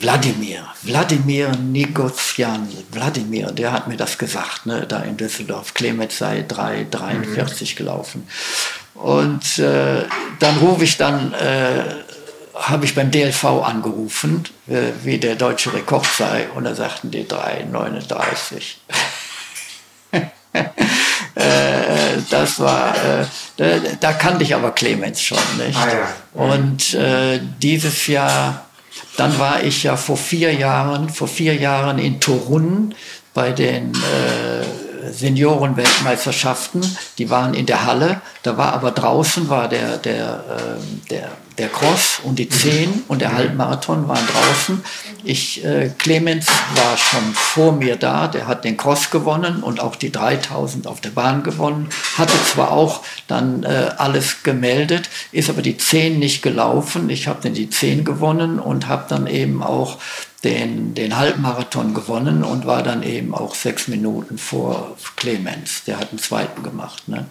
[0.00, 5.74] Wladimir, Wladimir Nigozjan, Wladimir, der hat mir das gesagt, ne, da in Düsseldorf.
[5.74, 7.76] Clemens sei 3,43 mhm.
[7.76, 8.28] gelaufen.
[8.94, 10.04] Und äh,
[10.38, 11.84] dann rufe ich dann äh,
[12.54, 17.24] habe ich beim DLV angerufen, äh, wie der deutsche Rekord sei, und da sagten die
[17.24, 18.76] 3,39.
[21.36, 23.24] Äh, das war, äh,
[23.56, 25.78] da, da, kannte ich aber Clemens schon, nicht?
[25.78, 26.08] Ah, ja.
[26.34, 28.66] Und äh, dieses Jahr,
[29.20, 32.94] dann war ich ja vor vier Jahren, vor vier Jahren in Torun
[33.34, 36.80] bei den äh, Seniorenweltmeisterschaften,
[37.18, 41.68] die waren in der Halle, da war aber draußen war der, der, äh, der, der
[41.68, 44.82] Cross und die 10 und der Halbmarathon waren draußen.
[45.24, 49.94] Ich, äh, Clemens war schon vor mir da, der hat den Cross gewonnen und auch
[49.94, 55.60] die 3000 auf der Bahn gewonnen, hatte zwar auch dann äh, alles gemeldet, ist aber
[55.60, 57.10] die 10 nicht gelaufen.
[57.10, 59.98] Ich habe dann die 10 gewonnen und habe dann eben auch
[60.42, 65.84] den, den Halbmarathon gewonnen und war dann eben auch sechs Minuten vor Clemens.
[65.84, 67.06] Der hat einen zweiten gemacht.
[67.08, 67.26] Ne?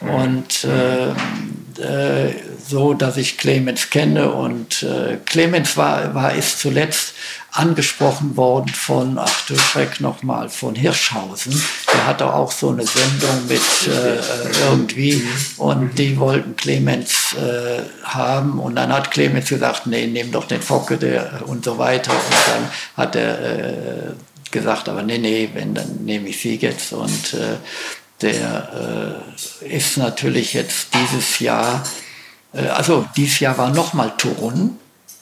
[0.00, 0.24] Ah.
[0.24, 1.12] Und äh,
[1.78, 2.34] äh,
[2.66, 4.30] so, dass ich Clemens kenne.
[4.30, 7.14] Und äh, Clemens war, war ist zuletzt
[7.52, 11.60] angesprochen worden von, ach du Schreck nochmal, von Hirschhausen.
[11.92, 15.26] Der hatte auch so eine Sendung mit äh, irgendwie.
[15.56, 18.58] Und die wollten Clemens äh, haben.
[18.58, 22.12] Und dann hat Clemens gesagt, nee, nehm doch den Focke der, und so weiter.
[22.12, 24.12] Und dann hat er äh,
[24.50, 26.92] gesagt, aber nee, nee, wenn, dann nehme ich sie jetzt.
[26.92, 27.56] Und äh,
[28.22, 29.20] der
[29.62, 31.84] äh, ist natürlich jetzt dieses Jahr,
[32.52, 34.78] äh, also dieses Jahr war nochmal Turun,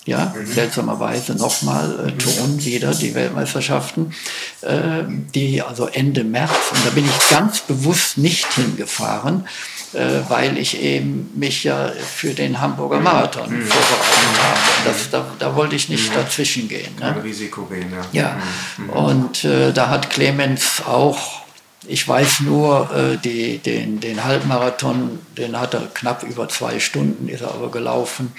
[0.07, 0.47] ja, mhm.
[0.47, 4.15] seltsamerweise nochmal äh, Turun wieder, die Weltmeisterschaften,
[4.61, 5.03] äh,
[5.35, 9.49] die also Ende März, und da bin ich ganz bewusst nicht hingefahren,
[9.95, 13.67] äh, weil ich eben mich ja für den Hamburger Marathon mhm.
[13.67, 14.61] vorbereitet habe.
[14.85, 16.17] Das, da, da wollte ich nicht mhm.
[16.17, 16.95] dazwischen gehen.
[17.01, 17.17] Ne?
[17.25, 18.21] Risiko gehen, ja.
[18.23, 18.43] ja.
[18.77, 18.91] Mhm.
[18.91, 21.44] Und äh, da hat Clemens auch
[21.87, 27.29] ich weiß nur, äh, die, den, den Halbmarathon, den hat er knapp über zwei Stunden,
[27.29, 28.33] ist er aber gelaufen.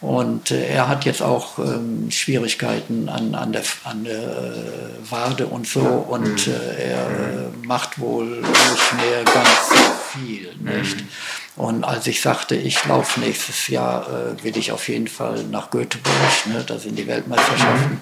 [0.00, 5.46] Und äh, er hat jetzt auch ähm, Schwierigkeiten an, an der, an der äh, Wade
[5.46, 5.80] und so.
[5.80, 6.52] Und mhm.
[6.52, 9.72] äh, er äh, macht wohl nicht mehr ganz
[10.12, 10.54] viel.
[10.60, 11.00] Nicht?
[11.00, 11.08] Mhm.
[11.56, 15.70] Und als ich sagte, ich laufe nächstes Jahr, äh, will ich auf jeden Fall nach
[15.70, 16.62] Göteborg, ne?
[16.64, 17.94] da sind die Weltmeisterschaften.
[17.94, 18.00] Mhm.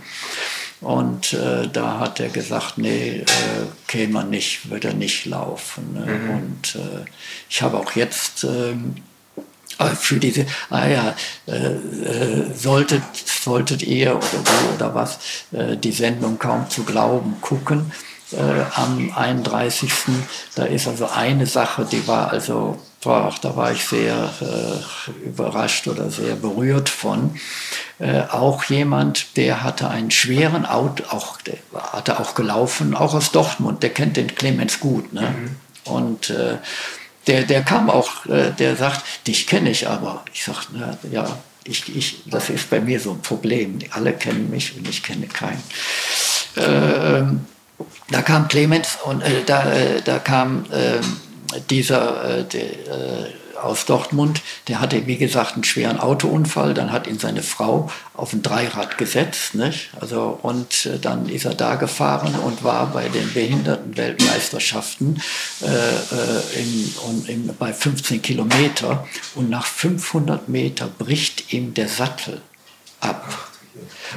[0.80, 3.24] Und äh, da hat er gesagt, nee, äh,
[3.86, 5.94] käme er nicht, würde er nicht laufen.
[5.94, 6.06] Ne?
[6.06, 6.30] Mhm.
[6.30, 7.04] Und äh,
[7.48, 8.96] ich habe auch jetzt ähm,
[9.78, 11.14] äh, für diese, ah ja,
[11.46, 15.18] äh, äh, solltet, solltet ihr oder du oder was,
[15.52, 17.92] äh, die Sendung kaum zu glauben gucken.
[18.74, 19.88] Am 31.
[20.56, 25.86] Da ist also eine Sache, die war also, boah, da war ich sehr äh, überrascht
[25.88, 27.38] oder sehr berührt von.
[27.98, 31.56] Äh, auch jemand, der hatte einen schweren Auto, auch, der
[31.92, 35.12] hatte auch gelaufen, auch aus Dortmund, der kennt den Clemens gut.
[35.12, 35.22] Ne?
[35.22, 35.56] Mhm.
[35.92, 36.58] Und äh,
[37.26, 40.24] der, der kam auch, äh, der sagt, dich kenne ich aber.
[40.32, 40.58] Ich sage,
[41.10, 43.78] ja, ich, ich, das ist bei mir so ein Problem.
[43.90, 45.62] Alle kennen mich und ich kenne keinen.
[46.56, 47.46] Ähm,
[48.10, 51.20] da kam Clemens und äh, da, äh, da kam ähm,
[51.70, 52.66] dieser, der,
[53.62, 58.32] aus Dortmund, der hatte, wie gesagt, einen schweren Autounfall, dann hat ihn seine Frau auf
[58.32, 59.90] ein Dreirad gesetzt, nicht?
[60.00, 65.22] Also, und äh, dann ist er da gefahren und war bei den Behindertenweltmeisterschaften
[65.62, 71.88] äh, äh in, und in, bei 15 Kilometer und nach 500 Meter bricht ihm der
[71.88, 72.40] Sattel
[73.00, 73.50] ab.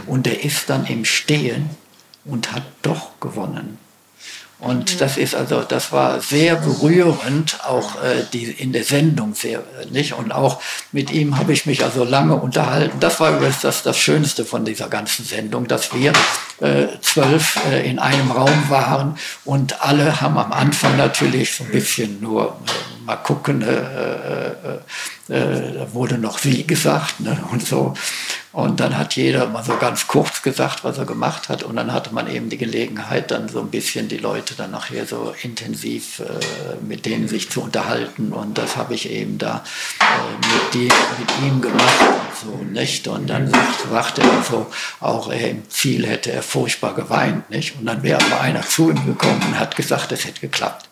[0.08, 1.70] Und er ist dann im Stehen
[2.24, 3.78] und hat doch gewonnen.
[4.60, 9.64] Und das ist also, das war sehr berührend, auch äh, die, in der Sendung sehr,
[9.90, 10.14] nicht?
[10.14, 10.62] Und auch
[10.92, 13.00] mit ihm habe ich mich also lange unterhalten.
[13.00, 16.12] Das war übrigens das, das Schönste von dieser ganzen Sendung, dass wir
[16.60, 21.72] äh, zwölf äh, in einem Raum waren und alle haben am Anfang natürlich so ein
[21.72, 27.38] bisschen nur äh, mal gucken, äh, äh, äh, da wurde noch sie gesagt ne?
[27.52, 27.96] und so.
[28.52, 31.62] Und dann hat jeder mal so ganz kurz gesagt, was er gemacht hat.
[31.64, 35.06] Und dann hatte man eben die Gelegenheit, dann so ein bisschen die Leute dann nachher
[35.06, 38.32] so intensiv äh, mit denen sich zu unterhalten.
[38.32, 39.64] Und das habe ich eben da
[40.00, 43.08] äh, mit, die, mit ihm gemacht und so, nicht?
[43.08, 43.52] Und dann
[43.92, 44.68] sagte er so,
[45.00, 47.76] auch er im Ziel hätte er furchtbar geweint, nicht?
[47.80, 50.90] Und dann wäre aber einer zu ihm gekommen und hat gesagt, es hätte geklappt.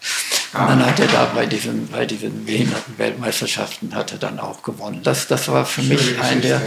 [0.53, 5.01] Und dann hat er da bei diesen, bei diesen Behindertenweltmeisterschaften hat er dann auch gewonnen.
[5.03, 6.61] Das, das war für mich ein der,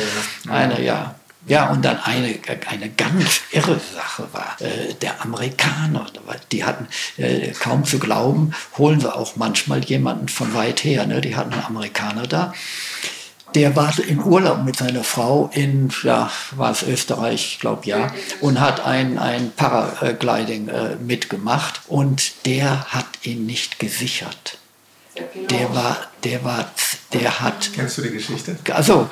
[0.49, 1.15] eine, ja.
[1.47, 2.39] Ja, und dann eine,
[2.69, 6.07] eine ganz irre Sache war, äh, der Amerikaner,
[6.53, 6.87] die hatten,
[7.17, 11.23] äh, kaum zu glauben, holen sie auch manchmal jemanden von weit her, ne?
[11.23, 12.53] die hatten einen Amerikaner da,
[13.55, 18.13] der war in Urlaub mit seiner Frau in, ja, war es Österreich, ich glaube ja,
[18.41, 24.59] und hat ein, ein Paragliding äh, mitgemacht und der hat ihn nicht gesichert.
[25.51, 26.71] Der war, der war,
[27.13, 27.71] der hat.
[27.75, 28.57] Kennst du die Geschichte?
[28.73, 29.11] Also,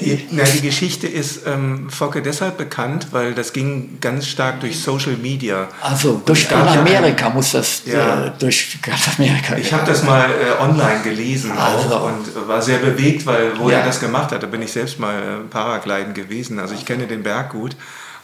[0.00, 4.80] die, na, die Geschichte ist ähm, Focke deshalb bekannt, weil das ging ganz stark durch
[4.80, 5.68] Social Media.
[5.80, 8.26] Also durch in Amerika muss das ja.
[8.26, 9.56] äh, durch ganz Amerika.
[9.56, 11.94] Ich habe das mal äh, online gelesen also.
[11.94, 13.78] auch und war sehr bewegt, weil wo ja.
[13.78, 16.58] er das gemacht hat, da bin ich selbst mal äh, Paragliden gewesen.
[16.58, 17.76] Also ich kenne den Berg gut.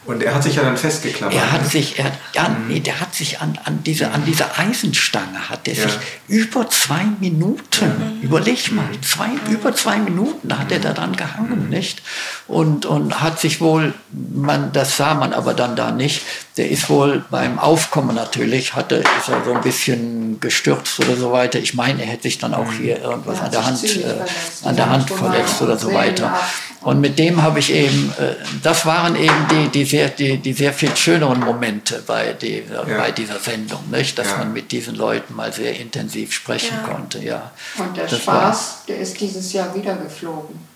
[0.05, 1.35] Und er hat sich ja dann festgeklammert.
[1.35, 1.69] Er hat ne?
[1.69, 2.67] sich, er, ja, mhm.
[2.67, 5.83] nee, der hat sich an, an, diese, an diese Eisenstange, hat er ja.
[5.83, 5.93] sich
[6.27, 8.21] über zwei Minuten, mhm.
[8.21, 9.53] überleg mal, zwei, mhm.
[9.53, 11.69] über zwei Minuten hat er daran gehangen, mhm.
[11.69, 12.01] nicht?
[12.47, 16.21] Und, und hat sich wohl, man, das sah man aber dann da nicht,
[16.55, 21.31] der ist wohl beim Aufkommen natürlich, hatte, ist er so ein bisschen gestürzt oder so
[21.31, 21.59] weiter.
[21.59, 22.77] Ich meine, er hätte sich dann auch mhm.
[22.77, 26.37] hier irgendwas ja, an der Hand, äh, an der Hand verletzt oder so weiter.
[26.81, 30.53] Und mit dem habe ich eben, äh, das waren eben die, die, sehr, die, die
[30.53, 32.83] sehr viel schöneren Momente bei, die, ja.
[32.83, 34.17] bei dieser Sendung, nicht?
[34.17, 34.37] dass ja.
[34.37, 36.87] man mit diesen Leuten mal sehr intensiv sprechen ja.
[36.87, 37.23] konnte.
[37.23, 37.51] Ja.
[37.77, 40.68] Und der das Spaß, war, der ist dieses Jahr wieder geflogen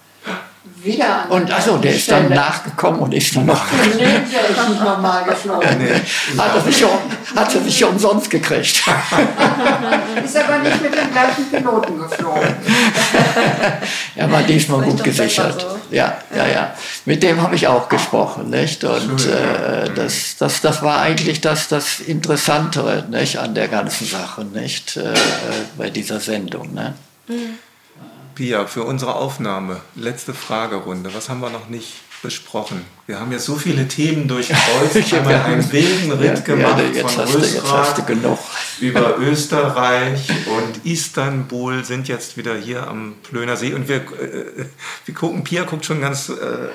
[0.84, 3.65] wieder an Und achso, der ist dann nachgekommen und ist dann noch.
[3.72, 5.77] Nee, der ist nicht nochmal geflogen.
[5.77, 6.02] Nee.
[6.38, 6.85] Hat, er sich,
[7.35, 8.84] hat er sich umsonst gekriegt.
[10.26, 12.41] ist aber nicht mit dem gleichen Piloten geflogen.
[14.15, 15.61] er war diesmal gut gesichert.
[15.61, 15.95] So.
[15.95, 16.73] Ja, ja, ja.
[17.06, 18.84] Mit dem habe ich auch gesprochen, nicht?
[18.84, 23.38] Und äh, das, das, das war eigentlich das, das Interessantere nicht?
[23.38, 24.98] an der ganzen Sache, nicht?
[24.98, 25.14] Äh,
[25.77, 26.73] bei dieser Sendung.
[26.73, 26.94] Ne?
[27.27, 27.57] Mhm.
[28.36, 32.86] Pia, für unsere Aufnahme, letzte Fragerunde, was haben wir noch nicht besprochen?
[33.06, 37.08] Wir haben jetzt so viele Themen durchkreuzt, ich habe einen wilden Ritt ja, gemacht ja,
[37.08, 38.04] von Rösrath
[38.80, 44.66] über Österreich und Istanbul, sind jetzt wieder hier am Plöner See und wir, äh,
[45.06, 46.30] wir gucken, Pia guckt schon ganz...
[46.30, 46.70] Äh,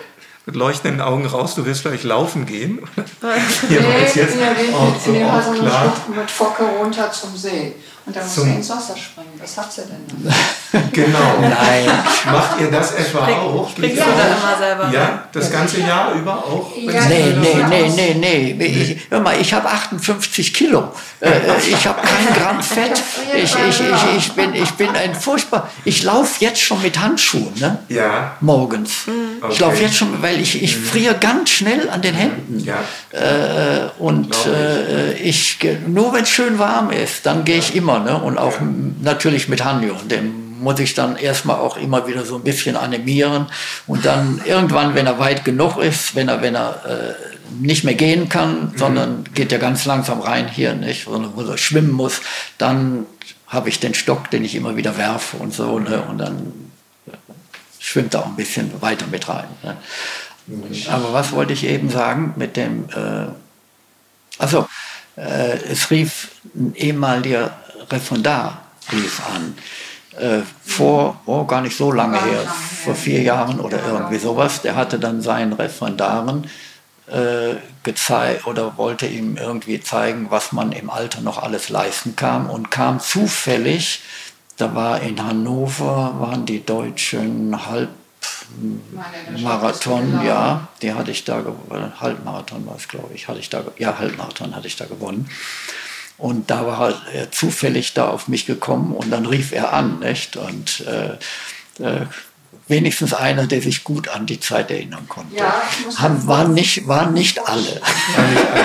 [0.46, 2.78] mit leuchtenden Augen raus, du willst vielleicht laufen gehen.
[3.68, 5.96] Hier nee, war jetzt, jetzt wir auch, so auch klar.
[6.16, 7.74] mit Focke runter zum See.
[8.06, 9.38] Und dann muss sie ins Wasser springen.
[9.38, 10.34] Was hat sie denn dann?
[10.92, 11.38] genau.
[11.40, 11.86] Nein.
[12.32, 13.68] Macht ihr das etwa Spring, auch?
[13.70, 14.90] Springst du da immer selber?
[14.92, 16.72] Ja, das ganze Jahr über auch?
[16.76, 18.66] Ja, nee, nee, nee, nee, nee.
[18.66, 20.92] Ich, hör mal, ich habe 58 Kilo.
[21.20, 21.32] Äh, äh,
[21.68, 23.02] ich habe kein Gramm Fett.
[23.36, 25.70] Ich, ich, ich, ich, bin, ich bin ein furchtbar...
[25.84, 27.78] Ich laufe jetzt schon mit Handschuhen, ne?
[27.88, 28.36] Ja.
[28.40, 29.06] Morgens.
[29.06, 29.42] Mhm.
[29.42, 29.52] Okay.
[29.52, 30.84] Ich laufe jetzt schon, weil ich, ich mhm.
[30.84, 32.60] friere ganz schnell an den Händen.
[32.60, 32.84] Ja.
[33.12, 38.16] Äh, und äh, ich, nur wenn es schön warm ist, dann gehe ich immer Ne?
[38.16, 38.66] Und auch ja.
[39.02, 39.94] natürlich mit Hanjo.
[40.04, 43.46] Den muss ich dann erstmal auch immer wieder so ein bisschen animieren.
[43.86, 47.14] Und dann irgendwann, wenn er weit genug ist, wenn er, wenn er äh,
[47.60, 48.78] nicht mehr gehen kann, mhm.
[48.78, 51.04] sondern geht er ganz langsam rein hier, nicht?
[51.04, 52.20] Sondern wo er schwimmen muss,
[52.58, 53.06] dann
[53.46, 55.78] habe ich den Stock, den ich immer wieder werfe und so.
[55.78, 56.02] Ne?
[56.02, 56.52] Und dann
[57.78, 59.48] schwimmt er auch ein bisschen weiter mit rein.
[59.62, 59.76] Ne?
[60.46, 60.76] Mhm.
[60.88, 63.26] Aber was wollte ich eben sagen mit dem, äh,
[64.38, 64.68] also
[65.16, 67.56] äh, es rief ein ehemaliger
[67.90, 68.62] Referendar
[68.92, 69.54] rief an.
[70.18, 72.40] Äh, vor, oh, gar nicht so lange her,
[72.84, 74.62] vor vier Jahren oder irgendwie sowas.
[74.62, 76.48] Der hatte dann seinen Referendaren
[77.06, 82.50] äh, gezeigt oder wollte ihm irgendwie zeigen, was man im Alter noch alles leisten kann
[82.50, 84.02] und kam zufällig,
[84.56, 92.66] da war in Hannover, waren die deutschen Halbmarathon, ja, die hatte ich da gewonnen, Halbmarathon
[92.66, 95.30] war es, glaube ich, hatte ich da, ja, Halbmarathon hatte ich da gewonnen.
[96.18, 100.36] Und da war er zufällig da auf mich gekommen und dann rief er an, nicht?
[100.36, 101.12] Und äh,
[101.82, 102.06] äh,
[102.68, 105.36] wenigstens einer, der sich gut an die Zeit erinnern konnte.
[105.36, 105.62] Ja,
[105.96, 107.80] Haben, waren, nicht, waren nicht alle.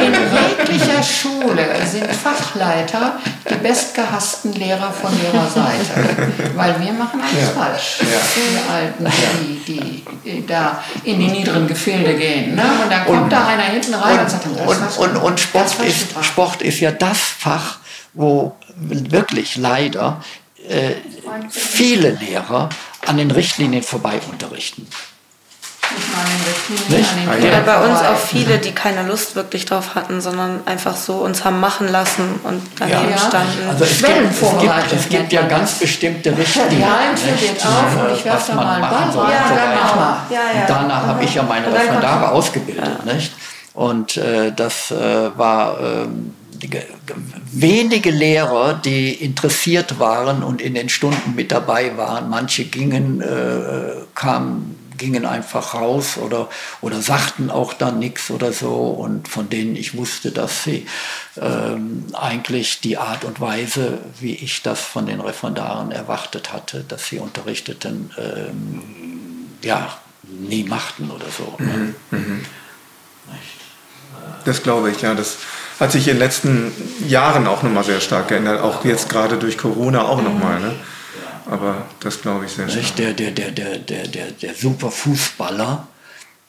[0.05, 3.19] In jeglicher Schule sind Fachleiter
[3.49, 7.61] die bestgehassten Lehrer von ihrer Seite, weil wir machen alles ja.
[7.61, 7.97] falsch.
[8.01, 8.05] Ja.
[8.35, 9.07] Die Alten,
[9.67, 12.55] die, die, da in die niederen Gefilde gehen.
[12.55, 12.63] Ne?
[12.83, 15.39] Und dann kommt und, da einer hinten rein und, und sagt, das und, und, und
[15.39, 17.77] Sport, ist, Sport ist ja das Fach,
[18.13, 20.21] wo wirklich leider
[20.67, 20.95] äh,
[21.49, 22.69] viele Lehrer
[23.07, 24.87] an den Richtlinien vorbei unterrichten.
[27.37, 31.43] Oder bei uns auch viele, die keine Lust wirklich drauf hatten, sondern einfach so uns
[31.43, 33.17] haben machen lassen und daneben ja.
[33.17, 33.69] standen.
[33.69, 36.81] Also es gibt, es gibt, es gibt ja ganz bestimmte Richtlinien.
[36.81, 40.17] Ja, geht auf und ich werfe da mal einen Ball ja, genau.
[40.29, 40.61] ja, ja.
[40.61, 43.05] Und danach habe ich ja meine Referendare ausgebildet.
[43.05, 43.33] Nicht?
[43.73, 45.79] Und äh, das äh, war...
[45.79, 46.33] Ähm,
[47.51, 52.29] wenige Lehrer, die interessiert waren und in den Stunden mit dabei waren.
[52.29, 56.49] Manche gingen, äh, kamen, gingen einfach raus oder,
[56.81, 58.73] oder sagten auch dann nichts oder so.
[58.73, 60.85] Und von denen ich wusste, dass sie
[61.39, 67.07] ähm, eigentlich die Art und Weise, wie ich das von den Referendaren erwartet hatte, dass
[67.07, 68.81] sie unterrichteten, ähm,
[69.63, 71.55] ja, nie machten oder so.
[71.59, 71.95] Ne?
[72.11, 72.17] Mhm.
[72.17, 72.45] Mhm.
[74.45, 75.13] Das glaube ich, ja.
[75.13, 75.37] Das
[75.79, 76.71] Hat sich in den letzten
[77.07, 80.59] Jahren auch nochmal sehr stark geändert, auch jetzt gerade durch Corona auch nochmal.
[80.59, 80.75] Ne?
[81.49, 82.95] Aber das glaube ich sehr stark.
[82.95, 85.87] Der, der, der, der, der, der, der super Fußballer,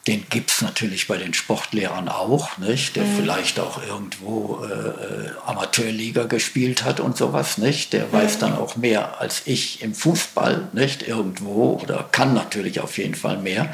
[0.07, 2.95] den gibt es natürlich bei den Sportlehrern auch, nicht?
[2.95, 3.17] der mhm.
[3.17, 7.57] vielleicht auch irgendwo äh, äh, Amateurliga gespielt hat und sowas.
[7.57, 7.93] Nicht?
[7.93, 8.13] Der mhm.
[8.13, 13.15] weiß dann auch mehr als ich im Fußball, nicht irgendwo, oder kann natürlich auf jeden
[13.15, 13.73] Fall mehr.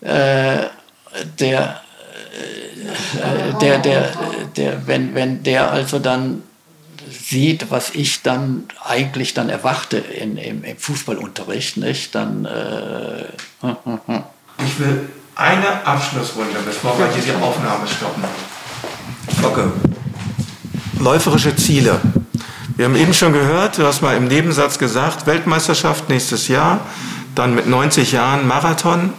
[0.00, 0.66] Äh,
[1.38, 1.80] der,
[3.60, 4.12] der, der,
[4.56, 6.42] der, wenn, wenn der also dann
[7.10, 13.24] sieht, was ich dann eigentlich dann erwarte in, im, im Fußballunterricht, nicht, dann äh.
[14.64, 18.24] Ich will eine Abschlussrunde, bevor wir hier die Aufnahme stoppen.
[19.42, 19.68] Okay.
[20.98, 22.00] Läuferische Ziele.
[22.76, 26.80] Wir haben eben schon gehört, du hast mal im Nebensatz gesagt, Weltmeisterschaft nächstes Jahr,
[27.34, 29.12] dann mit 90 Jahren Marathon.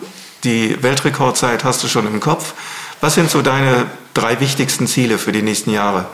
[0.44, 2.54] Die Weltrekordzeit hast du schon im Kopf.
[3.02, 6.06] Was sind so deine drei wichtigsten Ziele für die nächsten Jahre?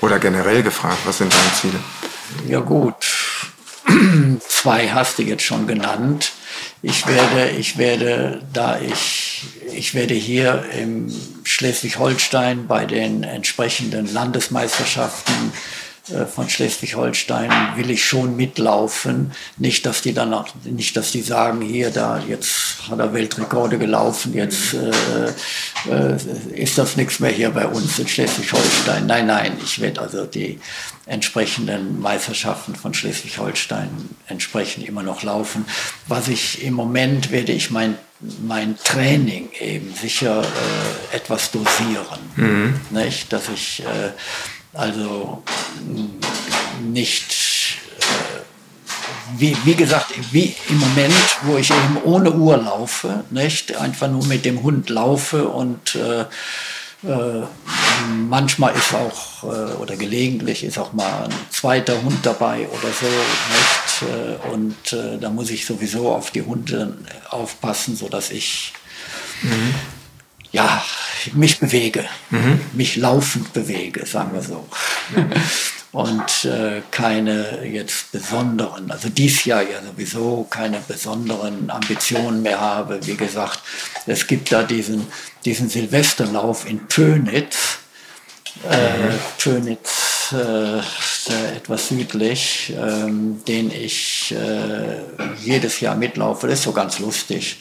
[0.00, 1.78] Oder generell gefragt, was sind deine Ziele?
[2.46, 2.94] Ja gut,
[4.48, 6.32] zwei hast du jetzt schon genannt.
[6.82, 11.12] Ich werde, ich werde, da ich, ich werde hier im
[11.44, 15.52] Schleswig-Holstein bei den entsprechenden Landesmeisterschaften
[16.34, 19.32] von Schleswig-Holstein will ich schon mitlaufen.
[19.56, 23.78] Nicht, dass die dann, auch, nicht, dass die sagen, hier, da, jetzt hat er Weltrekorde
[23.78, 26.16] gelaufen, jetzt äh, äh,
[26.54, 29.06] ist das nichts mehr hier bei uns in Schleswig-Holstein.
[29.06, 30.60] Nein, nein, ich werde also die
[31.06, 33.88] entsprechenden Meisterschaften von Schleswig-Holstein
[34.26, 35.64] entsprechend immer noch laufen.
[36.06, 42.80] Was ich im Moment werde ich mein mein Training eben sicher äh, etwas dosieren, mhm.
[42.90, 44.10] nicht, dass ich äh,
[44.72, 45.42] also
[46.82, 53.76] nicht, äh, wie, wie gesagt, wie im Moment, wo ich eben ohne Uhr laufe, nicht
[53.76, 56.24] einfach nur mit dem Hund laufe und äh,
[57.06, 57.46] äh,
[58.28, 63.06] manchmal ist auch, äh, oder gelegentlich ist auch mal ein zweiter Hund dabei oder so.
[63.06, 64.12] Nicht?
[64.12, 66.96] Äh, und äh, da muss ich sowieso auf die Hunde
[67.30, 68.72] aufpassen, sodass ich
[69.42, 69.74] mhm
[70.52, 70.84] ja,
[71.32, 72.60] mich bewege, mhm.
[72.72, 74.66] mich laufend bewege, sagen wir so.
[75.90, 83.06] Und äh, keine jetzt besonderen, also dies Jahr ja sowieso keine besonderen Ambitionen mehr habe.
[83.06, 83.60] Wie gesagt,
[84.06, 85.06] es gibt da diesen,
[85.46, 87.78] diesen Silvesterlauf in Pönitz.
[88.68, 90.82] Äh, Pönitz äh,
[91.34, 95.00] etwas südlich, ähm, den ich äh,
[95.44, 96.46] jedes Jahr mitlaufe.
[96.46, 97.58] Das ist so ganz lustig.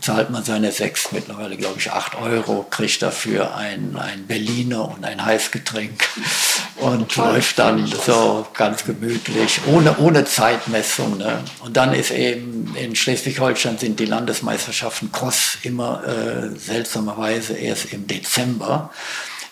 [0.00, 5.04] Zahlt man seine sechs, mittlerweile glaube ich acht Euro, kriegt dafür ein, ein Berliner und
[5.04, 6.08] ein Heißgetränk
[6.76, 11.18] und läuft dann so ganz gemütlich, ohne, ohne Zeitmessung.
[11.18, 11.42] Ne?
[11.60, 18.06] Und dann ist eben in Schleswig-Holstein sind die Landesmeisterschaften Cross immer äh, seltsamerweise erst im
[18.06, 18.90] Dezember.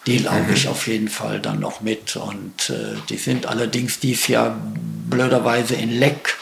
[0.07, 2.17] Die laufe ich auf jeden Fall dann noch mit.
[2.17, 4.57] Und äh, die sind allerdings dies Jahr
[5.09, 6.37] blöderweise in Leck,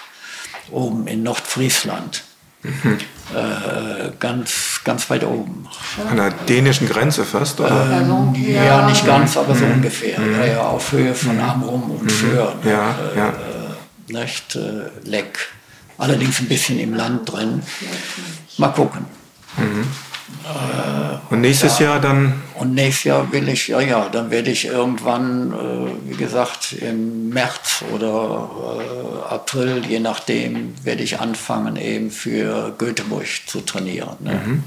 [0.70, 2.24] oben in Nordfriesland.
[2.62, 2.98] Mhm.
[3.34, 5.66] Äh, ganz, ganz weit oben.
[6.08, 8.00] An der dänischen Grenze fast, oder?
[8.02, 9.74] Ähm, ja, nicht ganz, aber so mhm.
[9.74, 10.18] ungefähr.
[10.20, 10.34] Mhm.
[10.34, 11.42] Ja, ja, auf Höhe von mhm.
[11.42, 12.08] Amrum und mhm.
[12.08, 12.54] Föhr.
[12.64, 13.28] Ja, äh, ja.
[13.28, 15.38] Äh, nicht, äh, Leck.
[15.96, 17.62] Allerdings ein bisschen im Land drin.
[18.56, 19.04] Mal gucken.
[21.30, 22.42] Und nächstes ja, Jahr dann?
[22.54, 27.28] Und nächstes Jahr will ich, ja, ja, dann werde ich irgendwann, äh, wie gesagt, im
[27.28, 28.50] März oder
[28.80, 34.16] äh, April, je nachdem, werde ich anfangen, eben für Göteborg zu trainieren.
[34.20, 34.34] Ne?
[34.44, 34.64] Mhm.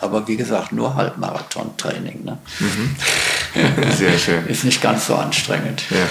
[0.00, 2.24] Aber wie gesagt, nur Halbmarathon-Training.
[2.24, 2.38] Ne?
[2.60, 2.96] Mhm.
[3.96, 4.46] Sehr schön.
[4.46, 5.82] Ist nicht ganz so anstrengend.
[5.90, 6.06] Ja.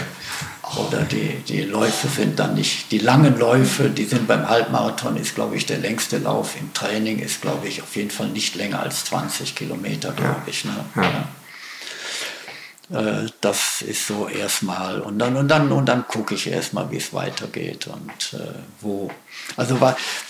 [0.78, 5.36] Oder die, die Läufe sind dann nicht, die langen Läufe, die sind beim Halbmarathon, ist
[5.36, 8.82] glaube ich der längste Lauf im Training, ist glaube ich auf jeden Fall nicht länger
[8.82, 10.48] als 20 Kilometer, glaube ja.
[10.48, 10.66] ich.
[10.66, 10.74] Ne?
[10.96, 11.28] Ja.
[12.94, 16.98] Äh, das ist so erstmal und dann und dann und dann gucke ich erstmal, wie
[16.98, 19.10] es weitergeht und äh, wo.
[19.56, 19.80] Also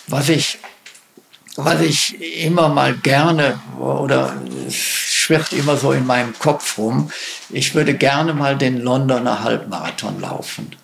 [0.08, 0.60] was ich
[1.56, 4.36] was ich immer mal gerne oder
[4.70, 7.12] schwirrt immer so in meinem Kopf rum.
[7.50, 10.76] Ich würde gerne mal den Londoner Halbmarathon laufen.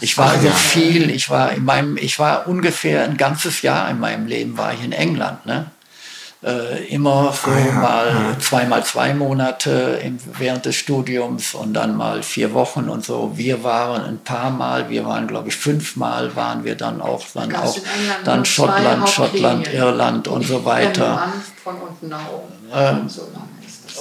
[0.00, 3.98] Ich war so viel, ich war in meinem, ich war ungefähr ein ganzes Jahr in
[3.98, 5.70] meinem Leben war ich in England, ne?
[6.46, 8.38] Äh, immer so ah, ja, mal ja.
[8.38, 13.32] zweimal zwei Monate im, während des Studiums und dann mal vier Wochen und so.
[13.34, 17.52] Wir waren ein paar Mal, wir waren glaube ich fünfmal waren wir dann auch dann
[17.56, 17.76] auch
[18.24, 21.32] dann Schottland, Schottland, Irland und so weiter.
[21.64, 22.54] Von unten nach oben.
[22.72, 23.22] Ähm, so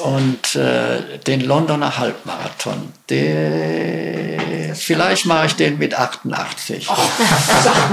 [0.04, 2.92] und äh, den Londoner Halbmarathon.
[3.10, 6.88] Der, vielleicht mache ich den mit 88.
[6.90, 6.94] Oh.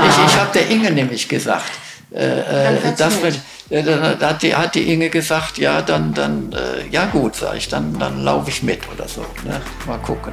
[0.08, 1.70] ich ich habe der Inge nämlich gesagt,
[2.14, 3.38] äh, äh das wird, äh,
[3.70, 7.68] dann hat die, hat die Inge gesagt, ja, dann, dann äh, ja gut, sag ich,
[7.68, 9.22] dann, dann laufe ich mit oder so.
[9.44, 9.60] Ne?
[9.86, 10.32] Mal gucken.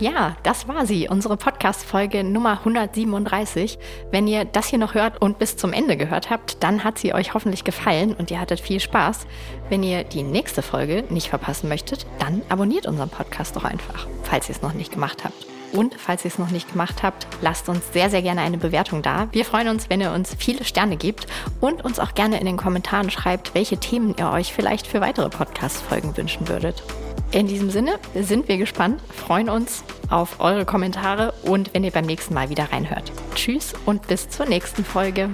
[0.00, 3.80] Ja, das war sie, unsere Podcast-Folge Nummer 137.
[4.12, 7.14] Wenn ihr das hier noch hört und bis zum Ende gehört habt, dann hat sie
[7.14, 9.26] euch hoffentlich gefallen und ihr hattet viel Spaß.
[9.70, 14.48] Wenn ihr die nächste Folge nicht verpassen möchtet, dann abonniert unseren Podcast doch einfach, falls
[14.48, 15.57] ihr es noch nicht gemacht habt.
[15.72, 19.02] Und falls ihr es noch nicht gemacht habt, lasst uns sehr, sehr gerne eine Bewertung
[19.02, 19.28] da.
[19.32, 21.26] Wir freuen uns, wenn ihr uns viele Sterne gebt
[21.60, 25.28] und uns auch gerne in den Kommentaren schreibt, welche Themen ihr euch vielleicht für weitere
[25.28, 26.82] Podcast-Folgen wünschen würdet.
[27.30, 32.06] In diesem Sinne sind wir gespannt, freuen uns auf eure Kommentare und wenn ihr beim
[32.06, 33.12] nächsten Mal wieder reinhört.
[33.34, 35.28] Tschüss und bis zur nächsten Folge.